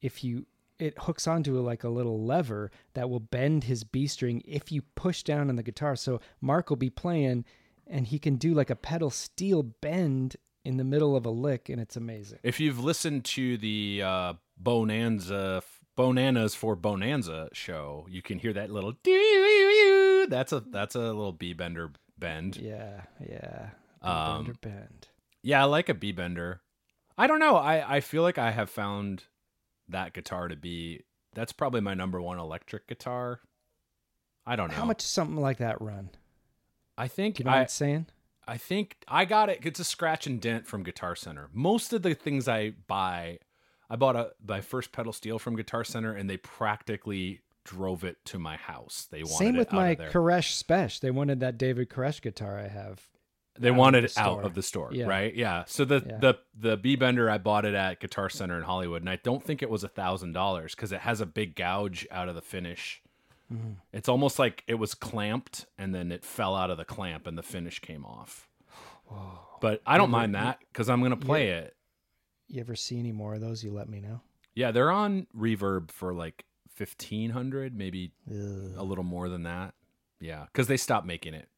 if 0.00 0.22
you 0.22 0.46
it 0.78 0.94
hooks 1.00 1.26
onto 1.26 1.58
like 1.58 1.84
a 1.84 1.88
little 1.88 2.24
lever 2.24 2.70
that 2.94 3.10
will 3.10 3.20
bend 3.20 3.64
his 3.64 3.84
B 3.84 4.06
string 4.06 4.42
if 4.44 4.70
you 4.70 4.82
push 4.94 5.22
down 5.22 5.48
on 5.48 5.56
the 5.56 5.62
guitar. 5.62 5.96
So 5.96 6.20
Mark 6.40 6.70
will 6.70 6.76
be 6.76 6.90
playing, 6.90 7.44
and 7.86 8.06
he 8.06 8.18
can 8.18 8.36
do 8.36 8.54
like 8.54 8.70
a 8.70 8.76
pedal 8.76 9.10
steel 9.10 9.62
bend 9.62 10.36
in 10.64 10.76
the 10.76 10.84
middle 10.84 11.16
of 11.16 11.24
a 11.24 11.30
lick, 11.30 11.68
and 11.68 11.80
it's 11.80 11.96
amazing. 11.96 12.38
If 12.42 12.60
you've 12.60 12.82
listened 12.82 13.24
to 13.26 13.56
the 13.56 14.02
uh, 14.04 14.32
Bonanza 14.56 15.62
Bonanas 15.96 16.54
for 16.54 16.76
Bonanza 16.76 17.48
show, 17.52 18.06
you 18.08 18.22
can 18.22 18.38
hear 18.38 18.52
that 18.52 18.70
little 18.70 18.92
doo 19.02 20.26
That's 20.28 20.52
a 20.52 20.60
that's 20.60 20.94
a 20.94 21.00
little 21.00 21.32
B 21.32 21.54
bender 21.54 21.90
bend. 22.16 22.56
Yeah, 22.56 23.02
yeah. 23.20 23.70
B 24.02 24.08
Um, 24.08 24.44
bender 24.44 24.58
bend. 24.60 25.08
Yeah, 25.42 25.62
I 25.62 25.64
like 25.64 25.88
a 25.88 25.94
B 25.94 26.12
bender. 26.12 26.60
I 27.16 27.26
don't 27.26 27.40
know. 27.40 27.56
I 27.56 27.96
I 27.96 28.00
feel 28.00 28.22
like 28.22 28.38
I 28.38 28.52
have 28.52 28.70
found 28.70 29.24
that 29.88 30.12
guitar 30.12 30.48
to 30.48 30.56
be 30.56 31.02
that's 31.34 31.52
probably 31.52 31.80
my 31.80 31.94
number 31.94 32.20
one 32.20 32.38
electric 32.38 32.86
guitar. 32.86 33.40
I 34.46 34.56
don't 34.56 34.68
know. 34.68 34.74
How 34.74 34.84
much 34.84 34.98
does 34.98 35.06
something 35.06 35.40
like 35.40 35.58
that 35.58 35.80
run? 35.80 36.10
I 36.96 37.06
think 37.06 37.38
you 37.38 37.44
know 37.44 37.52
I, 37.52 37.56
what 37.56 37.62
it's 37.64 37.74
saying? 37.74 38.06
I 38.46 38.56
think 38.56 38.96
I 39.06 39.24
got 39.24 39.50
it. 39.50 39.60
It's 39.62 39.78
a 39.78 39.84
scratch 39.84 40.26
and 40.26 40.40
dent 40.40 40.66
from 40.66 40.82
Guitar 40.82 41.14
Center. 41.14 41.48
Most 41.52 41.92
of 41.92 42.02
the 42.02 42.14
things 42.14 42.48
I 42.48 42.70
buy, 42.86 43.40
I 43.90 43.96
bought 43.96 44.16
a 44.16 44.32
my 44.46 44.62
first 44.62 44.90
pedal 44.90 45.12
steel 45.12 45.38
from 45.38 45.54
Guitar 45.54 45.84
Center, 45.84 46.12
and 46.12 46.28
they 46.28 46.38
practically 46.38 47.42
drove 47.64 48.04
it 48.04 48.24
to 48.24 48.38
my 48.38 48.56
house. 48.56 49.06
They 49.10 49.22
wanted 49.22 49.36
Same 49.36 49.54
it 49.56 49.58
with 49.58 49.72
my. 49.72 49.96
Koresh 49.96 50.64
Spesh. 50.64 51.00
They 51.00 51.10
wanted 51.10 51.40
that 51.40 51.58
David 51.58 51.90
Koresh 51.90 52.22
guitar 52.22 52.58
I 52.58 52.68
have. 52.68 53.06
They 53.58 53.70
out 53.70 53.76
wanted 53.76 54.04
it 54.04 54.16
out 54.16 54.44
of 54.44 54.54
the 54.54 54.62
store, 54.62 54.90
Yeah. 54.92 55.06
right? 55.06 55.34
Yeah. 55.34 55.64
So 55.66 55.84
the 55.84 56.02
Yeah. 56.06 56.18
the 56.18 56.34
the 56.58 56.76
B 56.76 56.96
bender 56.96 57.28
I 57.30 57.38
bought 57.38 57.64
it 57.64 57.74
at 57.74 58.00
Guitar 58.00 58.28
Center 58.28 58.56
in 58.56 58.62
Hollywood, 58.64 59.02
and 59.02 59.10
I 59.10 59.16
don't 59.16 59.42
think 59.42 59.62
it 59.62 59.70
was 59.70 59.84
a 59.84 59.88
thousand 59.88 60.32
dollars 60.32 60.74
because 60.74 60.92
it 60.92 61.00
has 61.00 61.20
a 61.20 61.26
big 61.26 61.54
gouge 61.56 62.06
out 62.10 62.28
of 62.28 62.34
the 62.34 62.42
finish. 62.42 63.02
Mm-hmm. 63.52 63.72
It's 63.92 64.08
almost 64.08 64.38
like 64.38 64.62
it 64.66 64.74
was 64.74 64.94
clamped 64.94 65.66
and 65.78 65.94
then 65.94 66.12
it 66.12 66.22
fell 66.24 66.54
out 66.54 66.70
of 66.70 66.76
the 66.76 66.84
clamp 66.84 67.26
and 67.26 67.38
the 67.38 67.42
finish 67.42 67.78
came 67.80 68.04
off. 68.04 68.48
But 69.60 69.80
I 69.86 69.96
don't 69.96 70.10
mind 70.10 70.34
that 70.34 70.58
because 70.72 70.90
I'm 70.90 71.02
gonna 71.02 71.16
play 71.16 71.48
it. 71.50 71.74
You 72.46 72.60
ever 72.60 72.76
see 72.76 72.98
any 72.98 73.12
more 73.12 73.34
of 73.34 73.40
those? 73.40 73.64
You 73.64 73.72
let 73.72 73.88
me 73.88 74.00
know. 74.00 74.20
Yeah, 74.54 74.70
they're 74.70 74.90
on 74.90 75.26
Reverb 75.36 75.90
for 75.90 76.12
like 76.12 76.44
fifteen 76.68 77.30
hundred, 77.30 77.74
maybe 77.76 78.12
a 78.30 78.82
little 78.84 79.04
more 79.04 79.28
than 79.28 79.44
that. 79.44 79.74
Yeah, 80.20 80.44
because 80.46 80.66
they 80.66 80.76
stopped 80.76 81.06
making 81.06 81.34
it. 81.34 81.48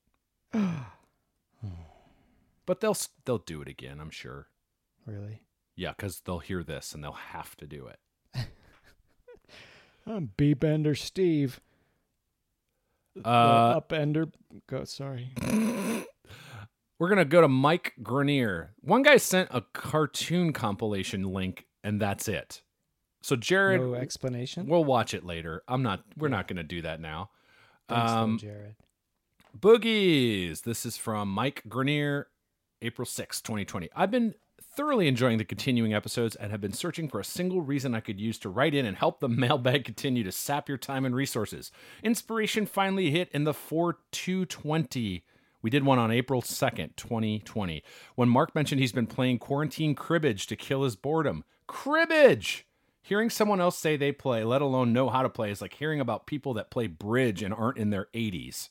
but 2.67 2.81
they'll 2.81 2.97
they'll 3.25 3.39
do 3.39 3.63
it 3.63 3.69
again, 3.69 4.01
I'm 4.01 4.11
sure. 4.11 4.49
Really? 5.07 5.43
Yeah, 5.77 5.93
because 5.97 6.21
they'll 6.21 6.39
hear 6.41 6.63
this 6.63 6.93
and 6.93 7.03
they'll 7.03 7.13
have 7.13 7.57
to 7.57 7.67
do 7.67 7.87
it. 7.87 7.99
I'm 10.07 10.31
B 10.37 10.55
Bender 10.55 10.95
Steve. 10.95 11.61
Uh, 13.25 13.81
Upender. 13.81 14.31
Go. 14.69 14.85
Sorry. 14.85 15.33
we're 16.99 17.09
gonna 17.09 17.25
go 17.25 17.41
to 17.41 17.49
Mike 17.49 17.95
Grenier. 18.03 18.73
One 18.81 19.03
guy 19.03 19.17
sent 19.17 19.49
a 19.53 19.63
cartoon 19.73 20.53
compilation 20.53 21.25
link, 21.25 21.67
and 21.83 22.01
that's 22.01 22.29
it. 22.29 22.63
So 23.23 23.37
Jared, 23.37 23.81
No 23.81 23.95
explanation. 23.95 24.67
we'll 24.67 24.85
watch 24.85 25.13
it 25.13 25.25
later. 25.25 25.63
I'm 25.69 25.83
not. 25.83 26.03
We're 26.17 26.29
not 26.29 26.49
gonna 26.49 26.63
do 26.63 26.83
that 26.83 27.01
now. 27.01 27.31
Thanks, 27.89 28.13
um, 28.13 28.39
Jared. 28.39 28.77
Boogies. 29.59 30.63
This 30.63 30.87
is 30.87 30.97
from 30.97 31.29
Mike 31.29 31.63
Grenier, 31.69 32.29
April 32.83 33.07
sixth, 33.07 33.43
2020. 33.43 33.91
I've 33.95 34.11
been 34.11 34.35
thoroughly 34.77 35.09
enjoying 35.09 35.39
the 35.39 35.45
continuing 35.45 35.93
episodes 35.93 36.37
and 36.37 36.51
have 36.51 36.61
been 36.61 36.73
searching 36.73 37.09
for 37.09 37.21
a 37.21 37.25
single 37.25 37.61
reason 37.61 37.95
I 37.95 38.01
could 38.01 38.21
use 38.21 38.39
to 38.39 38.49
write 38.49 38.75
in 38.75 38.87
and 38.87 38.97
help 38.97 39.21
the 39.21 39.29
mailbag 39.29 39.85
continue 39.85 40.23
to 40.25 40.33
sap 40.33 40.69
your 40.69 40.79
time 40.79 41.05
and 41.05 41.15
resources. 41.15 41.71
Inspiration 42.03 42.67
finally 42.67 43.11
hit 43.11 43.29
in 43.33 43.45
the 43.45 43.55
4220. 43.55 45.25
We 45.63 45.71
did 45.71 45.85
one 45.85 45.99
on 45.99 46.11
April 46.11 46.41
2nd, 46.41 46.97
2020, 46.97 47.83
when 48.15 48.29
Mark 48.29 48.55
mentioned 48.55 48.81
he's 48.81 48.93
been 48.93 49.07
playing 49.07 49.39
quarantine 49.39 49.95
cribbage 49.95 50.47
to 50.47 50.57
kill 50.57 50.85
his 50.85 50.97
boredom. 50.97 51.45
Cribbage! 51.67 52.67
Hearing 53.03 53.31
someone 53.31 53.61
else 53.61 53.77
say 53.77 53.97
they 53.97 54.13
play, 54.13 54.45
let 54.45 54.63
alone 54.63 54.93
know 54.93 55.11
how 55.11 55.23
to 55.23 55.29
play, 55.29 55.51
is 55.51 55.61
like 55.61 55.75
hearing 55.75 56.01
about 56.01 56.27
people 56.27 56.55
that 56.55 56.71
play 56.71 56.87
bridge 56.87 57.43
and 57.43 57.53
aren't 57.53 57.79
in 57.79 57.91
their 57.91 58.07
80s. 58.15 58.69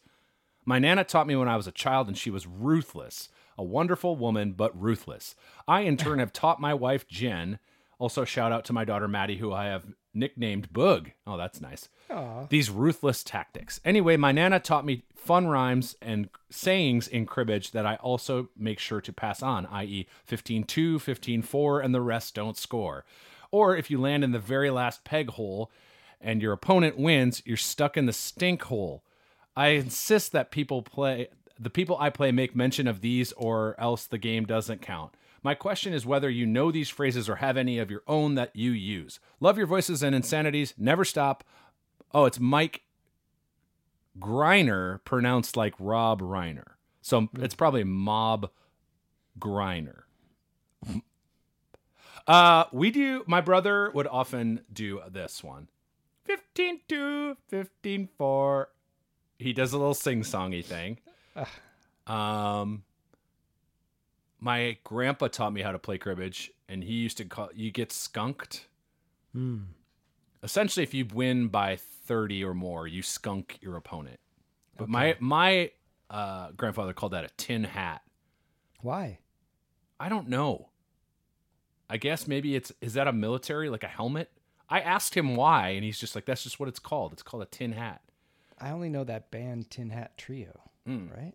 My 0.66 0.80
Nana 0.80 1.04
taught 1.04 1.28
me 1.28 1.36
when 1.36 1.48
I 1.48 1.58
was 1.58 1.68
a 1.68 1.72
child, 1.72 2.08
and 2.08 2.18
she 2.18 2.30
was 2.30 2.48
ruthless. 2.48 3.30
A 3.60 3.64
wonderful 3.64 4.16
woman, 4.16 4.54
but 4.54 4.80
ruthless. 4.82 5.36
I, 5.68 5.82
in 5.82 5.98
turn, 5.98 6.20
have 6.20 6.32
taught 6.32 6.62
my 6.62 6.74
wife, 6.74 7.06
Jen. 7.10 7.60
Also, 7.98 8.24
shout 8.24 8.54
out 8.54 8.64
to 8.64 8.74
my 8.74 8.86
daughter, 8.86 9.10
Maddie, 9.10 9.36
who 9.36 9.52
I 9.52 9.66
have 9.66 9.84
nicknamed 10.14 10.72
Boog. 10.72 11.12
Oh, 11.28 11.36
that's 11.36 11.60
nice. 11.60 11.90
Aww. 12.10 12.48
These 12.48 12.70
ruthless 12.70 13.22
tactics. 13.22 13.82
Anyway, 13.84 14.16
my 14.16 14.32
Nana 14.32 14.62
taught 14.62 14.86
me 14.86 15.04
fun 15.14 15.48
rhymes 15.48 15.98
and 16.02 16.30
sayings 16.50 17.06
in 17.06 17.26
cribbage 17.26 17.72
that 17.72 17.86
I 17.86 17.96
also 17.96 18.48
make 18.58 18.80
sure 18.80 19.02
to 19.02 19.12
pass 19.12 19.44
on, 19.44 19.66
i.e., 19.66 20.08
15 20.24 20.64
2, 20.64 20.98
15 20.98 21.42
4, 21.42 21.82
and 21.82 21.94
the 21.94 22.00
rest 22.00 22.36
don't 22.36 22.56
score. 22.56 23.04
Or 23.52 23.76
if 23.76 23.92
you 23.92 24.00
land 24.00 24.24
in 24.24 24.32
the 24.32 24.40
very 24.40 24.70
last 24.70 25.04
peg 25.04 25.32
hole 25.32 25.70
and 26.22 26.42
your 26.42 26.54
opponent 26.54 26.98
wins, 26.98 27.44
you're 27.46 27.58
stuck 27.58 27.98
in 27.98 28.06
the 28.06 28.14
stink 28.14 28.64
hole. 28.64 29.04
I 29.54 29.70
insist 29.70 30.32
that 30.32 30.52
people 30.52 30.82
play 30.82 31.28
the 31.60 31.70
people 31.70 31.98
I 32.00 32.10
play 32.10 32.32
make 32.32 32.56
mention 32.56 32.88
of 32.88 33.02
these 33.02 33.32
or 33.34 33.76
else 33.80 34.06
the 34.06 34.18
game 34.18 34.46
doesn't 34.46 34.82
count. 34.82 35.14
My 35.44 35.56
question 35.56 35.94
is 35.94 36.06
whether 36.06 36.30
you 36.30 36.46
know 36.46 36.72
these 36.72 36.90
phrases 36.90 37.30
or 37.30 37.38
have 37.38 37.58
any 37.58 37.80
of 37.80 37.92
your 37.92 38.04
own 38.08 38.36
that 38.36 38.56
you 38.56 38.72
use. 38.72 39.20
Love 39.40 39.58
your 39.58 39.68
voices 39.68 40.04
and 40.04 40.16
insanities. 40.16 40.74
Never 40.78 41.06
stop. 41.06 41.44
Oh, 42.14 42.26
it's 42.26 42.40
Mike 42.40 42.84
Griner 44.20 45.04
pronounced 45.04 45.56
like 45.56 45.74
Rob 45.80 46.22
Reiner. 46.22 46.72
So 47.02 47.30
it's 47.36 47.56
probably 47.56 47.84
Mob 47.84 48.50
Griner. 49.40 50.04
Uh, 52.28 52.66
we 52.72 52.92
do. 52.92 53.24
My 53.26 53.42
brother 53.42 53.90
would 53.96 54.06
often 54.06 54.62
do 54.72 55.02
this 55.10 55.44
one. 55.44 55.68
15 56.26 56.82
2, 56.88 57.38
15 57.48 58.10
4. 58.18 58.70
He 59.40 59.52
does 59.52 59.74
a 59.74 59.80
little 59.80 59.96
sing 59.96 60.22
songy 60.22 60.64
thing. 60.64 61.00
Um, 62.08 62.84
my 64.40 64.78
grandpa 64.84 65.28
taught 65.28 65.54
me 65.54 65.62
how 65.62 65.72
to 65.72 65.80
play 65.80 65.98
cribbage, 65.98 66.52
and 66.68 66.84
he 66.84 66.94
used 66.94 67.18
to 67.18 67.26
call 67.26 67.50
you 67.54 67.72
get 67.72 67.92
skunked. 67.92 68.68
Essentially, 70.42 70.84
if 70.84 70.94
you 70.94 71.06
win 71.06 71.48
by 71.50 71.76
30 71.76 72.44
or 72.44 72.54
more, 72.54 72.88
you 72.88 73.02
skunk 73.02 73.58
your 73.62 73.76
opponent. 73.76 74.20
But 74.78 74.90
my 74.90 75.16
my 75.20 75.72
uh, 76.10 76.52
grandfather 76.56 76.94
called 76.94 77.12
that 77.12 77.26
a 77.26 77.30
tin 77.38 77.66
hat. 77.66 78.02
Why? 78.82 79.20
I 80.00 80.08
don't 80.10 80.30
know. 80.30 80.70
I 81.90 81.98
guess 81.98 82.28
maybe 82.28 82.56
it's 82.56 82.72
is 82.82 82.94
that 82.94 83.08
a 83.08 83.14
military 83.14 83.70
like 83.70 83.84
a 83.84 83.88
helmet? 83.88 84.32
I 84.70 84.80
asked 84.80 85.16
him 85.16 85.36
why, 85.36 85.70
and 85.70 85.84
he's 85.84 86.00
just 86.00 86.16
like, 86.16 86.26
"That's 86.26 86.44
just 86.44 86.60
what 86.60 86.70
it's 86.70 86.80
called. 86.80 87.12
It's 87.12 87.24
called 87.24 87.44
a 87.44 87.48
tin 87.48 87.74
hat." 87.74 88.02
I 88.62 88.72
only 88.72 88.90
know 88.90 89.04
that 89.04 89.32
band 89.32 89.70
Tin 89.70 89.90
Hat 89.90 90.18
Trio. 90.18 90.69
Hmm. 90.90 91.08
Right? 91.10 91.34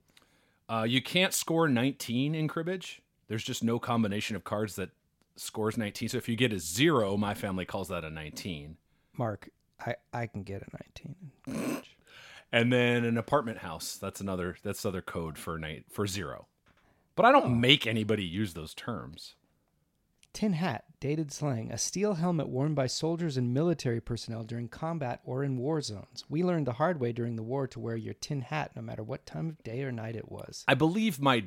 Uh, 0.68 0.82
you 0.82 1.00
can't 1.00 1.32
score 1.32 1.68
19 1.68 2.34
in 2.34 2.48
cribbage. 2.48 3.02
There's 3.28 3.44
just 3.44 3.62
no 3.62 3.78
combination 3.78 4.34
of 4.34 4.42
cards 4.42 4.74
that 4.76 4.90
scores 5.36 5.78
19. 5.78 6.08
So 6.08 6.18
if 6.18 6.28
you 6.28 6.34
get 6.34 6.52
a 6.52 6.58
zero, 6.58 7.16
my 7.16 7.34
family 7.34 7.64
calls 7.64 7.88
that 7.88 8.04
a 8.04 8.10
19. 8.10 8.76
Mark, 9.16 9.50
I 9.80 9.94
I 10.12 10.26
can 10.26 10.42
get 10.42 10.62
a 10.62 10.66
19. 10.72 11.16
in 11.46 11.54
college. 11.54 11.96
And 12.52 12.72
then 12.72 13.04
an 13.04 13.18
apartment 13.18 13.58
house. 13.58 13.96
That's 13.96 14.20
another. 14.20 14.56
That's 14.62 14.86
other 14.86 15.02
code 15.02 15.36
for 15.38 15.58
night 15.58 15.86
for 15.90 16.06
zero. 16.06 16.46
But 17.16 17.26
I 17.26 17.32
don't 17.32 17.60
make 17.60 17.84
anybody 17.84 18.24
use 18.24 18.54
those 18.54 18.74
terms. 18.74 19.34
Tin 20.32 20.52
hat, 20.52 20.84
dated 21.04 21.30
slang, 21.30 21.70
a 21.70 21.76
steel 21.76 22.14
helmet 22.14 22.48
worn 22.48 22.72
by 22.72 22.86
soldiers 22.86 23.36
and 23.36 23.52
military 23.52 24.00
personnel 24.00 24.42
during 24.42 24.68
combat 24.68 25.20
or 25.22 25.44
in 25.44 25.58
war 25.58 25.82
zones. 25.82 26.24
We 26.30 26.42
learned 26.42 26.66
the 26.66 26.72
hard 26.72 26.98
way 26.98 27.12
during 27.12 27.36
the 27.36 27.42
war 27.42 27.66
to 27.66 27.78
wear 27.78 27.94
your 27.94 28.14
tin 28.14 28.40
hat 28.40 28.70
no 28.74 28.80
matter 28.80 29.02
what 29.02 29.26
time 29.26 29.50
of 29.50 29.62
day 29.62 29.82
or 29.82 29.92
night 29.92 30.16
it 30.16 30.32
was. 30.32 30.64
I 30.66 30.72
believe 30.72 31.20
my 31.20 31.44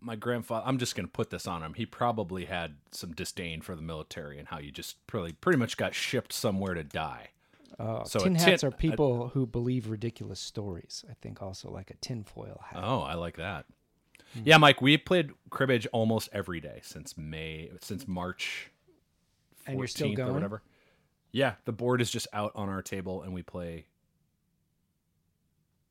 my 0.00 0.16
grandfather. 0.16 0.64
I'm 0.66 0.78
just 0.78 0.96
going 0.96 1.04
to 1.04 1.12
put 1.12 1.28
this 1.28 1.46
on 1.46 1.62
him. 1.62 1.74
He 1.74 1.84
probably 1.84 2.46
had 2.46 2.76
some 2.92 3.12
disdain 3.12 3.60
for 3.60 3.76
the 3.76 3.82
military 3.82 4.38
and 4.38 4.48
how 4.48 4.58
you 4.58 4.70
just 4.70 5.06
pretty 5.06 5.34
pretty 5.34 5.58
much 5.58 5.76
got 5.76 5.94
shipped 5.94 6.32
somewhere 6.32 6.72
to 6.72 6.82
die. 6.82 7.28
Uh, 7.78 8.04
So 8.04 8.20
a 8.20 8.22
tin 8.22 8.36
tin- 8.36 8.48
hats 8.52 8.64
are 8.64 8.70
people 8.70 9.28
who 9.34 9.44
believe 9.44 9.90
ridiculous 9.90 10.40
stories. 10.40 11.04
I 11.10 11.14
think 11.20 11.42
also 11.42 11.70
like 11.70 11.90
a 11.90 11.96
tinfoil 11.96 12.62
hat. 12.70 12.82
Oh, 12.82 13.00
I 13.00 13.16
like 13.16 13.36
that. 13.36 13.66
Yeah, 14.44 14.58
Mike, 14.58 14.80
we 14.80 14.96
played 14.96 15.30
cribbage 15.50 15.86
almost 15.92 16.28
every 16.32 16.60
day 16.60 16.80
since 16.82 17.16
May, 17.16 17.70
since 17.80 18.06
March 18.06 18.70
14th 19.66 19.68
And 19.68 19.78
you're 19.78 19.88
still 19.88 20.14
going? 20.14 20.30
or 20.30 20.32
whatever. 20.32 20.62
Yeah, 21.32 21.54
the 21.64 21.72
board 21.72 22.00
is 22.00 22.10
just 22.10 22.28
out 22.32 22.52
on 22.54 22.68
our 22.68 22.82
table 22.82 23.22
and 23.22 23.34
we 23.34 23.42
play. 23.42 23.86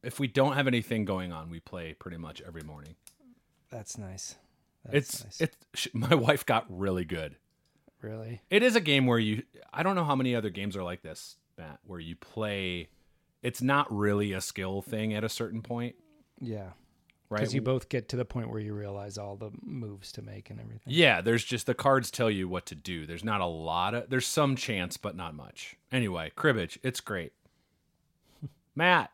If 0.03 0.19
we 0.19 0.27
don't 0.27 0.53
have 0.53 0.67
anything 0.67 1.05
going 1.05 1.31
on, 1.31 1.49
we 1.49 1.59
play 1.59 1.93
pretty 1.93 2.17
much 2.17 2.41
every 2.45 2.61
morning. 2.61 2.95
That's 3.69 3.97
nice. 3.97 4.35
That's 4.83 4.95
it's 4.95 5.23
nice. 5.23 5.41
it's 5.41 5.87
my 5.93 6.15
wife 6.15 6.45
got 6.45 6.65
really 6.69 7.05
good. 7.05 7.35
really 8.01 8.41
It 8.49 8.61
is 8.61 8.75
a 8.75 8.81
game 8.81 9.07
where 9.07 9.19
you 9.19 9.43
I 9.73 9.83
don't 9.83 9.95
know 9.95 10.03
how 10.03 10.15
many 10.15 10.35
other 10.35 10.49
games 10.49 10.75
are 10.77 10.83
like 10.83 11.01
this, 11.01 11.37
Matt, 11.57 11.79
where 11.85 11.99
you 11.99 12.15
play 12.15 12.89
it's 13.41 13.61
not 13.61 13.91
really 13.95 14.33
a 14.33 14.41
skill 14.41 14.81
thing 14.81 15.13
at 15.13 15.23
a 15.23 15.29
certain 15.29 15.61
point, 15.61 15.95
yeah. 16.41 16.69
Right? 17.35 17.41
Because 17.41 17.53
you 17.53 17.61
both 17.61 17.89
get 17.89 18.09
to 18.09 18.15
the 18.15 18.25
point 18.25 18.49
where 18.49 18.59
you 18.59 18.73
realize 18.73 19.17
all 19.17 19.35
the 19.35 19.51
moves 19.63 20.11
to 20.13 20.21
make 20.21 20.49
and 20.49 20.59
everything. 20.59 20.93
Yeah, 20.93 21.21
there's 21.21 21.43
just 21.43 21.65
the 21.65 21.73
cards 21.73 22.09
tell 22.11 22.31
you 22.31 22.47
what 22.47 22.65
to 22.67 22.75
do. 22.75 23.05
There's 23.05 23.23
not 23.23 23.41
a 23.41 23.45
lot 23.45 23.93
of 23.93 24.09
there's 24.09 24.27
some 24.27 24.55
chance, 24.55 24.97
but 24.97 25.15
not 25.15 25.35
much. 25.35 25.75
Anyway, 25.91 26.31
cribbage, 26.35 26.79
it's 26.83 26.99
great. 26.99 27.33
Matt, 28.75 29.11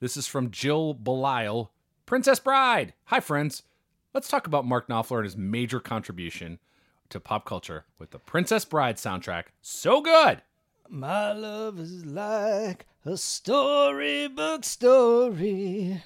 this 0.00 0.16
is 0.16 0.26
from 0.26 0.50
Jill 0.50 0.94
Belial, 0.94 1.72
Princess 2.06 2.40
Bride. 2.40 2.94
Hi, 3.06 3.20
friends. 3.20 3.62
Let's 4.12 4.28
talk 4.28 4.46
about 4.46 4.66
Mark 4.66 4.88
Knopfler 4.88 5.18
and 5.18 5.24
his 5.24 5.36
major 5.36 5.78
contribution 5.78 6.58
to 7.10 7.20
pop 7.20 7.44
culture 7.44 7.84
with 7.98 8.10
the 8.10 8.18
Princess 8.18 8.64
Bride 8.64 8.96
soundtrack. 8.96 9.44
So 9.62 10.00
good. 10.00 10.42
My 10.88 11.32
love 11.32 11.78
is 11.78 12.04
like 12.04 12.86
a 13.04 13.16
storybook 13.16 14.64
story. 14.64 16.02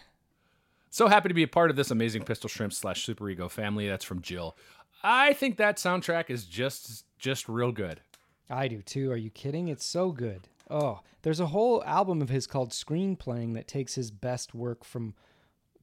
So 0.94 1.08
happy 1.08 1.26
to 1.26 1.34
be 1.34 1.42
a 1.42 1.48
part 1.48 1.70
of 1.70 1.76
this 1.76 1.90
amazing 1.90 2.22
Pistol 2.22 2.48
Shrimp 2.48 2.72
slash 2.72 3.04
Super 3.04 3.28
Ego 3.28 3.48
family. 3.48 3.88
That's 3.88 4.04
from 4.04 4.22
Jill. 4.22 4.56
I 5.02 5.32
think 5.32 5.56
that 5.56 5.76
soundtrack 5.76 6.30
is 6.30 6.44
just 6.44 7.04
just 7.18 7.48
real 7.48 7.72
good. 7.72 8.00
I 8.48 8.68
do 8.68 8.80
too. 8.80 9.10
Are 9.10 9.16
you 9.16 9.30
kidding? 9.30 9.66
It's 9.66 9.84
so 9.84 10.12
good. 10.12 10.46
Oh, 10.70 11.00
there's 11.22 11.40
a 11.40 11.46
whole 11.46 11.82
album 11.82 12.22
of 12.22 12.28
his 12.28 12.46
called 12.46 12.70
Screenplaying 12.70 13.54
that 13.54 13.66
takes 13.66 13.96
his 13.96 14.12
best 14.12 14.54
work 14.54 14.84
from 14.84 15.14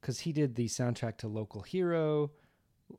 because 0.00 0.20
he 0.20 0.32
did 0.32 0.54
the 0.54 0.64
soundtrack 0.66 1.18
to 1.18 1.28
Local 1.28 1.60
Hero, 1.60 2.30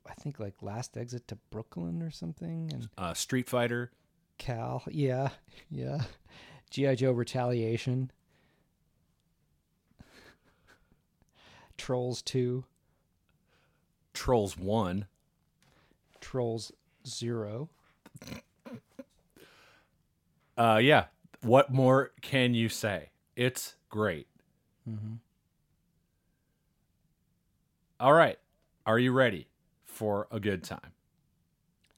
I 0.08 0.14
think 0.14 0.38
like 0.38 0.62
Last 0.62 0.96
Exit 0.96 1.26
to 1.26 1.38
Brooklyn 1.50 2.00
or 2.00 2.12
something, 2.12 2.70
and 2.72 2.88
Uh, 2.96 3.14
Street 3.14 3.48
Fighter, 3.48 3.90
Cal, 4.38 4.84
yeah, 4.88 5.30
yeah, 5.68 6.04
GI 6.70 6.94
Joe 6.94 7.10
Retaliation, 7.10 8.12
Trolls 11.78 12.22
Two, 12.22 12.64
Trolls 14.12 14.56
One. 14.58 15.06
Trolls 16.20 16.72
Zero. 17.06 17.68
Uh, 20.56 20.78
yeah. 20.82 21.06
What 21.42 21.72
more 21.72 22.12
can 22.22 22.54
you 22.54 22.68
say? 22.68 23.10
It's 23.36 23.74
great. 23.90 24.26
All 28.00 28.12
right. 28.12 28.38
Are 28.86 28.98
you 28.98 29.12
ready 29.12 29.48
for 29.84 30.26
a 30.30 30.38
good 30.40 30.62
time? 30.62 30.92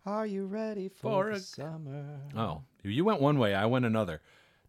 Are 0.04 0.26
you 0.26 0.46
ready 0.46 0.88
for, 0.88 1.24
For 1.24 1.30
the 1.30 1.36
a- 1.36 1.40
summer? 1.40 2.20
Oh, 2.36 2.62
you 2.84 3.04
went 3.04 3.20
one 3.20 3.38
way, 3.38 3.54
I 3.54 3.66
went 3.66 3.84
another. 3.84 4.20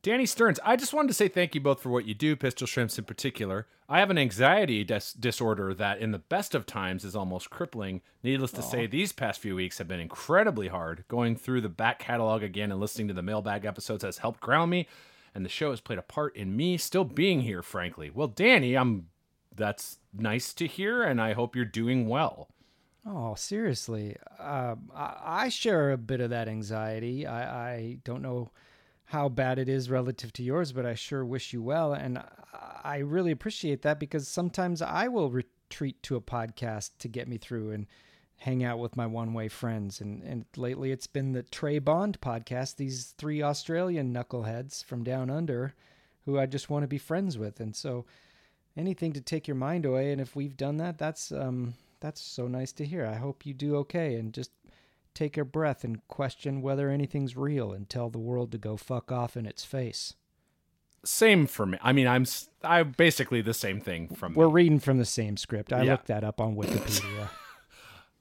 Danny 0.08 0.26
Stearns, 0.26 0.58
I 0.64 0.78
just 0.78 0.93
wanted 0.93 1.10
to 1.10 1.14
say 1.14 1.28
thank 1.28 1.53
you 1.53 1.60
both 1.60 1.82
for 1.82 1.89
what 1.89 2.05
you 2.05 2.14
do, 2.14 2.38
Pistol 2.38 2.66
Shrimps 2.66 2.97
in 2.97 3.03
particular. 3.03 3.68
I 3.89 3.99
have 3.99 4.10
an 4.10 4.18
anxiety 4.18 4.86
dis- 4.86 5.12
disorder 5.12 5.74
that, 5.74 5.99
in 5.99 6.12
the 6.12 6.18
best 6.18 6.55
of 6.55 6.66
times, 6.66 7.03
is 7.03 7.14
almost 7.14 7.49
crippling. 7.49 7.99
Needless 8.24 8.53
to 8.53 8.62
say, 8.62 8.88
these 8.88 9.12
past 9.12 9.41
few 9.41 9.53
weeks 9.53 9.80
have 9.80 9.88
been 9.89 9.99
incredibly 9.99 10.70
hard. 10.70 11.03
Going 11.10 11.36
through 11.36 11.60
the 11.60 11.68
back 11.68 11.99
catalog 11.99 12.41
again 12.41 12.72
and 12.72 12.80
listening 12.80 13.10
to 13.10 13.14
the 13.14 13.22
mailbag 13.22 13.66
episodes 13.66 14.05
has 14.05 14.20
helped 14.20 14.39
ground 14.39 14.72
me, 14.72 14.88
and 15.36 15.43
the 15.43 15.49
show 15.49 15.72
has 15.72 15.82
played 15.82 15.99
a 15.99 16.03
part 16.03 16.34
in 16.38 16.55
me 16.55 16.78
still 16.78 17.03
being 17.03 17.41
here, 17.41 17.62
frankly. 17.62 18.10
Well, 18.10 18.30
Danny, 18.30 18.76
I'm. 18.76 19.08
That's 19.53 19.97
nice 20.14 20.53
to 20.53 20.68
hear, 20.68 21.03
and 21.03 21.20
I 21.20 21.34
hope 21.34 21.53
you're 21.53 21.66
doing 21.66 22.08
well. 22.08 22.47
Oh, 23.05 23.36
seriously. 23.36 24.16
Um, 24.39 24.89
I, 24.95 25.18
I 25.26 25.49
share 25.49 25.91
a 25.91 25.97
bit 25.97 26.22
of 26.22 26.30
that 26.30 26.47
anxiety. 26.47 27.28
I, 27.28 27.72
I 27.72 27.97
don't 28.05 28.22
know 28.22 28.51
how 29.08 29.30
bad 29.30 29.58
it 29.58 29.70
is 29.70 29.89
relative 29.89 30.34
to 30.34 30.43
yours, 30.43 30.74
but 30.74 30.86
I 30.86 30.93
sure 30.93 31.26
wish 31.26 31.53
you 31.53 31.62
well. 31.62 31.93
And 31.93 32.24
I- 32.84 32.97
really 32.99 33.32
appreciate 33.32 33.82
that 33.84 33.99
because 33.99 34.28
sometimes 34.28 34.82
I 34.82 35.08
will 35.08 35.30
retreat 35.30 36.01
to 36.03 36.16
a 36.16 36.22
podcast 36.22 36.91
to 36.99 37.08
get 37.08 37.28
me 37.28 37.38
through 37.38 37.72
and 37.72 37.88
hang 38.38 38.64
out 38.64 38.80
with 38.80 38.97
my 38.97 39.05
one 39.05 39.34
way 39.34 39.47
friends. 39.47 40.01
And, 40.01 40.24
and 40.24 40.45
lately 40.55 40.91
it's 40.91 41.08
been 41.08 41.32
the 41.32 41.43
Trey 41.43 41.80
Bond 41.80 42.20
podcast, 42.22 42.76
these 42.76 43.14
three 43.18 43.41
Australian 43.41 44.14
knuckleheads 44.14 44.84
from 44.84 45.03
down 45.03 45.30
under 45.30 45.74
who 46.26 46.38
I 46.38 46.45
just 46.45 46.70
want 46.70 46.84
to 46.84 46.88
be 46.88 46.97
friends 46.97 47.38
with. 47.38 47.60
And 47.60 47.76
so 47.76 48.05
anything 48.76 49.14
to 49.14 49.22
take 49.22 49.47
your 49.47 49.55
mind 49.55 49.86
away. 49.86 50.12
And 50.12 50.22
if 50.22 50.36
we've 50.36 50.55
done 50.55 50.78
that, 50.78 50.97
that's 50.97 51.32
um, 51.32 51.74
that's 51.99 52.22
so 52.22 52.47
nice 52.47 52.72
to 52.74 52.86
hear. 52.86 53.05
I 53.05 53.16
hope 53.16 53.45
you 53.45 53.53
do 53.53 53.76
okay, 53.78 54.16
and 54.16 54.34
just 54.34 54.51
take 55.18 55.38
a 55.38 55.43
breath 55.45 55.84
and 55.84 56.05
question 56.07 56.61
whether 56.61 56.89
anything's 56.89 57.36
real, 57.36 57.72
and 57.74 57.89
tell 57.89 58.09
the 58.09 58.20
world 58.20 58.51
to 58.51 58.57
go 58.57 58.78
fuck 58.78 59.11
off 59.11 59.36
in 59.36 59.45
its 59.45 59.63
face. 59.65 60.13
Same 61.03 61.47
for 61.47 61.65
me. 61.65 61.78
I 61.82 61.93
mean, 61.93 62.07
I'm 62.07 62.26
I 62.63 62.84
basically 62.84 63.41
the 63.41 63.53
same 63.53 63.80
thing 63.82 64.09
from 64.15 64.34
We're 64.34 64.47
me. 64.47 64.53
reading 64.53 64.80
from 64.80 64.97
the 64.97 65.05
same 65.05 65.38
script. 65.38 65.72
I 65.74 65.84
Yeah. 65.84 65.93
looked 65.93 66.07
that 66.07 66.24
up 66.24 66.39
on 66.41 66.55
Wikipedia. 66.55 67.30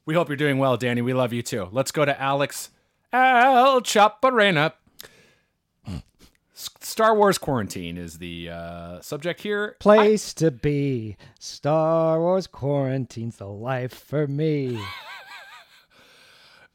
We 0.06 0.14
hope 0.14 0.28
you're 0.28 0.36
doing 0.36 0.58
well, 0.58 0.76
Danny. 0.76 1.02
We 1.02 1.12
love 1.14 1.32
you 1.32 1.42
too. 1.42 1.68
Let's 1.72 1.90
go 1.90 2.04
to 2.04 2.22
Alex 2.22 2.70
Al 3.12 3.80
Chaparena. 3.80 4.72
Star 6.54 7.12
Wars 7.14 7.38
Quarantine 7.38 7.98
is 7.98 8.18
the 8.18 8.48
uh, 8.50 9.00
subject 9.00 9.40
here. 9.40 9.74
Place 9.80 10.32
to 10.34 10.52
be. 10.52 11.16
Star 11.40 12.20
Wars 12.20 12.46
quarantine's 12.46 13.36
the 13.38 13.48
life 13.48 13.92
for 13.92 14.28
me. 14.28 14.80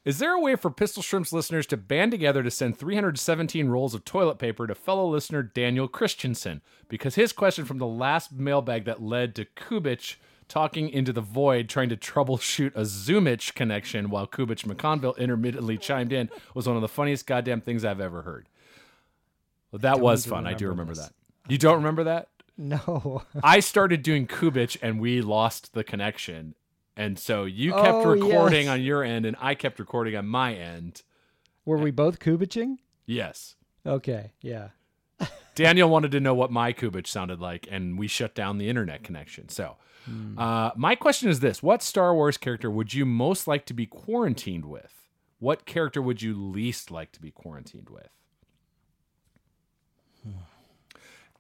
Is 0.03 0.17
there 0.17 0.33
a 0.33 0.39
way 0.39 0.55
for 0.55 0.71
Pistol 0.71 1.03
Shrimps 1.03 1.31
listeners 1.31 1.67
to 1.67 1.77
band 1.77 2.11
together 2.11 2.41
to 2.41 2.49
send 2.49 2.75
317 2.75 3.69
rolls 3.69 3.93
of 3.93 4.03
toilet 4.03 4.39
paper 4.39 4.65
to 4.65 4.73
fellow 4.73 5.07
listener 5.07 5.43
Daniel 5.43 5.87
Christensen? 5.87 6.61
Because 6.89 7.13
his 7.13 7.31
question 7.31 7.65
from 7.65 7.77
the 7.77 7.85
last 7.85 8.31
mailbag 8.31 8.85
that 8.85 9.01
led 9.03 9.35
to 9.35 9.45
Kubich 9.45 10.15
talking 10.47 10.89
into 10.89 11.13
the 11.13 11.21
void 11.21 11.69
trying 11.69 11.89
to 11.89 11.95
troubleshoot 11.95 12.75
a 12.75 12.81
Zoomich 12.81 13.53
connection 13.53 14.09
while 14.09 14.25
Kubich 14.25 14.65
McConville 14.65 15.17
intermittently 15.19 15.77
chimed 15.77 16.11
in 16.11 16.29
was 16.55 16.67
one 16.67 16.75
of 16.75 16.81
the 16.81 16.87
funniest 16.87 17.27
goddamn 17.27 17.61
things 17.61 17.85
I've 17.85 18.01
ever 18.01 18.23
heard. 18.23 18.49
Well, 19.71 19.79
that 19.79 19.99
was 19.99 20.25
fun. 20.25 20.47
I 20.47 20.53
do 20.55 20.67
remember 20.67 20.95
this. 20.95 21.05
that. 21.05 21.13
You 21.47 21.59
don't 21.59 21.75
remember 21.75 22.05
that? 22.05 22.29
No. 22.57 23.23
I 23.43 23.59
started 23.59 24.01
doing 24.01 24.25
Kubich 24.25 24.77
and 24.81 24.99
we 24.99 25.21
lost 25.21 25.73
the 25.73 25.83
connection. 25.83 26.55
And 27.01 27.17
so 27.17 27.45
you 27.45 27.71
kept 27.71 27.87
Oh, 27.87 28.11
recording 28.11 28.65
yes. 28.65 28.73
on 28.73 28.81
your 28.83 29.03
end 29.03 29.25
and 29.25 29.35
I 29.39 29.55
kept 29.55 29.79
recording 29.79 30.15
on 30.15 30.27
my 30.27 30.53
end. 30.53 31.01
Were 31.65 31.77
we 31.77 31.89
both 31.89 32.19
kubiching? 32.19 32.77
Yes. 33.07 33.55
Okay, 33.85 34.33
yeah. 34.41 34.69
Daniel 35.55 35.89
wanted 35.89 36.11
to 36.11 36.19
know 36.19 36.35
what 36.35 36.51
my 36.51 36.73
Kubich 36.73 37.07
sounded 37.07 37.39
like, 37.39 37.67
and 37.71 37.97
we 37.97 38.07
shut 38.07 38.35
down 38.35 38.59
the 38.59 38.69
internet 38.69 39.03
connection. 39.03 39.49
So, 39.49 39.77
uh, 40.37 40.71
my 40.75 40.93
question 40.95 41.29
is 41.29 41.39
this 41.39 41.63
What 41.63 41.81
Star 41.81 42.13
Wars 42.13 42.37
character 42.37 42.69
would 42.69 42.93
you 42.93 43.05
most 43.05 43.47
like 43.47 43.65
to 43.65 43.73
be 43.73 43.87
quarantined 43.87 44.65
with? 44.65 44.93
What 45.39 45.65
character 45.65 46.03
would 46.03 46.21
you 46.21 46.35
least 46.35 46.91
like 46.91 47.11
to 47.13 47.19
be 47.21 47.31
quarantined 47.31 47.89
with? 47.89 48.09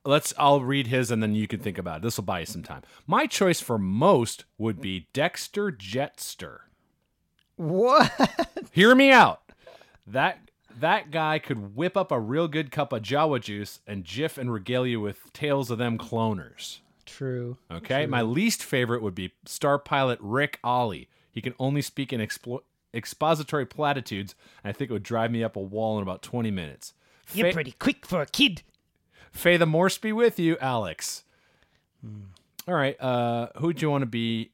Let's. 0.03 0.33
I'll 0.37 0.61
read 0.61 0.87
his, 0.87 1.11
and 1.11 1.21
then 1.21 1.35
you 1.35 1.47
can 1.47 1.59
think 1.59 1.77
about 1.77 1.97
it. 1.97 2.03
This 2.03 2.17
will 2.17 2.23
buy 2.23 2.39
you 2.39 2.45
some 2.45 2.63
time. 2.63 2.81
My 3.05 3.27
choice 3.27 3.61
for 3.61 3.77
most 3.77 4.45
would 4.57 4.81
be 4.81 5.07
Dexter 5.13 5.71
Jettster. 5.71 6.59
What? 7.55 8.47
Hear 8.71 8.95
me 8.95 9.11
out. 9.11 9.41
That 10.07 10.39
that 10.79 11.11
guy 11.11 11.37
could 11.39 11.75
whip 11.75 11.95
up 11.95 12.11
a 12.11 12.19
real 12.19 12.47
good 12.47 12.71
cup 12.71 12.91
of 12.93 13.03
Jawa 13.03 13.39
juice 13.39 13.79
and 13.85 14.03
jiff 14.03 14.37
and 14.37 14.51
regale 14.51 14.87
you 14.87 14.99
with 14.99 15.31
tales 15.33 15.69
of 15.69 15.77
them 15.77 15.97
cloners. 15.97 16.79
True. 17.05 17.57
Okay. 17.69 18.05
My 18.05 18.21
least 18.21 18.63
favorite 18.63 19.01
would 19.03 19.15
be 19.15 19.33
star 19.45 19.77
pilot 19.77 20.17
Ric 20.21 20.59
Olié. 20.63 21.07
He 21.31 21.41
can 21.41 21.53
only 21.59 21.81
speak 21.81 22.11
in 22.11 22.19
explo- 22.19 22.61
expository 22.93 23.65
platitudes, 23.65 24.35
and 24.63 24.69
I 24.69 24.73
think 24.73 24.89
it 24.89 24.93
would 24.93 25.03
drive 25.03 25.31
me 25.31 25.43
up 25.43 25.55
a 25.55 25.61
wall 25.61 25.97
in 25.97 26.03
about 26.03 26.21
20 26.21 26.51
minutes. 26.51 26.93
You're 27.33 27.53
pretty 27.53 27.73
quick 27.73 28.05
for 28.05 28.21
a 28.21 28.25
kid. 28.25 28.63
Faye 29.31 29.57
the 29.57 29.65
Morse 29.65 29.97
be 29.97 30.11
with 30.13 30.39
you, 30.39 30.57
Alex. 30.59 31.23
All 32.67 32.73
right. 32.73 32.99
Uh, 33.01 33.47
who'd 33.57 33.81
you 33.81 33.89
want 33.89 34.03
to 34.03 34.07
be? 34.07 34.51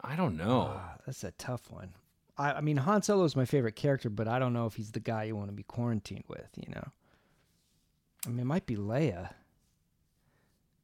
I 0.00 0.16
don't 0.16 0.36
know. 0.36 0.74
Ah, 0.74 0.96
that's 1.06 1.24
a 1.24 1.30
tough 1.32 1.70
one. 1.70 1.94
I, 2.36 2.52
I 2.52 2.60
mean, 2.60 2.76
Han 2.76 3.02
Solo 3.02 3.24
is 3.24 3.36
my 3.36 3.44
favorite 3.44 3.76
character, 3.76 4.10
but 4.10 4.28
I 4.28 4.38
don't 4.38 4.52
know 4.52 4.66
if 4.66 4.74
he's 4.74 4.92
the 4.92 5.00
guy 5.00 5.24
you 5.24 5.36
want 5.36 5.48
to 5.48 5.54
be 5.54 5.62
quarantined 5.62 6.24
with. 6.28 6.48
You 6.56 6.74
know. 6.74 6.88
I 8.26 8.30
mean, 8.30 8.40
it 8.40 8.44
might 8.44 8.66
be 8.66 8.76
Leia. 8.76 9.30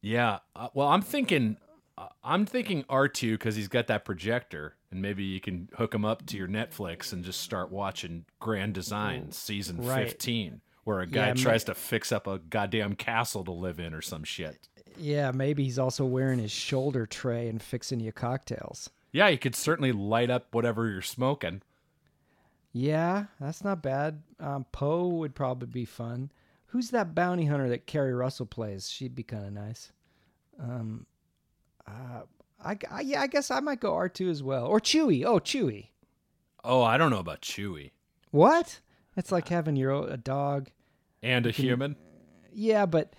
Yeah. 0.01 0.39
Uh, 0.55 0.69
well, 0.73 0.87
I'm 0.87 1.01
thinking, 1.01 1.57
uh, 1.97 2.07
I'm 2.23 2.45
thinking 2.45 2.83
R2 2.85 3.33
because 3.33 3.55
he's 3.55 3.67
got 3.67 3.87
that 3.87 4.05
projector, 4.05 4.75
and 4.89 5.01
maybe 5.01 5.23
you 5.23 5.39
can 5.39 5.69
hook 5.75 5.93
him 5.93 6.05
up 6.05 6.25
to 6.27 6.37
your 6.37 6.47
Netflix 6.47 7.13
and 7.13 7.23
just 7.23 7.41
start 7.41 7.71
watching 7.71 8.25
Grand 8.39 8.73
Design 8.73 9.31
season 9.31 9.77
right. 9.77 10.07
15, 10.07 10.61
where 10.83 10.99
a 10.99 11.07
guy 11.07 11.27
Yeah, 11.27 11.33
ma- 11.33 11.41
tries 11.41 11.63
to 11.65 11.75
fix 11.75 12.11
up 12.11 12.27
a 12.27 12.39
goddamn 12.39 12.95
castle 12.95 13.43
to 13.45 13.51
live 13.51 13.79
in 13.79 13.93
or 13.93 14.01
some 14.01 14.23
shit. 14.23 14.67
Yeah, 14.97 15.31
maybe 15.31 15.63
he's 15.63 15.79
also 15.79 16.05
wearing 16.05 16.39
his 16.39 16.51
shoulder 16.51 17.05
tray 17.05 17.47
and 17.47 17.61
fixing 17.61 17.99
you 17.99 18.11
cocktails. 18.11 18.89
Yeah, 19.11 19.27
you 19.27 19.37
could 19.37 19.55
certainly 19.55 19.91
light 19.91 20.29
up 20.29 20.53
whatever 20.53 20.89
you're 20.89 21.01
smoking. 21.01 21.61
Yeah, 22.73 23.25
that's 23.39 23.63
not 23.63 23.81
bad. 23.81 24.21
Um, 24.39 24.65
Poe 24.71 25.07
would 25.07 25.35
probably 25.35 25.67
be 25.67 25.85
fun. 25.85 26.31
Who's 26.67 26.89
that 26.91 27.13
bounty 27.13 27.45
hunter 27.45 27.67
that 27.69 27.85
Keri 27.85 28.13
Russell 28.13 28.45
plays? 28.45 28.89
She'd 28.89 29.15
be 29.15 29.23
kind 29.23 29.45
of 29.45 29.51
nice. 29.51 29.91
Um, 30.59 31.05
uh, 31.85 32.21
I, 32.63 32.77
I 32.89 33.01
yeah, 33.01 33.21
I 33.21 33.27
guess 33.27 33.51
I 33.51 33.59
might 33.59 33.81
go 33.81 33.93
R 33.93 34.07
two 34.07 34.29
as 34.29 34.41
well, 34.41 34.65
or 34.67 34.79
Chewie. 34.79 35.25
Oh, 35.25 35.39
Chewie. 35.39 35.87
Oh, 36.63 36.81
I 36.83 36.97
don't 36.97 37.09
know 37.09 37.17
about 37.19 37.41
Chewie 37.41 37.91
What? 38.29 38.79
It's 39.17 39.31
like 39.31 39.51
uh, 39.51 39.55
having 39.55 39.75
your 39.75 40.07
a 40.07 40.17
dog. 40.17 40.69
and 41.21 41.45
a 41.45 41.51
human. 41.51 41.95
Yeah, 42.53 42.85
but 42.85 43.13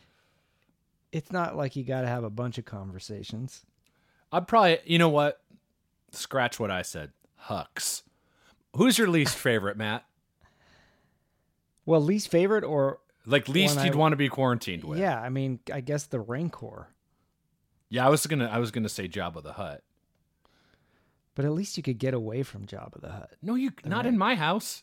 it's 1.12 1.30
not 1.32 1.57
like 1.57 1.76
you 1.76 1.84
got 1.84 2.03
to 2.03 2.07
have 2.09 2.24
a 2.24 2.30
bunch 2.30 2.59
of 2.59 2.64
conversations. 2.64 3.64
I'd 4.30 4.49
probably, 4.49 4.78
you 4.84 4.99
know 4.99 5.09
what? 5.11 5.40
Scratch 6.11 6.59
what 6.59 6.70
I 6.70 6.82
said. 6.82 7.12
Hux. 7.49 8.03
Who's 8.76 8.99
your 8.99 9.09
least 9.09 9.36
favorite, 9.36 9.76
Matt? 9.76 10.05
Well, 11.84 12.01
least 12.01 12.28
favorite 12.28 12.64
or 12.64 13.01
Like 13.26 13.49
least 13.49 13.82
you'd 13.84 13.95
want 13.95 14.12
to 14.12 14.16
be 14.16 14.28
quarantined 14.28 14.84
with? 14.84 14.99
yeah, 14.99 15.20
I 15.20 15.28
mean, 15.28 15.61
I 15.72 15.80
guess 15.80 16.07
the 16.07 16.20
Rancor. 16.20 16.88
Yeah, 17.88 18.07
I 18.07 18.09
was 18.09 18.26
gonna 18.26 18.47
I 18.47 18.59
was 18.59 18.70
gonna 18.70 18.88
say 18.88 19.09
Jabba 19.09 19.43
the 19.43 19.53
Hutt. 19.53 19.82
But 21.34 21.45
at 21.45 21.53
least 21.53 21.76
you 21.76 21.82
could 21.82 21.99
get 21.99 22.14
away 22.14 22.43
from 22.43 22.66
Jabba 22.66 23.01
the 23.01 23.11
Hutt. 23.11 23.32
No, 23.43 23.55
you 23.55 23.72
not 23.84 24.07
in 24.07 24.16
my 24.16 24.34
house. 24.34 24.82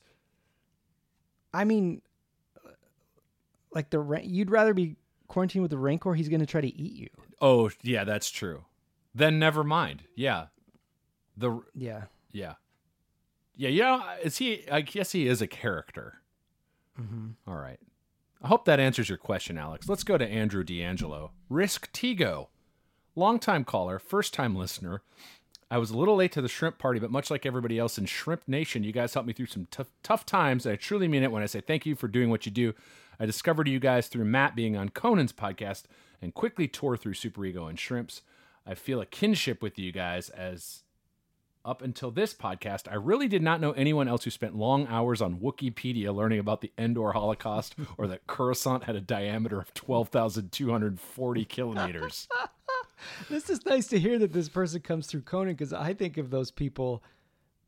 I 1.53 1.63
mean, 1.63 2.01
uh, 2.65 2.69
like 3.73 3.89
the 3.89 3.99
Ran- 3.99 4.29
you'd 4.29 4.51
rather 4.51 4.73
be 4.73 4.95
quarantined 5.27 5.61
with 5.61 5.71
the 5.71 5.77
Rancor. 5.77 6.13
He's 6.13 6.29
going 6.29 6.39
to 6.41 6.45
try 6.45 6.61
to 6.61 6.67
eat 6.75 6.93
you. 6.93 7.09
Oh, 7.41 7.69
yeah, 7.81 8.03
that's 8.03 8.29
true. 8.29 8.65
Then 9.15 9.39
never 9.39 9.63
mind. 9.63 10.03
Yeah. 10.15 10.47
The 11.37 11.61
Yeah. 11.73 12.03
yeah. 12.31 12.53
Yeah, 13.55 13.69
yeah, 13.69 14.15
is 14.23 14.37
he 14.37 14.63
I 14.71 14.79
guess 14.81 15.11
he 15.11 15.27
is 15.27 15.41
a 15.41 15.47
character. 15.47 16.21
Mm-hmm. 16.99 17.29
All 17.45 17.57
right. 17.57 17.79
I 18.41 18.47
hope 18.47 18.63
that 18.65 18.79
answers 18.79 19.09
your 19.09 19.17
question, 19.17 19.57
Alex. 19.57 19.89
Let's 19.89 20.05
go 20.05 20.17
to 20.17 20.25
Andrew 20.25 20.63
D'Angelo. 20.63 21.31
Risk 21.49 21.91
Tigo. 21.91 22.47
Longtime 23.15 23.65
caller, 23.65 23.99
first 23.99 24.33
time 24.33 24.55
listener. 24.55 25.01
I 25.71 25.77
was 25.77 25.91
a 25.91 25.97
little 25.97 26.15
late 26.15 26.31
to 26.31 26.41
the 26.41 26.47
shrimp 26.47 26.79
party, 26.79 26.99
but 26.99 27.11
much 27.11 27.29
like 27.29 27.45
everybody 27.45 27.77
else 27.77 27.97
in 27.97 28.05
Shrimp 28.05 28.47
Nation, 28.47 28.83
you 28.83 28.91
guys 28.91 29.13
helped 29.13 29.27
me 29.27 29.33
through 29.33 29.45
some 29.47 29.67
tough, 29.69 29.91
tough 30.01 30.25
times. 30.25 30.65
I 30.65 30.75
truly 30.75 31.07
mean 31.07 31.21
it 31.21 31.31
when 31.31 31.43
I 31.43 31.45
say 31.45 31.61
thank 31.61 31.85
you 31.85 31.95
for 31.95 32.07
doing 32.07 32.29
what 32.29 32.45
you 32.45 32.51
do. 32.51 32.73
I 33.19 33.27
discovered 33.27 33.67
you 33.67 33.79
guys 33.79 34.07
through 34.07 34.25
Matt 34.25 34.55
being 34.55 34.75
on 34.75 34.89
Conan's 34.89 35.33
podcast 35.33 35.83
and 36.21 36.33
quickly 36.33 36.67
tore 36.67 36.97
through 36.97 37.13
Super 37.13 37.45
Ego 37.45 37.67
and 37.67 37.79
Shrimps. 37.79 38.23
I 38.65 38.73
feel 38.73 38.99
a 38.99 39.05
kinship 39.05 39.61
with 39.61 39.77
you 39.77 39.91
guys 39.91 40.29
as 40.29 40.83
up 41.65 41.81
until 41.81 42.09
this 42.09 42.33
podcast, 42.33 42.89
I 42.89 42.95
really 42.95 43.27
did 43.27 43.43
not 43.43 43.61
know 43.61 43.71
anyone 43.73 44.07
else 44.07 44.23
who 44.23 44.29
spent 44.31 44.55
long 44.55 44.87
hours 44.87 45.21
on 45.21 45.39
Wikipedia 45.39 46.13
learning 46.15 46.39
about 46.39 46.61
the 46.61 46.71
Endor 46.77 47.11
Holocaust 47.11 47.75
or 47.97 48.07
that 48.07 48.25
Coruscant 48.27 48.85
had 48.85 48.95
a 48.95 49.01
diameter 49.01 49.59
of 49.59 49.73
12,240 49.73 51.45
kilometers. 51.45 52.27
This 53.29 53.49
is 53.49 53.65
nice 53.65 53.87
to 53.87 53.99
hear 53.99 54.19
that 54.19 54.33
this 54.33 54.49
person 54.49 54.81
comes 54.81 55.07
through 55.07 55.21
Conan 55.21 55.53
because 55.53 55.73
I 55.73 55.93
think 55.93 56.17
of 56.17 56.29
those 56.29 56.51
people, 56.51 57.03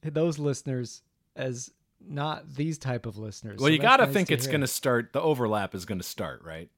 those 0.03 0.39
listeners, 0.39 1.01
as 1.35 1.71
not 2.05 2.55
these 2.55 2.77
type 2.77 3.05
of 3.05 3.17
listeners. 3.17 3.59
Well, 3.59 3.67
So 3.67 3.73
you 3.73 3.79
got 3.79 3.97
to 3.97 4.07
think 4.07 4.31
it's 4.31 4.47
going 4.47 4.61
to 4.61 4.67
start, 4.67 5.13
the 5.13 5.21
overlap 5.21 5.75
is 5.75 5.85
going 5.85 5.99
to 5.99 6.07
start, 6.07 6.43
right? 6.43 6.69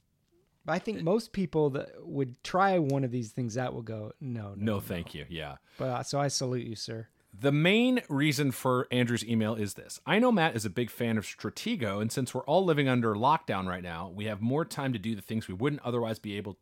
I 0.67 0.79
think 0.79 1.01
most 1.01 1.33
people 1.33 1.71
that 1.71 1.91
would 1.99 2.41
try 2.43 2.79
one 2.79 3.03
of 3.03 3.11
these 3.11 3.31
things 3.31 3.57
out 3.57 3.73
will 3.73 3.81
go, 3.81 4.13
no, 4.21 4.53
no. 4.55 4.75
No, 4.75 4.79
thank 4.79 5.13
you. 5.13 5.25
Yeah. 5.29 5.57
But 5.77 5.85
uh, 5.89 6.03
so 6.03 6.19
I 6.19 6.29
salute 6.29 6.65
you, 6.65 6.75
sir. 6.75 7.07
The 7.37 7.51
main 7.51 8.01
reason 8.09 8.51
for 8.51 8.87
Andrew's 8.91 9.25
email 9.25 9.55
is 9.55 9.73
this. 9.73 9.99
I 10.05 10.19
know 10.19 10.31
Matt 10.31 10.55
is 10.55 10.65
a 10.65 10.69
big 10.69 10.91
fan 10.91 11.17
of 11.17 11.25
Stratego, 11.25 11.99
and 11.99 12.11
since 12.11 12.33
we're 12.33 12.45
all 12.45 12.63
living 12.63 12.87
under 12.87 13.15
lockdown 13.15 13.67
right 13.67 13.81
now, 13.81 14.11
we 14.13 14.25
have 14.25 14.39
more 14.39 14.63
time 14.63 14.93
to 14.93 14.99
do 14.99 15.15
the 15.15 15.21
things 15.21 15.47
we 15.47 15.55
wouldn't 15.55 15.81
otherwise 15.83 16.19
be 16.19 16.37
able 16.37 16.57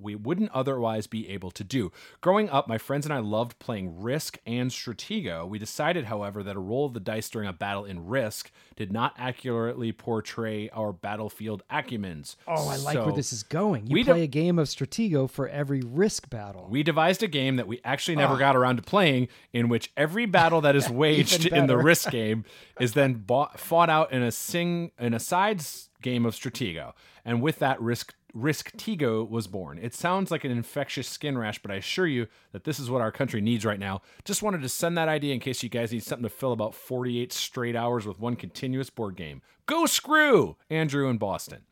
we 0.00 0.14
wouldn't 0.14 0.50
otherwise 0.52 1.06
be 1.06 1.28
able 1.28 1.50
to 1.52 1.64
do. 1.64 1.92
Growing 2.20 2.48
up, 2.50 2.66
my 2.68 2.78
friends 2.78 3.06
and 3.06 3.12
I 3.12 3.18
loved 3.18 3.58
playing 3.58 4.00
Risk 4.00 4.38
and 4.46 4.70
Stratego. 4.70 5.48
We 5.48 5.58
decided, 5.58 6.06
however, 6.06 6.42
that 6.42 6.56
a 6.56 6.60
roll 6.60 6.86
of 6.86 6.94
the 6.94 7.00
dice 7.00 7.28
during 7.28 7.48
a 7.48 7.52
battle 7.52 7.84
in 7.84 8.06
Risk 8.06 8.50
did 8.76 8.92
not 8.92 9.14
accurately 9.18 9.92
portray 9.92 10.68
our 10.70 10.92
battlefield 10.92 11.62
acumens. 11.70 12.36
Oh, 12.48 12.68
I 12.68 12.76
like 12.76 12.94
So- 12.94 13.04
where 13.06 13.14
this 13.14 13.32
is 13.32 13.42
going. 13.42 13.86
You 13.86 13.94
we 13.94 14.04
play 14.04 14.14
don't- 14.14 14.22
a 14.22 14.26
game 14.26 14.58
of 14.58 14.68
Stratego 14.68 15.28
for 15.30 15.48
every 15.48 15.80
risk 15.82 16.30
battle. 16.30 16.66
We 16.70 16.82
devised 16.82 17.22
a 17.22 17.28
game 17.28 17.56
that 17.56 17.66
we 17.66 17.80
actually 17.84 18.16
never 18.16 18.34
Oh. 18.34 18.38
got 18.38 18.56
around 18.56 18.76
to 18.76 18.82
playing, 18.82 19.28
in 19.52 19.68
which 19.68 19.90
every 19.96 20.26
battle 20.26 20.60
that 20.62 20.74
is 20.76 20.88
waged 20.90 21.46
in 21.46 21.66
the 21.66 21.76
risk 21.76 22.10
game 22.10 22.44
is 22.80 22.94
then 22.94 23.14
bought, 23.14 23.60
fought 23.60 23.90
out 23.90 24.12
in 24.12 24.22
a 24.22 24.32
sing 24.32 24.92
in 24.98 25.14
a 25.14 25.20
sides 25.20 25.88
game 26.02 26.24
of 26.24 26.34
Stratego, 26.34 26.92
and 27.24 27.42
with 27.42 27.58
that 27.58 27.80
risk 27.80 28.14
risk 28.34 28.72
Tigo 28.76 29.28
was 29.28 29.46
born. 29.46 29.78
It 29.78 29.94
sounds 29.94 30.30
like 30.30 30.44
an 30.44 30.50
infectious 30.50 31.08
skin 31.08 31.36
rash, 31.36 31.60
but 31.60 31.70
I 31.70 31.76
assure 31.76 32.06
you 32.06 32.26
that 32.52 32.64
this 32.64 32.78
is 32.78 32.90
what 32.90 33.00
our 33.00 33.12
country 33.12 33.40
needs 33.40 33.64
right 33.64 33.78
now. 33.78 34.02
Just 34.24 34.42
wanted 34.42 34.62
to 34.62 34.68
send 34.68 34.96
that 34.98 35.08
idea 35.08 35.34
in 35.34 35.40
case 35.40 35.62
you 35.62 35.68
guys 35.68 35.92
need 35.92 36.02
something 36.02 36.24
to 36.24 36.28
fill 36.28 36.52
about 36.52 36.74
48 36.74 37.32
straight 37.32 37.76
hours 37.76 38.06
with 38.06 38.18
one 38.18 38.36
continuous 38.36 38.90
board 38.90 39.16
game. 39.16 39.42
Go 39.66 39.86
screw 39.86 40.56
Andrew 40.68 41.08
in 41.08 41.18
Boston. 41.18 41.62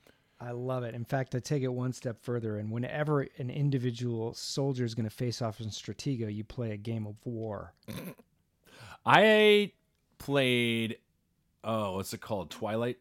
I 0.40 0.52
love 0.52 0.84
it. 0.84 0.94
In 0.94 1.04
fact, 1.04 1.34
I 1.34 1.40
take 1.40 1.64
it 1.64 1.68
one 1.68 1.92
step 1.92 2.22
further, 2.22 2.58
and 2.58 2.70
whenever 2.70 3.22
an 3.38 3.50
individual 3.50 4.34
soldier 4.34 4.84
is 4.84 4.94
going 4.94 5.08
to 5.08 5.14
face 5.14 5.42
off 5.42 5.60
in 5.60 5.66
Stratego, 5.66 6.32
you 6.32 6.44
play 6.44 6.70
a 6.70 6.76
game 6.76 7.06
of 7.06 7.16
war. 7.24 7.74
I 9.06 9.72
played 10.18 10.98
oh, 11.64 11.96
what's 11.96 12.12
it 12.12 12.20
called? 12.20 12.50
Twilight. 12.50 12.98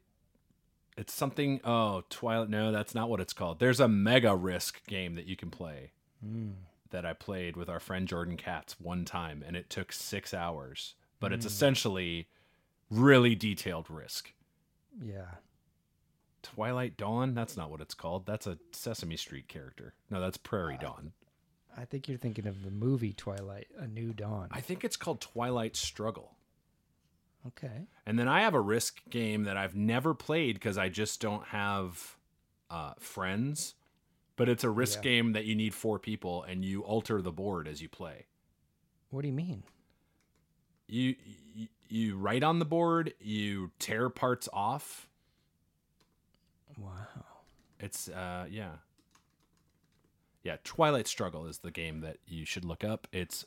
It's 0.97 1.13
something 1.13 1.61
oh, 1.63 2.03
Twilight 2.09 2.49
no, 2.49 2.71
that's 2.71 2.95
not 2.95 3.09
what 3.09 3.19
it's 3.19 3.33
called. 3.33 3.59
There's 3.59 3.79
a 3.79 3.87
mega 3.87 4.35
risk 4.35 4.85
game 4.87 5.15
that 5.15 5.27
you 5.27 5.35
can 5.35 5.49
play. 5.49 5.91
Hmm. 6.23 6.51
That 6.89 7.05
I 7.05 7.13
played 7.13 7.57
with 7.57 7.69
our 7.69 7.79
friend 7.79 8.07
Jordan 8.07 8.37
Katz 8.37 8.79
one 8.79 9.05
time 9.05 9.43
and 9.45 9.55
it 9.55 9.69
took 9.69 9.91
6 9.91 10.33
hours, 10.33 10.95
but 11.19 11.33
it's 11.33 11.45
hmm. 11.45 11.49
essentially 11.49 12.27
really 12.89 13.35
detailed 13.35 13.89
risk. 13.89 14.33
Yeah. 15.01 15.35
Twilight 16.41 16.97
Dawn, 16.97 17.33
that's 17.33 17.57
not 17.57 17.69
what 17.69 17.81
it's 17.81 17.93
called. 17.93 18.25
That's 18.25 18.47
a 18.47 18.57
Sesame 18.71 19.17
Street 19.17 19.47
character. 19.47 19.93
No, 20.09 20.21
that's 20.21 20.37
Prairie 20.37 20.77
uh, 20.77 20.83
Dawn. 20.83 21.11
I 21.77 21.85
think 21.85 22.07
you're 22.07 22.17
thinking 22.17 22.47
of 22.47 22.63
the 22.63 22.71
movie 22.71 23.13
Twilight, 23.13 23.67
A 23.77 23.85
New 23.85 24.13
Dawn. 24.13 24.47
I 24.51 24.61
think 24.61 24.83
it's 24.83 24.97
called 24.97 25.21
Twilight 25.21 25.75
Struggle. 25.75 26.36
Okay. 27.47 27.87
And 28.05 28.17
then 28.19 28.27
I 28.27 28.41
have 28.41 28.53
a 28.53 28.61
risk 28.61 29.01
game 29.09 29.43
that 29.45 29.57
I've 29.57 29.75
never 29.75 30.13
played 30.13 30.55
because 30.55 30.77
I 30.77 30.89
just 30.89 31.21
don't 31.21 31.45
have 31.47 32.17
uh, 32.69 32.93
friends. 32.99 33.75
But 34.35 34.49
it's 34.49 34.63
a 34.63 34.69
risk 34.69 34.99
Yeah. 34.99 35.03
game 35.11 35.31
that 35.33 35.45
you 35.45 35.55
need 35.55 35.73
four 35.73 35.97
people 35.97 36.43
and 36.43 36.63
you 36.63 36.81
alter 36.81 37.21
the 37.21 37.31
board 37.31 37.67
as 37.67 37.81
you 37.81 37.89
play. 37.89 38.25
What 39.09 39.21
do 39.21 39.27
you 39.27 39.33
mean? 39.33 39.63
You 40.87 41.15
you, 41.55 41.67
you 41.89 42.17
write 42.17 42.43
on 42.43 42.59
the 42.59 42.65
board, 42.65 43.13
you 43.19 43.71
tear 43.79 44.09
parts 44.09 44.47
off. 44.53 45.07
Wow. 46.77 46.93
It's 47.79 48.09
uh 48.09 48.45
yeah. 48.49 48.73
Yeah, 50.43 50.57
Twilight 50.63 51.07
Struggle 51.07 51.45
is 51.45 51.59
the 51.59 51.71
game 51.71 52.01
that 52.01 52.17
you 52.27 52.45
should 52.45 52.63
look 52.63 52.83
up. 52.83 53.07
It's 53.11 53.45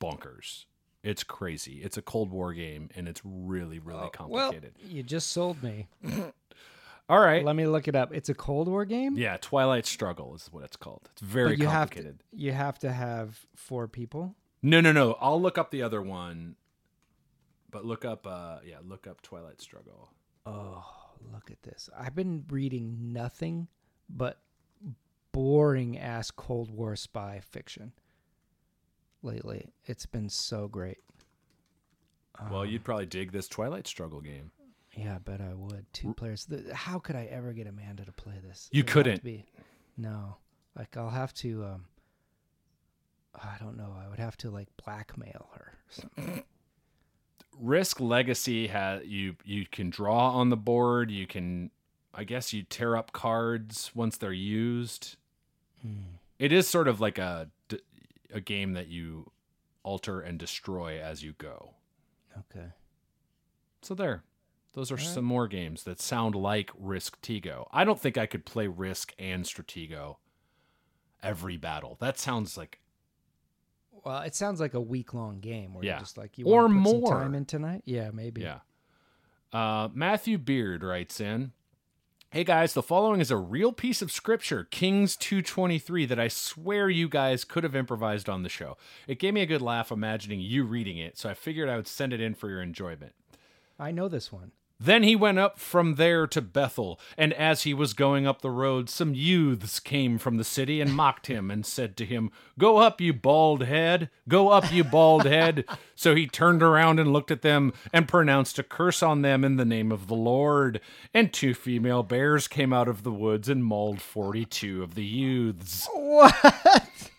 bonkers. 0.00 0.64
It's 1.06 1.22
crazy. 1.22 1.82
It's 1.84 1.96
a 1.96 2.02
Cold 2.02 2.32
War 2.32 2.52
game 2.52 2.90
and 2.96 3.06
it's 3.06 3.20
really 3.24 3.78
really 3.78 4.10
complicated. 4.10 4.30
Well, 4.30 4.52
complicated. 4.52 4.74
you 4.90 5.04
just 5.04 5.30
sold 5.30 5.62
me. 5.62 5.86
All 7.08 7.20
right. 7.20 7.44
Let 7.44 7.54
me 7.54 7.64
look 7.68 7.86
it 7.86 7.94
up. 7.94 8.12
It's 8.12 8.28
a 8.28 8.34
Cold 8.34 8.66
War 8.66 8.84
game. 8.84 9.16
Yeah, 9.16 9.36
Twilight 9.40 9.86
Struggle 9.86 10.34
is 10.34 10.48
what 10.50 10.64
it's 10.64 10.76
called. 10.76 11.08
It's 11.12 11.22
very 11.22 11.50
but 11.50 11.58
you 11.58 11.68
have 11.68 11.90
to. 11.90 11.94
complicated. 11.94 12.22
You 12.32 12.50
have 12.50 12.80
to 12.80 12.90
have 12.90 13.38
four 13.54 13.86
people. 13.86 14.34
No, 14.62 14.80
no, 14.80 14.90
no. 14.90 15.16
I'll 15.20 15.40
look 15.40 15.58
up 15.58 15.70
the 15.70 15.82
other 15.82 16.02
one. 16.02 16.56
But 17.70 17.84
look 17.84 18.04
up 18.04 18.26
uh 18.26 18.58
yeah, 18.66 18.78
look 18.84 19.06
up 19.06 19.22
Twilight 19.22 19.60
Struggle. 19.60 20.10
Oh, 20.44 20.84
look 21.32 21.52
at 21.52 21.62
this. 21.62 21.88
I've 21.96 22.16
been 22.16 22.44
reading 22.50 23.12
nothing 23.12 23.68
but 24.08 24.40
boring 25.30 25.98
ass 25.98 26.32
Cold 26.32 26.72
War 26.72 26.96
spy 26.96 27.40
fiction 27.48 27.92
lately. 29.26 29.72
It's 29.84 30.06
been 30.06 30.28
so 30.30 30.68
great. 30.68 30.98
well, 32.50 32.64
you'd 32.64 32.84
probably 32.84 33.06
dig 33.06 33.32
this 33.32 33.48
Twilight 33.48 33.86
Struggle 33.86 34.20
game. 34.20 34.50
Yeah, 34.96 35.16
I 35.16 35.18
bet 35.18 35.40
I 35.42 35.52
would. 35.52 35.84
Two 35.92 36.14
players. 36.14 36.46
The, 36.46 36.74
how 36.74 36.98
could 36.98 37.16
I 37.16 37.24
ever 37.24 37.52
get 37.52 37.66
Amanda 37.66 38.04
to 38.06 38.12
play 38.12 38.34
this? 38.46 38.68
You 38.72 38.80
It 38.80 38.86
would 38.86 38.92
couldn't. 38.92 39.22
Be, 39.24 39.44
no. 39.98 40.36
Like 40.76 40.96
I'll 40.96 41.10
have 41.10 41.34
to 41.34 41.64
um 41.64 41.84
I 43.34 43.56
don't 43.60 43.76
know. 43.76 43.94
I 44.02 44.08
would 44.08 44.18
have 44.18 44.36
to 44.38 44.50
like 44.50 44.68
blackmail 44.82 45.50
her. 45.54 45.72
or 45.72 45.74
something. 45.90 46.44
Risk 47.58 48.00
Legacy 48.00 48.66
has 48.68 49.04
you 49.06 49.36
you 49.44 49.66
can 49.70 49.90
draw 49.90 50.30
on 50.30 50.48
the 50.50 50.56
board, 50.56 51.10
you 51.10 51.26
can 51.26 51.70
I 52.14 52.24
guess 52.24 52.52
you 52.54 52.62
tear 52.62 52.96
up 52.96 53.12
cards 53.12 53.90
once 53.94 54.16
they're 54.16 54.32
used. 54.32 55.16
Hmm. 55.82 56.16
It 56.38 56.52
is 56.52 56.66
sort 56.68 56.88
of 56.88 57.00
like 57.00 57.18
a 57.18 57.50
a 58.32 58.40
game 58.40 58.72
that 58.74 58.88
you 58.88 59.30
alter 59.82 60.20
and 60.20 60.38
destroy 60.38 61.00
as 61.00 61.22
you 61.22 61.32
go. 61.38 61.74
Okay. 62.38 62.66
So 63.82 63.94
there. 63.94 64.24
Those 64.72 64.92
are 64.92 64.98
some 64.98 65.24
more 65.24 65.48
games 65.48 65.84
that 65.84 66.00
sound 66.00 66.34
like 66.34 66.70
Risk 66.78 67.20
Tigo. 67.22 67.66
I 67.72 67.84
don't 67.84 67.98
think 67.98 68.18
I 68.18 68.26
could 68.26 68.44
play 68.44 68.66
Risk 68.66 69.14
and 69.18 69.44
Stratego 69.44 70.16
every 71.22 71.56
battle. 71.56 71.96
That 71.98 72.18
sounds 72.18 72.58
like 72.58 72.80
Well, 74.04 74.20
it 74.20 74.34
sounds 74.34 74.60
like 74.60 74.74
a 74.74 74.80
week 74.80 75.14
long 75.14 75.40
game 75.40 75.72
where 75.72 75.82
Yeah. 75.84 75.92
you're 75.94 76.00
just 76.00 76.18
like 76.18 76.36
you 76.36 76.44
Or 76.46 76.62
wanna 76.68 76.82
put 76.82 76.90
some 76.90 77.00
more. 77.00 77.10
time 77.14 77.34
in 77.34 77.44
tonight. 77.46 77.82
Yeah, 77.86 78.10
maybe. 78.10 78.42
yeah. 78.42 78.60
Uh, 79.52 79.88
Matthew 79.94 80.36
Beard 80.36 80.82
writes 80.82 81.20
in, 81.20 81.52
"Hey 82.30 82.42
guys, 82.42 82.74
the 82.74 82.82
following 82.82 83.20
is 83.20 83.30
a 83.30 83.36
real 83.36 83.72
piece 83.72 84.02
of 84.02 84.10
scripture, 84.10 84.64
Kings 84.64 85.16
2:23 85.16 86.04
that 86.06 86.18
I 86.18 86.26
swear 86.26 86.90
you 86.90 87.08
guys 87.08 87.44
could 87.44 87.62
have 87.62 87.76
improvised 87.76 88.28
on 88.28 88.42
the 88.42 88.48
show. 88.48 88.76
It 89.06 89.20
gave 89.20 89.32
me 89.32 89.42
a 89.42 89.46
good 89.46 89.62
laugh 89.62 89.92
imagining 89.92 90.40
you 90.40 90.64
reading 90.64 90.98
it, 90.98 91.16
so 91.16 91.30
I 91.30 91.34
figured 91.34 91.68
I 91.68 91.76
would 91.76 91.86
send 91.86 92.12
it 92.12 92.20
in 92.20 92.34
for 92.34 92.50
your 92.50 92.60
enjoyment. 92.60 93.14
I 93.78 93.92
know 93.92 94.08
this 94.08 94.32
one. 94.32 94.50
Then 94.78 95.02
he 95.02 95.16
went 95.16 95.38
up 95.38 95.58
from 95.58 95.94
there 95.94 96.26
to 96.26 96.42
Bethel, 96.42 97.00
and 97.16 97.32
as 97.32 97.62
he 97.62 97.72
was 97.72 97.94
going 97.94 98.26
up 98.26 98.42
the 98.42 98.50
road, 98.50 98.90
some 98.90 99.14
youths 99.14 99.80
came 99.80 100.18
from 100.18 100.36
the 100.36 100.44
city 100.44 100.82
and 100.82 100.94
mocked 100.94 101.28
him 101.28 101.50
and 101.50 101.64
said 101.64 101.96
to 101.96 102.04
him, 102.04 102.30
Go 102.58 102.76
up, 102.76 103.00
you 103.00 103.14
bald 103.14 103.64
head! 103.64 104.10
Go 104.28 104.50
up, 104.50 104.72
you 104.72 104.84
bald 104.84 105.24
head! 105.24 105.64
So 105.98 106.14
he 106.14 106.26
turned 106.26 106.62
around 106.62 107.00
and 107.00 107.10
looked 107.10 107.30
at 107.30 107.40
them 107.40 107.72
and 107.90 108.06
pronounced 108.06 108.58
a 108.58 108.62
curse 108.62 109.02
on 109.02 109.22
them 109.22 109.44
in 109.44 109.56
the 109.56 109.64
name 109.64 109.90
of 109.90 110.08
the 110.08 110.14
Lord. 110.14 110.78
And 111.14 111.32
two 111.32 111.54
female 111.54 112.02
bears 112.02 112.48
came 112.48 112.70
out 112.70 112.86
of 112.86 113.02
the 113.02 113.10
woods 113.10 113.48
and 113.48 113.64
mauled 113.64 114.02
forty 114.02 114.44
two 114.44 114.82
of 114.82 114.94
the 114.94 115.06
youths. 115.06 115.88
What? 115.94 117.10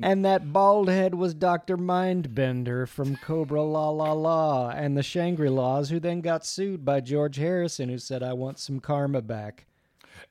And 0.00 0.24
that 0.24 0.52
bald 0.52 0.88
head 0.88 1.14
was 1.14 1.34
Dr. 1.34 1.76
Mindbender 1.76 2.88
from 2.88 3.16
Cobra 3.16 3.62
La 3.62 3.90
La 3.90 4.12
La 4.12 4.70
and 4.70 4.96
the 4.96 5.02
Shangri 5.02 5.48
La's, 5.50 5.90
who 5.90 6.00
then 6.00 6.20
got 6.20 6.44
sued 6.44 6.84
by 6.84 7.00
George 7.00 7.36
Harrison, 7.36 7.88
who 7.88 7.98
said, 7.98 8.22
I 8.22 8.32
want 8.32 8.58
some 8.58 8.80
karma 8.80 9.22
back. 9.22 9.66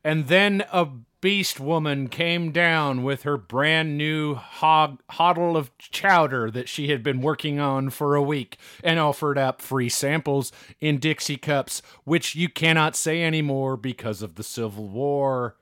And 0.03 0.27
then 0.27 0.63
a 0.71 0.87
beast 1.21 1.59
woman 1.59 2.07
came 2.07 2.51
down 2.51 3.01
with 3.01 3.23
her 3.23 3.37
brand 3.37 3.97
new 3.97 4.35
hog 4.35 5.01
hoddle 5.13 5.57
of 5.57 5.75
chowder 5.79 6.51
that 6.51 6.69
she 6.69 6.89
had 6.89 7.01
been 7.01 7.21
working 7.21 7.59
on 7.59 7.89
for 7.89 8.15
a 8.15 8.21
week 8.21 8.59
and 8.83 8.99
offered 8.99 9.37
up 9.37 9.61
free 9.61 9.89
samples 9.89 10.51
in 10.79 10.99
Dixie 10.99 11.37
cups, 11.37 11.81
which 12.03 12.35
you 12.35 12.47
cannot 12.47 12.95
say 12.95 13.23
anymore 13.23 13.77
because 13.77 14.21
of 14.21 14.35
the 14.35 14.43
Civil 14.43 14.87
War. 14.87 15.55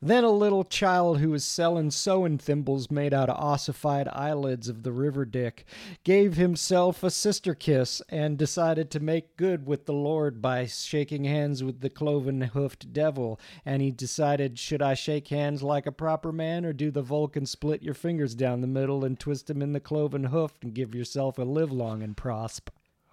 Then 0.00 0.24
a 0.24 0.30
little 0.30 0.64
child 0.64 1.18
who 1.18 1.30
was 1.30 1.44
selling 1.44 1.90
sewing 1.90 2.38
thimbles 2.38 2.90
made 2.90 3.12
out 3.12 3.28
of 3.28 3.36
ossified 3.36 4.08
eyelids 4.08 4.68
of 4.68 4.82
the 4.82 4.92
river 4.92 5.24
dick 5.24 5.64
gave 6.04 6.36
himself 6.36 7.02
a 7.02 7.10
sister 7.10 7.54
kiss 7.54 8.00
and 8.08 8.38
decided 8.38 8.90
to 8.90 9.00
make 9.00 9.36
good 9.36 9.66
with 9.66 9.86
the 9.86 9.92
Lord 9.92 10.40
by 10.40 10.66
shaking 10.66 11.24
hands 11.24 11.64
with 11.64 11.80
the 11.80 11.90
cloven 11.90 12.40
hoofed 12.40 12.92
devil. 12.92 13.40
And 13.64 13.82
he 13.82 13.90
decided, 13.90 14.58
should 14.58 14.82
I 14.82 14.94
shake 14.94 15.28
hands 15.28 15.62
like 15.62 15.86
a 15.86 15.92
proper 15.92 16.32
man 16.32 16.64
or 16.64 16.72
do 16.72 16.90
the 16.90 17.02
Vulcan 17.02 17.46
split 17.46 17.82
your 17.82 17.94
fingers 17.94 18.34
down 18.34 18.60
the 18.60 18.66
middle 18.66 19.04
and 19.04 19.18
twist 19.18 19.48
them 19.48 19.62
in 19.62 19.72
the 19.72 19.80
cloven 19.80 20.24
hoof 20.24 20.54
and 20.62 20.74
give 20.74 20.94
yourself 20.94 21.38
a 21.38 21.42
live 21.42 21.72
long 21.72 22.02
and 22.02 22.16
prosp? 22.16 22.68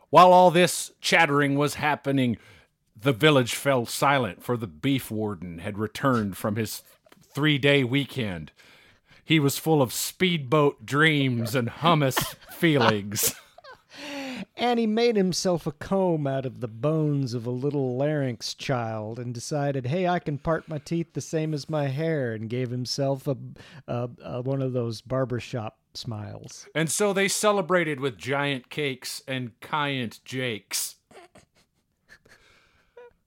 While 0.09 0.31
all 0.31 0.51
this 0.51 0.91
chattering 1.01 1.55
was 1.55 1.75
happening, 1.75 2.37
the 2.95 3.13
village 3.13 3.55
fell 3.55 3.85
silent, 3.85 4.43
for 4.43 4.57
the 4.57 4.67
beef 4.67 5.11
warden 5.11 5.59
had 5.59 5.77
returned 5.77 6.37
from 6.37 6.55
his 6.55 6.81
three 7.33 7.57
day 7.57 7.83
weekend. 7.83 8.51
He 9.23 9.39
was 9.39 9.57
full 9.57 9.81
of 9.81 9.91
speedboat 9.91 10.85
dreams 10.85 11.55
and 11.55 11.69
hummus 11.69 12.35
feelings. 12.51 13.35
And 14.57 14.79
he 14.79 14.87
made 14.87 15.15
himself 15.15 15.67
a 15.67 15.71
comb 15.71 16.27
out 16.27 16.45
of 16.45 16.61
the 16.61 16.67
bones 16.67 17.33
of 17.33 17.45
a 17.45 17.51
little 17.51 17.97
larynx 17.97 18.53
child 18.53 19.19
and 19.19 19.33
decided, 19.33 19.87
hey, 19.87 20.07
I 20.07 20.19
can 20.19 20.37
part 20.37 20.69
my 20.69 20.77
teeth 20.77 21.13
the 21.13 21.21
same 21.21 21.53
as 21.53 21.69
my 21.69 21.87
hair, 21.87 22.33
and 22.33 22.49
gave 22.49 22.69
himself 22.69 23.27
a, 23.27 23.37
a, 23.87 24.09
a 24.23 24.41
one 24.41 24.61
of 24.61 24.73
those 24.73 25.01
barbershop 25.01 25.77
smiles. 25.93 26.67
And 26.73 26.89
so 26.89 27.11
they 27.11 27.27
celebrated 27.27 27.99
with 27.99 28.17
giant 28.17 28.69
cakes 28.69 29.21
and 29.27 29.59
Kyant 29.59 30.23
Jakes. 30.23 30.95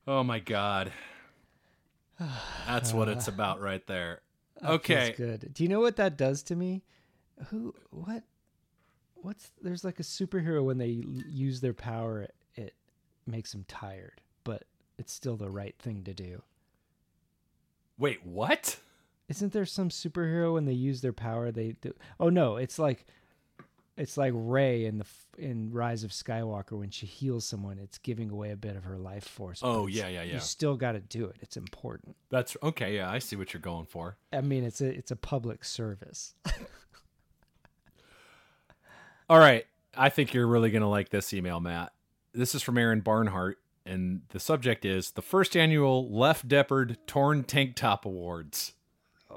Oh 0.08 0.22
my 0.22 0.38
god. 0.38 0.90
That's 2.66 2.94
what 2.94 3.10
it's 3.10 3.28
about 3.28 3.60
right 3.60 3.86
there. 3.86 4.22
Okay. 4.64 5.14
good. 5.14 5.52
Do 5.52 5.62
you 5.62 5.68
know 5.68 5.80
what 5.80 5.96
that 5.96 6.16
does 6.16 6.42
to 6.44 6.56
me? 6.56 6.82
Who? 7.50 7.74
What? 7.90 8.22
What's 9.16 9.50
there's 9.60 9.84
like 9.84 10.00
a 10.00 10.04
superhero 10.04 10.64
when 10.64 10.78
they 10.78 11.04
use 11.28 11.60
their 11.60 11.74
power, 11.74 12.22
it, 12.22 12.34
it 12.54 12.74
makes 13.26 13.52
them 13.52 13.66
tired, 13.68 14.22
but 14.44 14.64
it's 14.96 15.12
still 15.12 15.36
the 15.36 15.50
right 15.50 15.74
thing 15.78 16.04
to 16.04 16.14
do. 16.14 16.42
Wait, 17.98 18.24
what? 18.24 18.78
Isn't 19.28 19.52
there 19.52 19.66
some 19.66 19.90
superhero 19.90 20.54
when 20.54 20.64
they 20.64 20.72
use 20.72 21.02
their 21.02 21.12
power 21.12 21.52
they 21.52 21.72
do? 21.82 21.92
Oh 22.18 22.30
no, 22.30 22.56
it's 22.56 22.78
like 22.78 23.04
it's 23.98 24.16
like 24.16 24.32
Rey 24.34 24.86
in 24.86 24.98
the 24.98 25.06
in 25.36 25.70
Rise 25.72 26.04
of 26.04 26.10
Skywalker 26.10 26.78
when 26.78 26.90
she 26.90 27.06
heals 27.06 27.44
someone, 27.44 27.78
it's 27.78 27.98
giving 27.98 28.30
away 28.30 28.50
a 28.52 28.56
bit 28.56 28.76
of 28.76 28.84
her 28.84 28.96
life 28.96 29.24
force. 29.24 29.60
Oh, 29.62 29.86
yeah, 29.86 30.08
yeah, 30.08 30.22
yeah. 30.22 30.34
You 30.34 30.40
still 30.40 30.76
got 30.76 30.92
to 30.92 31.00
do 31.00 31.26
it. 31.26 31.36
It's 31.40 31.56
important. 31.56 32.16
That's 32.30 32.56
okay, 32.62 32.96
yeah, 32.96 33.10
I 33.10 33.18
see 33.18 33.36
what 33.36 33.52
you're 33.52 33.60
going 33.60 33.86
for. 33.86 34.16
I 34.32 34.40
mean, 34.40 34.64
it's 34.64 34.80
a 34.80 34.86
it's 34.86 35.10
a 35.10 35.16
public 35.16 35.64
service. 35.64 36.34
All 39.28 39.38
right. 39.38 39.66
I 39.96 40.08
think 40.10 40.32
you're 40.32 40.46
really 40.46 40.70
going 40.70 40.82
to 40.82 40.88
like 40.88 41.08
this 41.10 41.34
email, 41.34 41.60
Matt. 41.60 41.92
This 42.32 42.54
is 42.54 42.62
from 42.62 42.78
Aaron 42.78 43.00
Barnhart, 43.00 43.58
and 43.84 44.22
the 44.28 44.38
subject 44.38 44.84
is 44.84 45.10
the 45.12 45.22
first 45.22 45.56
annual 45.56 46.08
Left 46.08 46.46
Deppard 46.46 46.96
Torn 47.06 47.42
Tank 47.42 47.74
Top 47.74 48.04
Awards. 48.06 48.74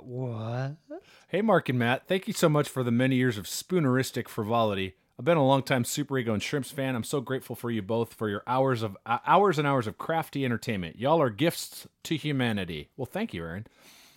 What? 0.04 0.76
Hey, 1.28 1.42
Mark 1.42 1.70
and 1.70 1.80
Matt, 1.80 2.08
thank 2.08 2.28
you 2.28 2.34
so 2.34 2.50
much 2.50 2.68
for 2.68 2.84
the 2.84 2.92
many 2.92 3.16
years 3.16 3.38
of 3.38 3.46
spooneristic 3.46 4.28
frivolity. 4.28 4.96
I've 5.18 5.26
been 5.26 5.38
a 5.38 5.46
longtime 5.46 5.86
Super 5.86 6.18
Ego 6.18 6.34
and 6.34 6.42
Shrimps 6.42 6.72
fan. 6.72 6.96
I'm 6.96 7.04
so 7.04 7.22
grateful 7.22 7.56
for 7.56 7.70
you 7.70 7.82
both 7.82 8.14
for 8.14 8.28
your 8.28 8.44
hours 8.48 8.82
of 8.82 8.98
uh, 9.06 9.20
hours 9.28 9.60
and 9.60 9.68
hours 9.68 9.86
of 9.86 9.98
crafty 9.98 10.44
entertainment. 10.44 10.98
Y'all 10.98 11.22
are 11.22 11.30
gifts 11.30 11.88
to 12.04 12.18
humanity. 12.18 12.90
Well, 12.98 13.06
thank 13.06 13.34
you, 13.34 13.44
Aaron. 13.44 13.68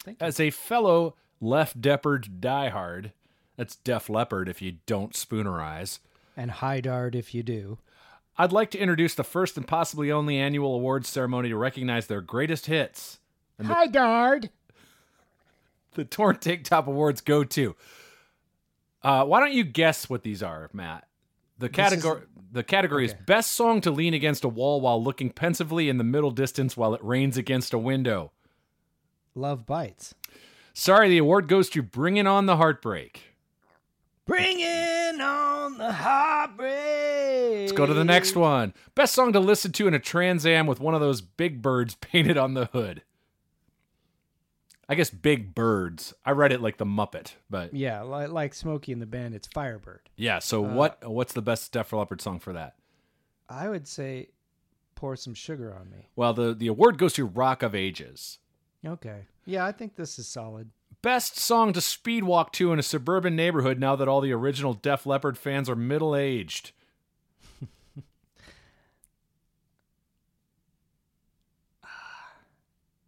Thank 0.03 0.21
you. 0.21 0.27
As 0.27 0.41
a 0.41 0.51
fellow 0.51 1.15
Left 1.41 1.81
Deppard 1.81 2.41
diehard, 2.41 3.13
that's 3.57 3.77
Def 3.77 4.09
Leppard 4.09 4.49
if 4.49 4.63
you 4.63 4.77
don't 4.87 5.13
spoonerize. 5.13 5.99
And 6.37 6.51
high 6.51 6.81
dart 6.81 7.15
if 7.15 7.35
you 7.35 7.43
do. 7.43 7.79
I'd 8.37 8.53
like 8.53 8.71
to 8.71 8.79
introduce 8.79 9.15
the 9.15 9.25
first 9.25 9.57
and 9.57 9.67
possibly 9.67 10.11
only 10.11 10.39
annual 10.39 10.75
awards 10.75 11.09
ceremony 11.09 11.51
to 11.51 11.57
recognize 11.57 12.07
their 12.07 12.21
greatest 12.21 12.67
hits. 12.67 13.19
High 13.63 13.87
dart. 13.87 14.49
The 15.95 16.05
Torn 16.05 16.37
Tank 16.37 16.65
Top 16.65 16.87
Awards 16.87 17.21
go 17.21 17.45
to. 17.45 17.77
Uh, 19.03 19.25
why 19.25 19.41
don't 19.41 19.53
you 19.53 19.65
guess 19.65 20.09
what 20.09 20.23
these 20.23 20.43
are, 20.43 20.71
Matt? 20.73 21.07
The 21.59 21.69
category 21.69 22.23
the 22.51 22.63
category 22.63 23.05
is 23.05 23.15
best 23.27 23.53
song 23.53 23.81
to 23.81 23.91
lean 23.91 24.15
against 24.15 24.45
a 24.45 24.49
wall 24.49 24.81
while 24.81 25.03
looking 25.03 25.31
pensively 25.31 25.89
in 25.89 25.99
the 25.99 26.05
middle 26.05 26.31
distance 26.31 26.77
while 26.77 26.95
it 26.95 27.05
rains 27.05 27.37
against 27.37 27.73
a 27.73 27.79
window. 27.79 28.31
Love 29.35 29.67
bites. 29.67 30.15
Sorry, 30.73 31.09
the 31.09 31.19
award 31.19 31.49
goes 31.49 31.69
to 31.71 31.83
Bringing 31.83 32.29
On 32.29 32.47
the 32.47 32.57
Heartbreak. 32.57 33.35
Bringing 34.25 35.21
on 35.21 35.79
the 35.79 35.93
heartbreak. 35.93 37.61
Let's 37.61 37.73
go 37.73 37.87
to 37.87 37.93
the 37.93 38.05
next 38.05 38.37
one. 38.37 38.73
Best 38.95 39.15
song 39.15 39.33
to 39.33 39.41
listen 39.41 39.73
to 39.73 39.89
in 39.89 39.95
a 39.95 39.99
Trans 39.99 40.47
Am 40.47 40.67
with 40.67 40.81
one 40.81 40.95
of 40.95 41.01
those 41.01 41.21
big 41.21 41.61
birds 41.61 41.95
painted 42.01 42.39
on 42.39 42.55
the 42.55 42.67
hood. 42.67 43.03
I 44.89 44.95
guess 44.95 45.11
big 45.11 45.55
birds. 45.55 46.13
I 46.25 46.33
read 46.33 46.53
it 46.53 46.61
like 46.61 46.77
the 46.77 46.85
Muppet, 46.85 47.35
but 47.49 47.73
Yeah, 47.75 48.03
like, 48.03 48.31
like 48.31 48.55
Smokey 48.55 48.93
and 48.93 49.01
the 49.01 49.07
Bandits, 49.07 49.49
Firebird. 49.53 50.09
yeah. 50.17 50.39
So 50.41 50.65
uh, 50.65 50.69
what? 50.75 51.09
What's 51.11 51.33
the 51.33 51.43
best 51.43 51.73
Def 51.73 51.93
Leppard 51.93 52.21
song 52.21 52.39
for 52.39 52.53
that? 52.53 52.75
I 53.49 53.69
would 53.69 53.87
say 53.89 54.29
pour 54.95 55.17
some 55.17 55.35
sugar 55.35 55.75
on 55.75 55.91
me. 55.91 56.09
Well, 56.17 56.35
the 56.35 56.55
the 56.55 56.67
award 56.69 56.99
goes 56.99 57.15
to 57.15 57.25
Rock 57.25 57.63
of 57.63 57.75
Ages. 57.75 58.39
Okay. 58.87 59.27
Yeah, 59.47 59.65
I 59.65 59.73
think 59.73 59.97
this 59.97 60.19
is 60.19 60.27
solid. 60.29 60.71
Best 61.03 61.39
song 61.39 61.73
to 61.75 61.81
speed 61.83 62.25
walk 62.25 62.53
to 62.55 62.73
in 62.73 62.79
a 62.79 62.83
suburban 62.83 63.37
neighborhood 63.37 63.79
now 63.79 63.95
that 63.97 64.09
all 64.09 64.21
the 64.23 64.33
original 64.33 64.73
Def 64.75 65.05
Leppard 65.07 65.37
fans 65.37 65.69
are 65.69 65.77
middle 65.77 66.17
aged. 66.17 66.73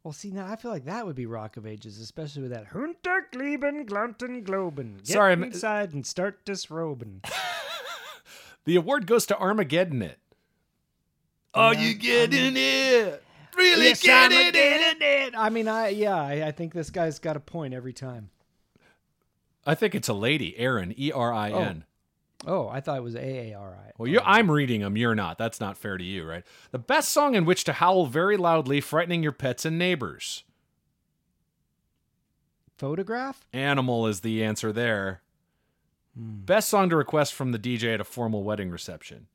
Well, 0.06 0.12
see, 0.12 0.30
now 0.30 0.46
I 0.46 0.54
feel 0.54 0.70
like 0.70 0.84
that 0.84 1.04
would 1.04 1.16
be 1.16 1.26
Rock 1.26 1.56
of 1.56 1.66
Ages, 1.66 1.98
especially 1.98 2.42
with 2.42 2.52
that 2.52 2.70
Huntergleben, 2.70 3.84
Glunten, 3.86 4.44
Globen. 4.44 4.98
Get 4.98 5.08
Sorry, 5.08 5.30
I'm- 5.30 5.42
inside 5.42 5.94
and 5.94 6.06
start 6.06 6.44
disrobing. 6.44 7.22
The 8.66 8.76
award 8.76 9.06
goes 9.06 9.26
to 9.26 9.38
Armageddon. 9.38 10.02
It. 10.02 10.18
Are 11.54 11.74
you 11.74 11.94
getting 11.94 12.56
it? 12.56 13.22
Really 13.56 13.86
Yes, 13.88 14.04
I'm 14.08 14.32
a 14.32 14.50
it. 14.52 15.34
I 15.36 15.50
mean, 15.50 15.68
I 15.68 15.88
yeah, 15.88 16.16
I, 16.16 16.48
I 16.48 16.50
think 16.50 16.72
this 16.72 16.90
guy's 16.90 17.20
got 17.20 17.36
a 17.36 17.40
point 17.40 17.74
every 17.74 17.92
time. 17.92 18.30
I 19.64 19.76
think 19.76 19.94
it's 19.94 20.08
a 20.08 20.14
lady, 20.14 20.56
Erin, 20.58 20.94
E 20.96 21.12
R 21.12 21.32
I 21.32 21.50
N. 21.50 21.84
Oh. 21.86 21.95
Oh, 22.46 22.68
I 22.68 22.80
thought 22.80 22.98
it 22.98 23.02
was 23.02 23.16
A 23.16 23.50
A 23.50 23.54
R 23.54 23.76
I. 23.86 23.90
Well, 23.98 24.08
you 24.08 24.20
I'm 24.24 24.50
reading 24.50 24.80
them. 24.80 24.96
You're 24.96 25.14
not. 25.16 25.36
That's 25.36 25.60
not 25.60 25.76
fair 25.76 25.98
to 25.98 26.04
you, 26.04 26.24
right? 26.24 26.44
The 26.70 26.78
best 26.78 27.10
song 27.10 27.34
in 27.34 27.44
which 27.44 27.64
to 27.64 27.72
howl 27.74 28.06
very 28.06 28.36
loudly, 28.36 28.80
frightening 28.80 29.22
your 29.22 29.32
pets 29.32 29.64
and 29.64 29.78
neighbors. 29.78 30.44
Photograph? 32.78 33.46
Animal 33.52 34.06
is 34.06 34.20
the 34.20 34.44
answer 34.44 34.72
there. 34.72 35.22
Hmm. 36.16 36.44
Best 36.44 36.68
song 36.68 36.88
to 36.90 36.96
request 36.96 37.34
from 37.34 37.52
the 37.52 37.58
DJ 37.58 37.94
at 37.94 38.00
a 38.00 38.04
formal 38.04 38.44
wedding 38.44 38.70
reception. 38.70 39.26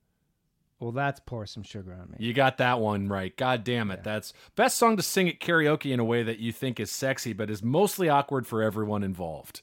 Well, 0.80 0.92
that's 0.92 1.20
pour 1.20 1.46
some 1.46 1.62
sugar 1.62 1.94
on 1.94 2.10
me. 2.10 2.18
You 2.18 2.34
got 2.34 2.58
that 2.58 2.80
one 2.80 3.08
right. 3.08 3.36
God 3.38 3.64
damn 3.64 3.92
it. 3.92 4.04
That's 4.04 4.34
best 4.56 4.80
song 4.80 4.98
to 4.98 5.04
sing 5.04 5.30
at 5.30 5.40
karaoke 5.40 5.94
in 5.94 6.00
a 6.00 6.04
way 6.04 6.24
that 6.24 6.40
you 6.40 6.52
think 6.52 6.80
is 6.80 6.90
sexy, 6.90 7.34
but 7.34 7.52
is 7.52 7.62
mostly 7.62 8.10
awkward 8.10 8.48
for 8.48 8.64
everyone 8.64 9.04
involved. 9.04 9.62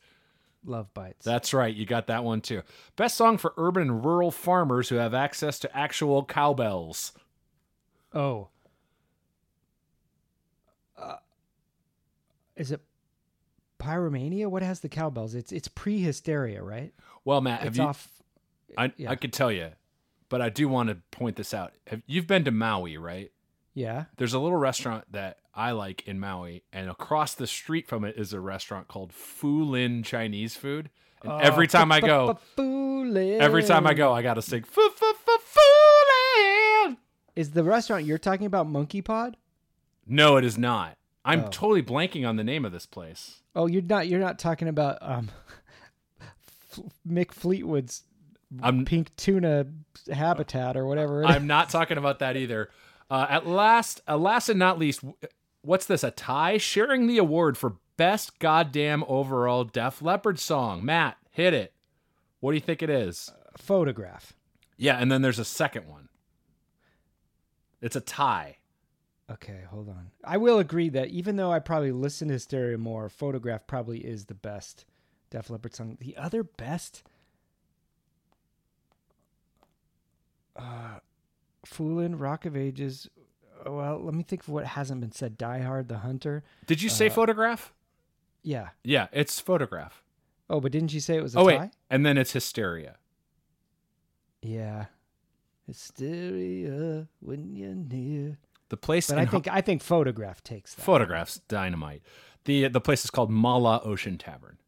Love 0.64 0.92
bites. 0.92 1.24
That's 1.24 1.54
right. 1.54 1.74
You 1.74 1.86
got 1.86 2.08
that 2.08 2.24
one 2.24 2.40
too. 2.40 2.62
Best 2.96 3.16
song 3.16 3.38
for 3.38 3.54
urban 3.56 3.82
and 3.84 4.04
rural 4.04 4.30
farmers 4.30 4.88
who 4.88 4.96
have 4.96 5.14
access 5.14 5.58
to 5.60 5.76
actual 5.76 6.24
cowbells. 6.24 7.12
Oh. 8.12 8.48
Uh, 10.96 11.16
is 12.56 12.72
it 12.72 12.80
Pyromania? 13.78 14.48
What 14.48 14.62
has 14.62 14.80
the 14.80 14.88
cowbells? 14.88 15.34
It's 15.34 15.52
it's 15.52 15.68
pre-hysteria, 15.68 16.62
right? 16.62 16.92
Well, 17.24 17.40
Matt, 17.40 17.60
have 17.60 17.68
it's 17.68 17.78
you? 17.78 17.84
off. 17.84 18.08
I 18.76 18.92
yeah. 18.96 19.10
I 19.10 19.16
could 19.16 19.32
tell 19.32 19.52
you, 19.52 19.70
but 20.28 20.42
I 20.42 20.48
do 20.48 20.68
want 20.68 20.88
to 20.88 20.96
point 21.12 21.36
this 21.36 21.54
out. 21.54 21.72
Have, 21.86 22.02
you've 22.06 22.26
been 22.26 22.44
to 22.44 22.50
Maui, 22.50 22.96
right? 22.96 23.30
Yeah. 23.78 24.04
There's 24.16 24.34
a 24.34 24.38
little 24.40 24.58
restaurant 24.58 25.04
that 25.12 25.38
I 25.54 25.70
like 25.70 26.06
in 26.08 26.18
Maui, 26.18 26.64
and 26.72 26.90
across 26.90 27.34
the 27.34 27.46
street 27.46 27.86
from 27.86 28.04
it 28.04 28.16
is 28.18 28.32
a 28.32 28.40
restaurant 28.40 28.88
called 28.88 29.12
Fu 29.12 29.62
Lin 29.62 30.02
Chinese 30.02 30.56
Food. 30.56 30.90
And 31.22 31.32
Oh, 31.32 31.36
every 31.36 31.66
time 31.68 31.90
I 31.92 32.00
go, 32.00 32.38
Foolin'. 32.56 33.40
every 33.40 33.62
time 33.62 33.86
I 33.86 33.94
go, 33.94 34.12
I 34.12 34.22
gotta 34.22 34.42
sing 34.42 34.62
Fu 34.64 34.88
Fu 34.90 35.12
Fu 35.14 35.38
Fu 35.38 35.60
Lin. 36.86 36.96
Is 37.36 37.52
the 37.52 37.62
restaurant 37.64 38.04
you're 38.04 38.18
talking 38.18 38.46
about 38.46 38.66
Monkey 38.68 39.00
Pod? 39.02 39.36
No, 40.06 40.36
it 40.36 40.44
is 40.44 40.58
not. 40.58 40.96
I'm 41.24 41.44
Oh. 41.44 41.48
totally 41.48 41.82
blanking 41.82 42.26
on 42.28 42.36
the 42.36 42.44
name 42.44 42.64
of 42.64 42.72
this 42.72 42.86
place. 42.86 43.42
Oh, 43.54 43.66
you're 43.66 43.82
not. 43.82 44.08
You're 44.08 44.20
not 44.20 44.38
talking 44.38 44.66
about 44.68 44.98
um, 45.02 45.30
F- 46.20 46.80
Mick 47.08 47.32
Fleetwood's 47.32 48.02
I'm 48.62 48.84
pink 48.86 49.14
tuna 49.16 49.66
habitat 50.12 50.76
or 50.76 50.86
whatever. 50.86 51.24
I'm 51.24 51.46
not 51.46 51.68
talking 51.68 51.98
about 51.98 52.20
that 52.20 52.36
either. 52.36 52.70
Uh, 53.10 53.26
at 53.28 53.46
last, 53.46 54.02
uh, 54.06 54.16
last 54.16 54.48
and 54.48 54.58
not 54.58 54.78
least, 54.78 55.02
what's 55.62 55.86
this? 55.86 56.04
A 56.04 56.10
tie 56.10 56.58
sharing 56.58 57.06
the 57.06 57.18
award 57.18 57.56
for 57.56 57.76
best 57.96 58.38
goddamn 58.38 59.04
overall 59.08 59.64
Def 59.64 60.02
Leppard 60.02 60.38
song. 60.38 60.84
Matt, 60.84 61.16
hit 61.30 61.54
it. 61.54 61.72
What 62.40 62.52
do 62.52 62.56
you 62.56 62.60
think 62.60 62.82
it 62.82 62.90
is? 62.90 63.16
is. 63.16 63.32
photograph. 63.56 64.32
Yeah, 64.76 64.96
and 64.98 65.10
then 65.10 65.22
there's 65.22 65.38
a 65.40 65.44
second 65.44 65.88
one. 65.88 66.08
It's 67.80 67.96
a 67.96 68.00
tie. 68.00 68.58
Okay, 69.30 69.62
hold 69.70 69.88
on. 69.88 70.10
I 70.24 70.36
will 70.38 70.58
agree 70.58 70.88
that 70.90 71.08
even 71.08 71.36
though 71.36 71.52
I 71.52 71.58
probably 71.58 71.92
listen 71.92 72.28
to 72.28 72.34
Hysteria 72.34 72.78
more, 72.78 73.08
Photograph 73.08 73.66
probably 73.66 73.98
is 73.98 74.24
the 74.24 74.34
best 74.34 74.84
Def 75.30 75.50
Leppard 75.50 75.74
song. 75.74 75.98
The 76.00 76.16
other 76.16 76.42
best, 76.42 77.02
uh, 80.56 81.00
Foolin', 81.66 82.18
Rock 82.18 82.44
of 82.46 82.56
Ages. 82.56 83.08
uh, 83.66 83.72
Well, 83.72 83.98
let 84.02 84.14
me 84.14 84.22
think 84.22 84.42
of 84.42 84.48
what 84.48 84.64
hasn't 84.66 85.00
been 85.00 85.12
said. 85.12 85.36
Die 85.38 85.60
Hard, 85.60 85.88
The 85.88 85.98
Hunter. 85.98 86.44
Did 86.66 86.82
you 86.82 86.88
say 86.88 87.08
photograph? 87.08 87.72
Yeah. 88.42 88.68
Yeah, 88.84 89.08
it's 89.12 89.40
photograph. 89.40 90.02
Oh, 90.48 90.60
but 90.60 90.72
didn't 90.72 90.92
you 90.94 91.00
say 91.00 91.16
it 91.16 91.22
was 91.22 91.34
a 91.34 91.38
Oh 91.40 91.44
wait, 91.44 91.58
tie? 91.58 91.70
and 91.90 92.06
then 92.06 92.16
it's 92.16 92.32
hysteria. 92.32 92.96
Yeah. 94.40 94.86
Hysteria 95.66 97.08
when 97.20 97.54
you're 97.54 97.74
near. 97.74 98.38
The 98.70 98.76
place 98.76 99.08
But 99.08 99.18
I 99.18 99.26
think 99.26 99.48
I 99.48 99.60
think 99.60 99.82
Photograph 99.82 100.42
takes 100.44 100.74
that. 100.74 100.82
photographs 100.82 101.40
dynamite. 101.48 102.02
The 102.44 102.68
the 102.68 102.80
place 102.80 103.04
is 103.04 103.10
called 103.10 103.30
Mala 103.30 103.80
Ocean 103.84 104.16
Tavern. 104.18 104.58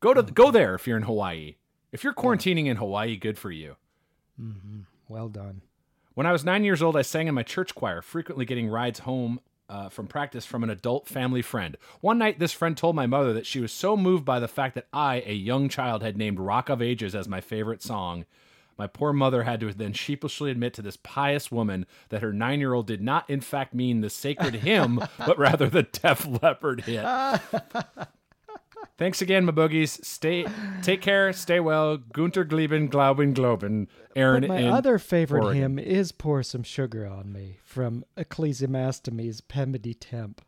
Go 0.00 0.14
to 0.14 0.22
go 0.22 0.50
there 0.50 0.74
if 0.74 0.86
you're 0.86 0.96
in 0.96 1.02
Hawaii. 1.04 1.56
If 1.92 2.04
you're 2.04 2.14
quarantining 2.14 2.66
in 2.66 2.76
Hawaii, 2.76 3.16
good 3.16 3.38
for 3.38 3.50
you. 3.50 3.76
hmm 4.38 4.80
Well 5.08 5.28
done. 5.28 5.62
When 6.16 6.26
I 6.26 6.32
was 6.32 6.46
nine 6.46 6.64
years 6.64 6.80
old, 6.80 6.96
I 6.96 7.02
sang 7.02 7.28
in 7.28 7.34
my 7.34 7.42
church 7.42 7.74
choir, 7.74 8.00
frequently 8.00 8.46
getting 8.46 8.70
rides 8.70 9.00
home 9.00 9.38
uh, 9.68 9.90
from 9.90 10.06
practice 10.06 10.46
from 10.46 10.64
an 10.64 10.70
adult 10.70 11.06
family 11.06 11.42
friend. 11.42 11.76
One 12.00 12.16
night, 12.16 12.38
this 12.38 12.54
friend 12.54 12.74
told 12.74 12.96
my 12.96 13.06
mother 13.06 13.34
that 13.34 13.44
she 13.44 13.60
was 13.60 13.70
so 13.70 13.98
moved 13.98 14.24
by 14.24 14.40
the 14.40 14.48
fact 14.48 14.76
that 14.76 14.86
I, 14.94 15.22
a 15.26 15.34
young 15.34 15.68
child, 15.68 16.02
had 16.02 16.16
named 16.16 16.40
Rock 16.40 16.70
of 16.70 16.80
Ages 16.80 17.14
as 17.14 17.28
my 17.28 17.42
favorite 17.42 17.82
song. 17.82 18.24
My 18.78 18.86
poor 18.86 19.12
mother 19.12 19.42
had 19.42 19.60
to 19.60 19.74
then 19.74 19.92
sheepishly 19.92 20.50
admit 20.50 20.72
to 20.74 20.82
this 20.82 20.96
pious 20.96 21.52
woman 21.52 21.84
that 22.08 22.22
her 22.22 22.32
nine 22.32 22.60
year 22.60 22.72
old 22.72 22.86
did 22.86 23.02
not, 23.02 23.28
in 23.28 23.42
fact, 23.42 23.74
mean 23.74 24.00
the 24.00 24.08
sacred 24.08 24.54
hymn, 24.54 25.02
but 25.18 25.38
rather 25.38 25.68
the 25.68 25.82
Def 25.82 26.26
Leppard 26.40 26.84
hit. 26.84 27.04
Thanks 28.98 29.20
again, 29.20 29.44
my 29.44 29.52
boogies. 29.52 30.04
Stay, 30.04 30.46
take 30.82 31.02
care, 31.02 31.32
stay 31.32 31.60
well. 31.60 31.96
Gunter 31.98 32.44
Gleben, 32.44 32.88
Glauben, 32.88 33.34
Globen. 33.34 33.88
Aaron 34.14 34.42
But 34.42 34.48
my 34.48 34.64
other 34.64 34.98
favorite 34.98 35.44
Oregon. 35.44 35.62
hymn 35.62 35.78
is 35.78 36.12
Pour 36.12 36.42
Some 36.42 36.62
Sugar 36.62 37.06
on 37.06 37.32
Me 37.32 37.58
from 37.64 38.04
Ecclesiastes 38.16 39.40
Pemberty 39.48 39.94
Temp. 39.94 40.40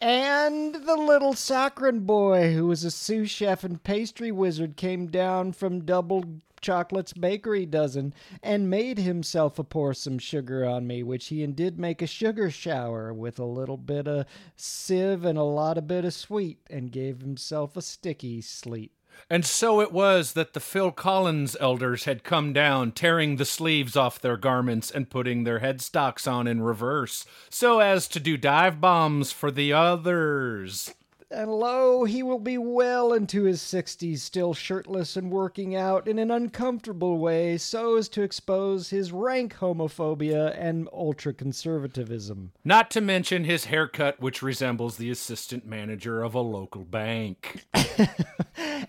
And 0.00 0.74
the 0.74 0.96
little 0.96 1.34
saccharine 1.34 2.00
boy 2.00 2.52
who 2.52 2.66
was 2.66 2.84
a 2.84 2.90
sous 2.90 3.30
chef 3.30 3.64
and 3.64 3.82
pastry 3.82 4.32
wizard 4.32 4.76
came 4.76 5.06
down 5.06 5.52
from 5.52 5.84
Double 5.84 6.24
Chocolate's 6.60 7.12
bakery 7.12 7.66
dozen 7.66 8.14
and 8.42 8.70
made 8.70 8.98
himself 8.98 9.58
a 9.58 9.64
pour 9.64 9.94
some 9.94 10.18
sugar 10.18 10.64
on 10.64 10.86
me, 10.86 11.02
which 11.02 11.26
he 11.26 11.46
did 11.46 11.78
make 11.78 12.02
a 12.02 12.06
sugar 12.06 12.50
shower 12.50 13.12
with 13.12 13.38
a 13.38 13.44
little 13.44 13.76
bit 13.76 14.06
of 14.06 14.26
sieve 14.56 15.24
and 15.24 15.38
a 15.38 15.42
lot 15.42 15.78
of 15.78 15.86
bit 15.86 16.04
of 16.04 16.14
sweet, 16.14 16.58
and 16.70 16.92
gave 16.92 17.20
himself 17.20 17.76
a 17.76 17.82
sticky 17.82 18.40
sleep. 18.40 18.92
And 19.28 19.44
so 19.44 19.80
it 19.80 19.92
was 19.92 20.34
that 20.34 20.54
the 20.54 20.60
Phil 20.60 20.92
Collen 20.92 21.54
elders 21.60 22.04
had 22.04 22.24
come 22.24 22.52
down, 22.52 22.92
tearing 22.92 23.36
the 23.36 23.44
sleeves 23.44 23.96
off 23.96 24.20
their 24.20 24.36
garments 24.36 24.90
and 24.90 25.10
putting 25.10 25.44
their 25.44 25.60
headstocks 25.60 26.30
on 26.30 26.46
in 26.46 26.62
reverse, 26.62 27.26
so 27.50 27.80
as 27.80 28.06
to 28.08 28.20
do 28.20 28.36
dive 28.36 28.80
bombs 28.80 29.32
for 29.32 29.50
the 29.50 29.72
others. 29.72 30.94
And 31.30 31.50
lo, 31.50 32.04
he 32.04 32.22
will 32.22 32.38
be 32.38 32.56
well 32.56 33.12
into 33.12 33.42
his 33.42 33.60
sixties, 33.60 34.22
still 34.22 34.54
shirtless 34.54 35.16
and 35.16 35.30
working 35.30 35.76
out 35.76 36.08
in 36.08 36.18
an 36.18 36.30
uncomfortable 36.30 37.18
way 37.18 37.58
so 37.58 37.96
as 37.96 38.08
to 38.10 38.22
expose 38.22 38.90
his 38.90 39.12
rank 39.12 39.56
homophobia 39.56 40.58
and 40.58 40.88
ultra 40.92 41.34
conservatism. 41.34 42.52
Not 42.64 42.90
to 42.92 43.00
mention 43.00 43.44
his 43.44 43.66
haircut, 43.66 44.20
which 44.20 44.42
resembles 44.42 44.96
the 44.96 45.10
assistant 45.10 45.66
manager 45.66 46.22
of 46.22 46.34
a 46.34 46.40
local 46.40 46.84
bank. 46.84 47.66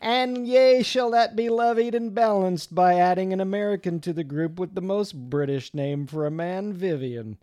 And 0.01 0.47
yea, 0.47 0.81
shall 0.83 1.11
that 1.11 1.35
be 1.35 1.49
levied 1.49 1.93
and 1.93 2.13
balanced 2.13 2.73
by 2.73 2.95
adding 2.95 3.33
an 3.33 3.41
American 3.41 3.99
to 4.01 4.13
the 4.13 4.23
group 4.23 4.59
with 4.59 4.75
the 4.75 4.81
most 4.81 5.13
British 5.13 5.73
name 5.73 6.07
for 6.07 6.25
a 6.25 6.31
man, 6.31 6.73
Vivian. 6.73 7.37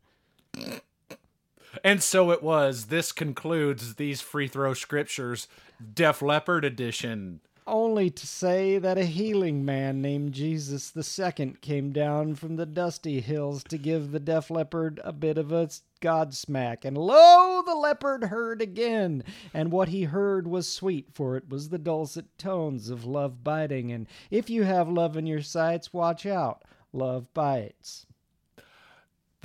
And 1.85 2.03
so 2.03 2.31
it 2.31 2.43
was. 2.43 2.87
This 2.87 3.13
concludes 3.13 3.95
these 3.95 4.21
free 4.21 4.49
throw 4.49 4.75
scriptures, 4.75 5.49
Def 5.95 6.23
Leppard 6.23 6.65
edition. 6.65 7.41
Only 7.69 8.11
to 8.11 8.27
say 8.29 8.79
that 8.79 8.97
a 8.97 9.05
healing 9.05 9.65
man 9.65 10.01
named 10.01 10.35
Jesus 10.35 10.91
the 10.91 11.03
Second 11.03 11.61
came 11.61 11.91
down 11.91 12.37
from 12.37 12.55
the 12.55 12.65
dusty 12.65 13.21
hills 13.21 13.65
to 13.65 13.77
give 13.77 14.13
the 14.13 14.21
deaf 14.21 14.53
leopard 14.53 15.01
a 15.03 15.13
bit 15.13 15.37
of 15.37 15.51
a 15.51 15.69
god 16.01 16.33
smack. 16.33 16.85
And 16.85 16.97
lo, 16.97 17.63
the 17.67 17.75
leopard 17.75 18.23
heard 18.25 18.63
again, 18.63 19.25
and 19.53 19.73
what 19.73 19.89
he 19.89 20.05
heard 20.05 20.47
was 20.47 20.69
sweet, 20.69 21.09
for 21.13 21.37
it 21.37 21.49
was 21.49 21.71
the 21.71 21.79
dulcet 21.79 22.39
tones 22.39 22.89
of 22.89 23.05
love 23.05 23.43
biting. 23.43 23.91
And 23.91 24.07
if 24.31 24.49
you 24.49 24.63
have 24.63 24.89
love 24.89 25.17
in 25.17 25.27
your 25.27 25.43
sights, 25.43 25.93
watch 25.93 26.25
out, 26.25 26.63
love 26.93 27.35
bites. 27.35 28.06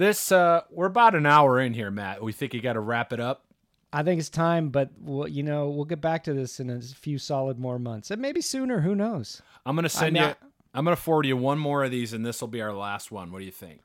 This, 0.01 0.31
uh, 0.31 0.61
we're 0.71 0.87
about 0.87 1.13
an 1.13 1.27
hour 1.27 1.59
in 1.59 1.75
here, 1.75 1.91
Matt. 1.91 2.23
We 2.23 2.31
think 2.31 2.55
you 2.55 2.59
got 2.59 2.73
to 2.73 2.79
wrap 2.79 3.13
it 3.13 3.19
up. 3.19 3.45
I 3.93 4.01
think 4.01 4.17
it's 4.17 4.31
time, 4.31 4.69
but 4.69 4.89
we'll, 4.99 5.27
you 5.27 5.43
know 5.43 5.69
we'll 5.69 5.85
get 5.85 6.01
back 6.01 6.23
to 6.23 6.33
this 6.33 6.59
in 6.59 6.71
a 6.71 6.81
few 6.81 7.19
solid 7.19 7.59
more 7.59 7.77
months, 7.77 8.09
and 8.09 8.19
maybe 8.19 8.41
sooner. 8.41 8.81
Who 8.81 8.95
knows? 8.95 9.43
I'm 9.63 9.75
gonna 9.75 9.89
send 9.89 10.17
I'm 10.17 10.23
you. 10.23 10.27
not- 10.29 10.37
I'm 10.73 10.85
gonna 10.85 10.95
forward 10.95 11.27
you 11.27 11.37
one 11.37 11.59
more 11.59 11.83
of 11.83 11.91
these, 11.91 12.13
and 12.13 12.25
this 12.25 12.41
will 12.41 12.47
be 12.47 12.61
our 12.63 12.73
last 12.73 13.11
one. 13.11 13.31
What 13.31 13.39
do 13.39 13.45
you 13.45 13.51
think? 13.51 13.81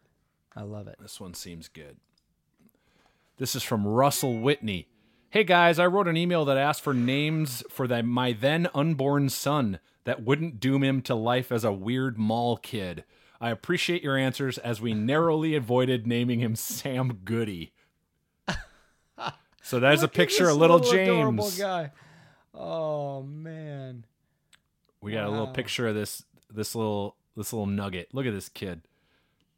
I 0.57 0.62
love 0.62 0.89
it. 0.89 0.97
This 1.03 1.21
one 1.21 1.35
seems 1.35 1.69
good. 1.69 1.99
This 3.37 3.55
is 3.55 3.62
from 3.62 3.87
Russell 3.87 4.39
Whitney. 4.39 4.89
Hey 5.29 5.45
guys, 5.45 5.79
I 5.79 5.85
wrote 5.85 6.09
an 6.09 6.17
email 6.17 6.47
that 6.47 6.57
asked 6.57 6.81
for 6.81 6.95
names 6.95 7.62
for 7.69 7.87
the, 7.87 8.03
my 8.03 8.33
then 8.33 8.69
unborn 8.75 9.29
son 9.29 9.81
that 10.05 10.23
wouldn't 10.23 10.61
doom 10.61 10.83
him 10.83 11.03
to 11.03 11.14
life 11.14 11.53
as 11.53 11.62
a 11.62 11.73
weird 11.73 12.17
mall 12.17 12.57
kid. 12.57 13.05
I 13.41 13.51
appreciate 13.51 14.03
your 14.03 14.16
answers 14.16 14.59
as 14.59 14.80
we 14.80 14.95
narrowly 14.95 15.55
avoided 15.55 16.07
naming 16.07 16.41
him 16.41 16.57
Sam 16.57 17.20
Goody. 17.24 17.72
So 19.62 19.80
there's 19.80 20.05
a 20.05 20.09
picture 20.09 20.49
of 20.49 20.57
little 20.57 20.76
adorable 20.76 21.45
James. 21.45 21.59
guy. 21.59 21.91
Oh 22.55 23.22
man. 23.24 24.05
We 25.01 25.11
got 25.12 25.24
a 25.24 25.28
little 25.28 25.49
picture 25.49 25.89
of 25.89 25.97
this 25.97 26.22
this 26.53 26.76
little 26.76 27.16
this 27.37 27.53
little 27.53 27.66
nugget. 27.66 28.09
Look 28.12 28.26
at 28.26 28.32
this 28.32 28.49
kid. 28.49 28.82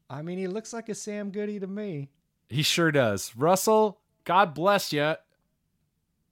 I 0.09 0.23
mean, 0.23 0.39
he 0.39 0.47
looks 0.47 0.73
like 0.73 0.89
a 0.89 0.95
Sam 0.95 1.31
Goody 1.31 1.61
to 1.61 1.67
me. 1.67 2.09
He 2.49 2.63
sure 2.63 2.91
does. 2.91 3.37
Russell, 3.37 4.01
God 4.25 4.55
bless 4.55 4.95
you. 4.95 5.17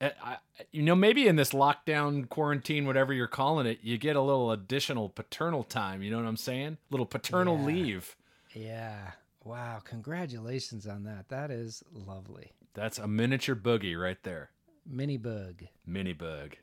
Eh, 0.01 0.11
I, 0.22 0.36
you 0.72 0.82
know, 0.82 0.94
maybe 0.94 1.26
in 1.26 1.36
this 1.36 1.51
lockdown, 1.53 2.28
quarantine, 2.28 2.86
whatever 2.86 3.12
you're 3.12 3.26
calling 3.26 3.66
it, 3.66 3.78
you 3.82 3.97
get 3.99 4.14
a 4.16 4.20
little 4.20 4.51
additional 4.53 5.09
paternal 5.09 5.64
time. 5.64 6.03
You 6.03 6.11
know 6.11 6.18
what 6.18 6.26
I'm 6.26 6.36
saying? 6.36 6.76
A 6.90 6.92
little 6.92 7.07
paternal 7.07 7.57
Yeah. 7.59 7.64
leave. 7.64 8.16
Yeah. 8.53 9.12
Wow. 9.44 9.80
Congratulations 9.84 10.86
on 10.86 11.05
that. 11.05 11.28
That 11.28 11.51
is 11.51 11.82
lovely. 11.92 12.53
That's 12.74 12.99
a 12.99 13.07
miniature 13.07 13.57
boogie 13.57 13.99
right 14.01 14.22
there. 14.22 14.51
Mini 14.84 15.16
bug. 15.16 15.62
Mini 15.86 16.12
bug. 16.12 16.57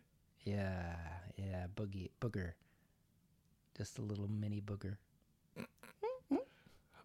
Yeah. 0.44 0.96
Yeah. 1.36 1.66
Boogie. 1.76 2.12
Booger. 2.22 2.54
Just 3.76 3.98
a 3.98 4.02
little 4.04 4.28
mini 4.28 4.62
booger. 4.62 4.98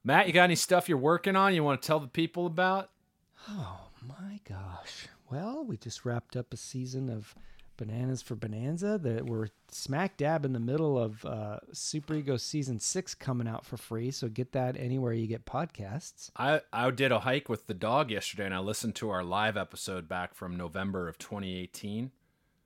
Matt, 0.04 0.26
you 0.26 0.32
got 0.32 0.44
any 0.44 0.54
stuff 0.54 0.88
you're 0.88 0.96
working 0.96 1.36
on? 1.36 1.54
You 1.54 1.64
want 1.64 1.82
to 1.82 1.86
tell 1.86 2.00
the 2.00 2.06
people 2.06 2.46
about? 2.46 2.90
Oh 3.48 3.88
my 4.06 4.40
gosh. 4.48 5.08
Well, 5.30 5.64
we 5.64 5.76
just 5.76 6.04
wrapped 6.04 6.36
up 6.36 6.52
a 6.52 6.56
season 6.56 7.10
of 7.10 7.34
Bananas 7.76 8.22
for 8.22 8.34
Bonanza 8.34 8.98
that 8.98 9.26
we're 9.26 9.48
smack 9.70 10.16
dab 10.16 10.44
in 10.44 10.52
the 10.52 10.60
middle 10.60 10.98
of 10.98 11.24
uh, 11.24 11.60
Super 11.72 12.14
Ego 12.14 12.36
season 12.36 12.80
six 12.80 13.14
coming 13.14 13.46
out 13.46 13.64
for 13.64 13.76
free. 13.76 14.10
So 14.10 14.28
get 14.28 14.52
that 14.52 14.76
anywhere 14.76 15.12
you 15.12 15.26
get 15.26 15.46
podcasts. 15.46 16.30
I, 16.36 16.62
I 16.72 16.90
did 16.90 17.12
a 17.12 17.20
hike 17.20 17.48
with 17.48 17.66
the 17.66 17.74
dog 17.74 18.10
yesterday 18.10 18.46
and 18.46 18.54
I 18.54 18.58
listened 18.58 18.96
to 18.96 19.10
our 19.10 19.22
live 19.22 19.56
episode 19.56 20.08
back 20.08 20.34
from 20.34 20.56
November 20.56 21.08
of 21.08 21.18
2018. 21.18 22.10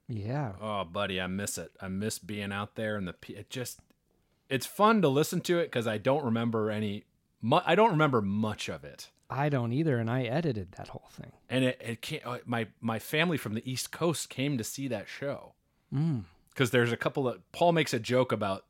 Yeah. 0.09 0.53
Oh, 0.59 0.83
buddy, 0.83 1.21
I 1.21 1.27
miss 1.27 1.57
it. 1.57 1.71
I 1.79 1.87
miss 1.87 2.19
being 2.19 2.51
out 2.51 2.75
there 2.75 2.97
and 2.97 3.07
the 3.07 3.15
it 3.29 3.49
just 3.49 3.79
it's 4.49 4.65
fun 4.65 5.01
to 5.01 5.07
listen 5.07 5.41
to 5.41 5.59
it 5.59 5.65
because 5.65 5.87
I 5.87 5.97
don't 5.97 6.25
remember 6.25 6.69
any. 6.69 7.05
Mu- 7.41 7.61
I 7.65 7.75
don't 7.75 7.91
remember 7.91 8.21
much 8.21 8.69
of 8.69 8.83
it, 8.83 9.09
I 9.33 9.49
don't 9.49 9.73
either, 9.73 9.97
and 9.97 10.09
I 10.09 10.23
edited 10.23 10.73
that 10.73 10.89
whole 10.89 11.09
thing. 11.11 11.31
and 11.49 11.63
it 11.65 11.81
it 11.83 12.01
can't. 12.01 12.25
uh, 12.25 12.37
My 12.45 12.67
my 12.81 12.99
family 12.99 13.37
from 13.37 13.53
the 13.55 13.69
East 13.69 13.91
Coast 13.91 14.29
came 14.29 14.57
to 14.57 14.63
see 14.63 14.87
that 14.89 15.07
show 15.07 15.53
Mm. 15.93 16.23
because 16.49 16.71
there's 16.71 16.91
a 16.91 16.97
couple 16.97 17.27
of 17.27 17.39
Paul 17.51 17.71
makes 17.71 17.93
a 17.93 17.99
joke 17.99 18.31
about 18.31 18.65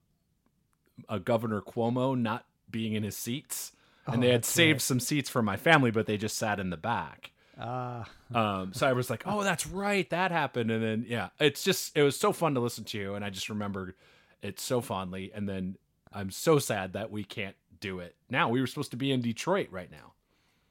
a 1.09 1.19
Governor 1.19 1.61
Cuomo 1.61 2.17
not 2.19 2.45
being 2.69 2.93
in 2.93 3.03
his 3.03 3.17
seats, 3.17 3.71
and 4.07 4.17
Oh, 4.17 4.21
they 4.21 4.31
had 4.31 4.45
saved 4.45 4.75
right. 4.77 4.81
some 4.81 4.99
seats 4.99 5.29
for 5.29 5.41
my 5.41 5.57
family, 5.57 5.91
but 5.91 6.05
they 6.05 6.17
just 6.17 6.37
sat 6.37 6.59
in 6.59 6.69
the 6.69 6.77
back. 6.77 7.31
Ah, 7.59 8.09
Um, 8.33 8.73
so 8.73 8.87
I 8.87 8.93
was 8.93 9.09
like, 9.11 9.23
"Oh, 9.27 9.43
that's 9.43 9.67
right, 9.67 10.09
that 10.09 10.31
happened." 10.31 10.71
And 10.71 10.83
then 10.83 11.05
yeah, 11.07 11.29
it's 11.39 11.63
just 11.63 11.95
it 11.95 12.01
was 12.03 12.19
so 12.19 12.31
fun 12.33 12.55
to 12.55 12.59
listen 12.59 12.83
to, 12.85 13.13
and 13.15 13.23
I 13.23 13.29
just 13.29 13.47
remember 13.49 13.95
it 14.41 14.59
so 14.59 14.81
fondly. 14.81 15.31
And 15.33 15.47
then 15.47 15.77
I'm 16.11 16.31
so 16.31 16.57
sad 16.59 16.93
that 16.93 17.11
we 17.11 17.23
can't 17.23 17.55
do 17.79 17.99
it 17.99 18.15
now. 18.29 18.49
We 18.49 18.59
were 18.59 18.67
supposed 18.67 18.91
to 18.91 18.97
be 18.97 19.11
in 19.11 19.21
Detroit 19.21 19.67
right 19.71 19.91
now, 19.91 20.12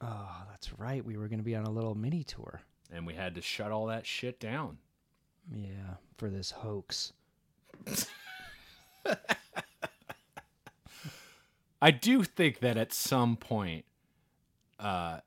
oh, 0.03 0.43
that's 0.49 0.73
right. 0.77 1.03
We 1.03 1.17
were 1.17 1.27
going 1.27 1.39
to 1.39 1.43
be 1.45 1.55
on 1.55 1.65
a 1.65 1.71
little 1.71 1.95
mini 1.95 2.23
tour. 2.23 2.61
and 2.91 3.07
we 3.07 3.13
had 3.13 3.35
to 3.35 3.41
shut 3.41 3.71
all 3.71 3.87
that 3.87 4.05
shit 4.05 4.39
down. 4.39 4.77
Yeah, 5.53 5.95
for 6.17 6.29
this 6.29 6.51
hoax. 6.51 7.13
I 11.81 11.91
do 11.91 12.23
think 12.23 12.59
that 12.59 12.77
at 12.77 12.93
some 12.93 13.35
point, 13.35 13.83
uh, 14.79 15.19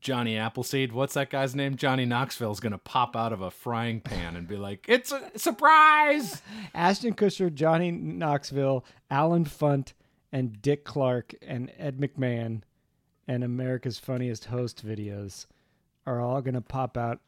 Johnny 0.00 0.36
Appleseed, 0.36 0.92
what's 0.92 1.14
that 1.14 1.30
guy's 1.30 1.54
name? 1.54 1.76
Johnny 1.76 2.04
Knoxville 2.04 2.52
is 2.52 2.60
gonna 2.60 2.78
pop 2.78 3.16
out 3.16 3.32
of 3.32 3.40
a 3.40 3.50
frying 3.50 4.00
pan 4.00 4.36
and 4.36 4.46
be 4.46 4.56
like, 4.56 4.84
"It's 4.88 5.10
a 5.12 5.30
surprise." 5.36 6.42
Ashton 6.74 7.14
Kutcher, 7.14 7.52
Johnny 7.52 7.90
Knoxville, 7.90 8.84
Allen 9.10 9.44
Funt, 9.44 9.94
and 10.32 10.60
Dick 10.62 10.84
Clark, 10.84 11.34
and 11.42 11.72
Ed 11.76 11.98
McMahon, 11.98 12.62
and 13.26 13.44
America's 13.44 13.98
Funniest 13.98 14.46
Host 14.46 14.86
videos 14.86 15.46
are 16.06 16.20
all 16.20 16.40
going 16.42 16.54
to 16.54 16.60
pop 16.60 16.96
out 16.96 17.20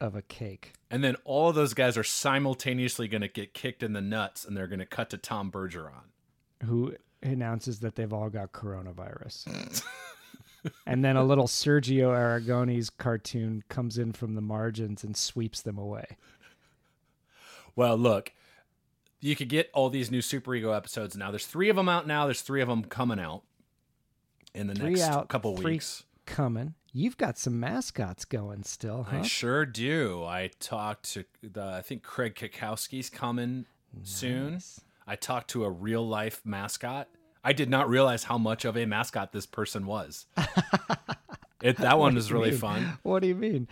of 0.00 0.16
a 0.16 0.22
cake. 0.22 0.72
And 0.90 1.04
then 1.04 1.16
all 1.24 1.50
of 1.50 1.54
those 1.54 1.74
guys 1.74 1.96
are 1.96 2.04
simultaneously 2.04 3.06
going 3.06 3.20
to 3.20 3.28
get 3.28 3.54
kicked 3.54 3.82
in 3.82 3.92
the 3.92 4.00
nuts 4.00 4.44
and 4.44 4.56
they're 4.56 4.66
going 4.66 4.80
to 4.80 4.86
cut 4.86 5.10
to 5.10 5.18
Tom 5.18 5.50
Bergeron. 5.50 6.10
who 6.64 6.94
announces 7.22 7.80
that 7.80 7.96
they've 7.96 8.12
all 8.12 8.30
got 8.30 8.52
coronavirus. 8.52 9.82
and 10.86 11.04
then 11.04 11.16
a 11.16 11.24
little 11.24 11.46
Sergio 11.46 12.08
Aragones 12.08 12.90
cartoon 12.96 13.62
comes 13.68 13.98
in 13.98 14.12
from 14.12 14.34
the 14.34 14.40
margins 14.40 15.04
and 15.04 15.16
sweeps 15.16 15.60
them 15.60 15.78
away. 15.78 16.16
Well, 17.76 17.96
look, 17.96 18.32
you 19.20 19.36
could 19.36 19.48
get 19.48 19.70
all 19.74 19.90
these 19.90 20.10
new 20.10 20.20
Superego 20.20 20.74
episodes 20.74 21.16
now. 21.16 21.30
There's 21.30 21.46
three 21.46 21.68
of 21.68 21.76
them 21.76 21.88
out 21.88 22.06
now. 22.06 22.24
There's 22.24 22.42
three 22.42 22.62
of 22.62 22.68
them 22.68 22.84
coming 22.84 23.20
out 23.20 23.42
in 24.54 24.66
the 24.66 24.74
Three 24.74 24.90
next 24.90 25.02
out, 25.02 25.28
couple 25.28 25.54
weeks. 25.54 26.04
coming. 26.26 26.74
You've 26.92 27.16
got 27.16 27.38
some 27.38 27.60
mascots 27.60 28.24
going 28.24 28.64
still, 28.64 29.04
huh? 29.04 29.18
I 29.18 29.22
sure 29.22 29.64
do. 29.64 30.24
I 30.24 30.50
talked 30.58 31.12
to 31.12 31.24
the, 31.42 31.62
I 31.62 31.82
think 31.82 32.02
Craig 32.02 32.34
Kakowski's 32.34 33.08
coming 33.08 33.66
soon. 34.02 34.58
I 35.06 35.14
talked 35.16 35.50
to 35.50 35.64
a 35.64 35.70
real 35.70 36.06
life 36.06 36.40
mascot. 36.44 37.08
I 37.44 37.52
did 37.52 37.70
not 37.70 37.88
realize 37.88 38.24
how 38.24 38.38
much 38.38 38.64
of 38.64 38.76
a 38.76 38.86
mascot 38.86 39.32
this 39.32 39.46
person 39.46 39.86
was. 39.86 40.26
it, 41.62 41.76
that 41.78 41.98
one 41.98 42.14
was 42.14 42.32
really 42.32 42.52
fun. 42.52 42.98
What 43.02 43.22
do 43.22 43.28
you 43.28 43.34
mean? 43.34 43.68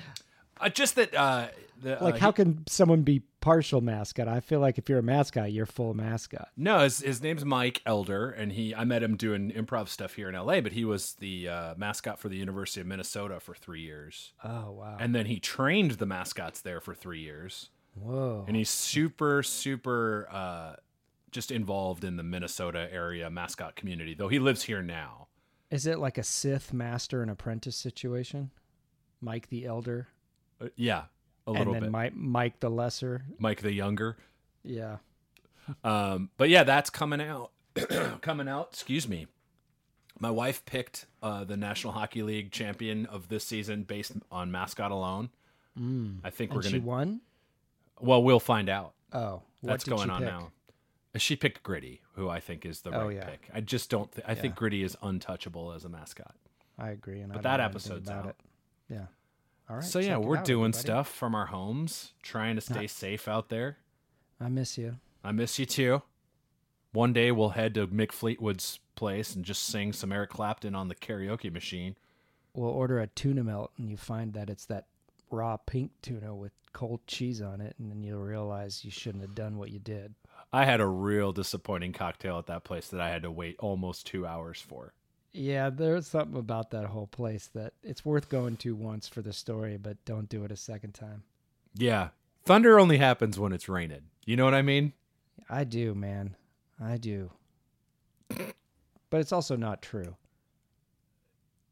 Uh, 0.60 0.68
just 0.68 0.94
that, 0.96 1.14
uh, 1.14 1.48
the, 1.80 1.98
Like, 2.00 2.14
uh, 2.14 2.18
how 2.18 2.28
he- 2.32 2.36
can 2.36 2.64
someone 2.66 3.02
be 3.02 3.22
partial 3.48 3.80
mascot? 3.80 4.28
I 4.28 4.40
feel 4.40 4.60
like 4.60 4.76
if 4.78 4.88
you're 4.88 4.98
a 4.98 5.02
mascot, 5.02 5.52
you're 5.52 5.64
full 5.66 5.94
mascot. 5.94 6.48
No, 6.56 6.80
his, 6.80 6.98
his 7.00 7.22
name's 7.22 7.44
Mike 7.44 7.80
Elder, 7.86 8.30
and 8.30 8.52
he 8.52 8.74
I 8.74 8.84
met 8.84 9.02
him 9.02 9.16
doing 9.16 9.50
improv 9.52 9.88
stuff 9.88 10.14
here 10.14 10.28
in 10.28 10.34
LA, 10.34 10.60
but 10.60 10.72
he 10.72 10.84
was 10.84 11.14
the 11.14 11.48
uh, 11.48 11.74
mascot 11.76 12.18
for 12.18 12.28
the 12.28 12.36
University 12.36 12.80
of 12.82 12.86
Minnesota 12.86 13.40
for 13.40 13.54
three 13.54 13.80
years, 13.80 14.32
Oh 14.44 14.72
wow! 14.72 14.96
and 15.00 15.14
then 15.14 15.26
he 15.26 15.40
trained 15.40 15.92
the 15.92 16.06
mascots 16.06 16.60
there 16.60 16.80
for 16.80 16.94
three 16.94 17.20
years, 17.20 17.70
Whoa! 17.94 18.44
and 18.46 18.54
he's 18.56 18.70
super 18.70 19.42
super 19.42 20.28
uh, 20.30 20.74
just 21.30 21.50
involved 21.50 22.04
in 22.04 22.16
the 22.16 22.22
Minnesota 22.22 22.88
area 22.92 23.30
mascot 23.30 23.76
community. 23.76 24.14
Though 24.14 24.28
he 24.28 24.38
lives 24.38 24.64
here 24.64 24.82
now. 24.82 25.28
Is 25.70 25.86
it 25.86 25.98
like 25.98 26.16
a 26.18 26.22
Sith 26.22 26.72
master 26.72 27.20
and 27.22 27.30
apprentice 27.30 27.76
situation? 27.76 28.50
Mike 29.20 29.48
the 29.48 29.64
Elder, 29.66 30.08
Uh, 30.60 30.68
yeah, 30.76 31.04
a 31.48 31.50
and 31.52 31.58
little 31.58 31.72
then 31.74 31.82
bit. 31.84 31.90
Mike, 31.90 32.14
Mike 32.16 32.60
the 32.60 32.70
Lesser. 32.70 33.24
Mike 33.38 33.60
the 33.62 33.72
younger. 33.72 34.16
Yeah. 34.64 34.96
Um, 35.84 36.30
but 36.36 36.48
yeah, 36.48 36.64
that's 36.64 36.90
coming 36.90 37.20
out. 37.20 37.50
coming 38.22 38.48
out. 38.48 38.68
Excuse 38.72 39.08
me. 39.08 39.26
My 40.20 40.30
wife 40.30 40.64
picked 40.64 41.06
uh, 41.22 41.44
the 41.44 41.56
National 41.56 41.92
Hockey 41.92 42.22
League 42.22 42.50
champion 42.50 43.06
of 43.06 43.28
this 43.28 43.44
season 43.44 43.84
based 43.84 44.12
on 44.32 44.50
mascot 44.50 44.90
alone. 44.90 45.30
I 46.24 46.30
think 46.30 46.50
And 46.50 46.56
we're 46.56 46.62
gonna. 46.68 46.80
won. 46.82 47.20
Well, 48.00 48.20
we'll 48.24 48.40
find 48.40 48.68
out. 48.68 48.94
Oh, 49.12 49.42
That's 49.62 49.84
going 49.84 50.08
she 50.08 50.10
on 50.10 50.22
pick? 50.22 50.28
now. 50.28 50.50
She 51.16 51.36
picked 51.36 51.62
Gritty, 51.62 52.00
who 52.14 52.28
I 52.28 52.40
think 52.40 52.66
is 52.66 52.80
the 52.80 52.90
Oh, 52.90 53.06
right 53.06 53.16
yeah. 53.16 53.24
pick. 53.26 53.48
I 53.54 53.60
just 53.60 53.88
don't. 53.90 54.10
Th- 54.10 54.24
I 54.26 54.34
think 54.34 54.56
Gritty 54.56 54.82
is 54.82 54.96
untouchable 55.02 55.70
as 55.72 55.84
a 55.84 55.88
mascot. 55.88 56.34
I 56.78 56.90
agree, 56.90 57.20
and 57.20 57.32
But 57.32 57.42
that 57.42 57.58
don't 57.58 57.58
know 57.58 57.64
anything 57.64 57.92
episode's 57.92 58.10
out. 58.10 58.26
it. 58.26 58.36
Yeah. 58.90 59.06
All 59.68 59.76
right. 59.76 59.84
so 59.84 59.98
yeah, 59.98 60.16
we're 60.16 60.38
out, 60.38 60.44
doing 60.44 60.70
everybody. 60.70 60.80
stuff 60.80 61.08
from 61.08 61.34
our 61.34 61.46
homes, 61.46 62.12
trying 62.22 62.54
to 62.56 62.60
stay 62.60 62.86
safe 62.86 63.28
out 63.28 63.48
there. 63.48 63.78
I 64.40 64.48
miss 64.48 64.78
you. 64.78 64.96
I 65.22 65.32
miss 65.32 65.58
you 65.58 65.66
too. 65.66 66.02
One 66.92 67.12
day 67.12 67.30
we'll 67.30 67.50
head 67.50 67.74
to 67.74 67.86
Mick 67.86 68.12
Fleetwood's 68.12 68.80
place 68.94 69.34
and 69.34 69.44
just 69.44 69.64
sing 69.64 69.92
some 69.92 70.10
Eric 70.10 70.30
Clapton 70.30 70.74
on 70.74 70.88
the 70.88 70.94
karaoke 70.94 71.52
machine. 71.52 71.96
We'll 72.54 72.70
order 72.70 72.98
a 72.98 73.06
tuna 73.06 73.44
melt, 73.44 73.72
and 73.76 73.90
you 73.90 73.96
find 73.96 74.32
that 74.32 74.48
it's 74.48 74.64
that 74.66 74.86
raw 75.30 75.58
pink 75.58 75.92
tuna 76.02 76.34
with 76.34 76.52
cold 76.72 77.00
cheese 77.06 77.42
on 77.42 77.60
it, 77.60 77.74
and 77.78 77.90
then 77.90 78.02
you'll 78.02 78.20
realize 78.20 78.84
you 78.84 78.90
shouldn't 78.90 79.22
have 79.22 79.34
done 79.34 79.58
what 79.58 79.70
you 79.70 79.78
did. 79.78 80.14
I 80.52 80.64
had 80.64 80.80
a 80.80 80.86
real 80.86 81.32
disappointing 81.32 81.92
cocktail 81.92 82.38
at 82.38 82.46
that 82.46 82.64
place 82.64 82.88
that 82.88 83.00
I 83.00 83.10
had 83.10 83.22
to 83.22 83.30
wait 83.30 83.56
almost 83.58 84.06
two 84.06 84.26
hours 84.26 84.60
for. 84.60 84.94
Yeah, 85.32 85.70
there's 85.70 86.06
something 86.06 86.38
about 86.38 86.70
that 86.70 86.86
whole 86.86 87.06
place 87.06 87.48
that 87.54 87.74
it's 87.82 88.04
worth 88.04 88.28
going 88.28 88.56
to 88.58 88.74
once 88.74 89.06
for 89.08 89.22
the 89.22 89.32
story, 89.32 89.76
but 89.76 90.02
don't 90.04 90.28
do 90.28 90.44
it 90.44 90.50
a 90.52 90.56
second 90.56 90.94
time. 90.94 91.22
Yeah. 91.74 92.08
Thunder 92.44 92.78
only 92.80 92.96
happens 92.98 93.38
when 93.38 93.52
it's 93.52 93.68
raining. 93.68 94.02
You 94.24 94.36
know 94.36 94.44
what 94.44 94.54
I 94.54 94.62
mean? 94.62 94.94
I 95.50 95.64
do, 95.64 95.94
man. 95.94 96.34
I 96.82 96.96
do. 96.96 97.30
But 98.28 99.20
it's 99.20 99.32
also 99.32 99.56
not 99.56 99.82
true. 99.82 100.16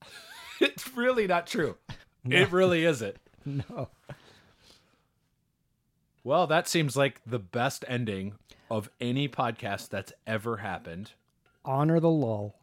It's 0.59 0.97
really 0.97 1.27
not 1.27 1.47
true. 1.47 1.77
It 2.25 2.51
really 2.51 2.85
isn't. 2.85 3.17
No. 3.45 3.91
Well, 6.25 6.49
that 6.49 6.67
seems 6.67 6.97
like 6.97 7.21
the 7.25 7.39
best 7.39 7.85
ending 7.87 8.35
of 8.69 8.91
any 9.01 9.29
podcast 9.29 9.91
that's 9.91 10.13
ever 10.27 10.57
happened. 10.57 11.13
Honor 11.65 12.01
the 12.01 12.11
lull. 12.11 12.57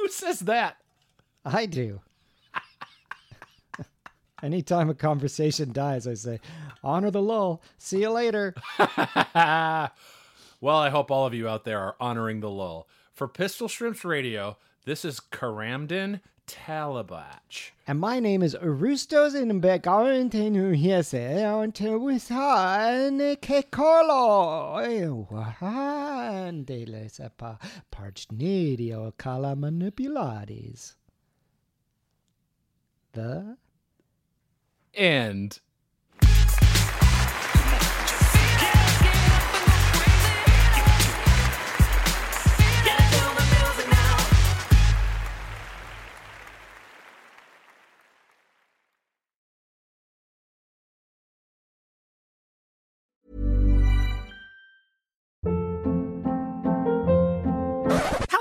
Who 0.00 0.08
says 0.08 0.40
that? 0.40 0.78
I 1.44 1.66
do. 1.66 2.00
Anytime 4.42 4.88
a 4.88 4.94
conversation 4.94 5.72
dies, 5.72 6.06
I 6.06 6.14
say, 6.14 6.40
honor 6.82 7.10
the 7.10 7.20
lull. 7.20 7.60
See 7.76 8.00
you 8.00 8.10
later. 8.10 8.54
well, 8.78 9.90
I 10.78 10.88
hope 10.88 11.10
all 11.10 11.26
of 11.26 11.34
you 11.34 11.48
out 11.48 11.64
there 11.64 11.80
are 11.80 11.96
honoring 12.00 12.40
the 12.40 12.48
lull. 12.48 12.88
For 13.12 13.28
Pistol 13.28 13.68
Shrimps 13.68 14.04
Radio, 14.04 14.56
this 14.84 15.04
is 15.04 15.20
Karamdin 15.20 16.20
Talabach. 16.46 17.70
And 17.86 18.00
my 18.00 18.18
name 18.18 18.42
is 18.42 18.54
Arustos 18.54 19.34
in 19.34 19.60
Begarantenu 19.60 20.74
Hiese 20.76 21.62
until 21.62 21.98
we 21.98 22.18
saw 22.18 23.08
Nike 23.10 23.62
Colo. 23.70 24.80
Juan 25.30 26.64
de 26.64 26.84
la 26.86 27.06
Sepa 27.08 27.58
Parchnidio 27.92 29.16
Cala 29.16 29.54
Manipulades. 29.54 30.94
The 33.12 33.56
And 34.94 35.58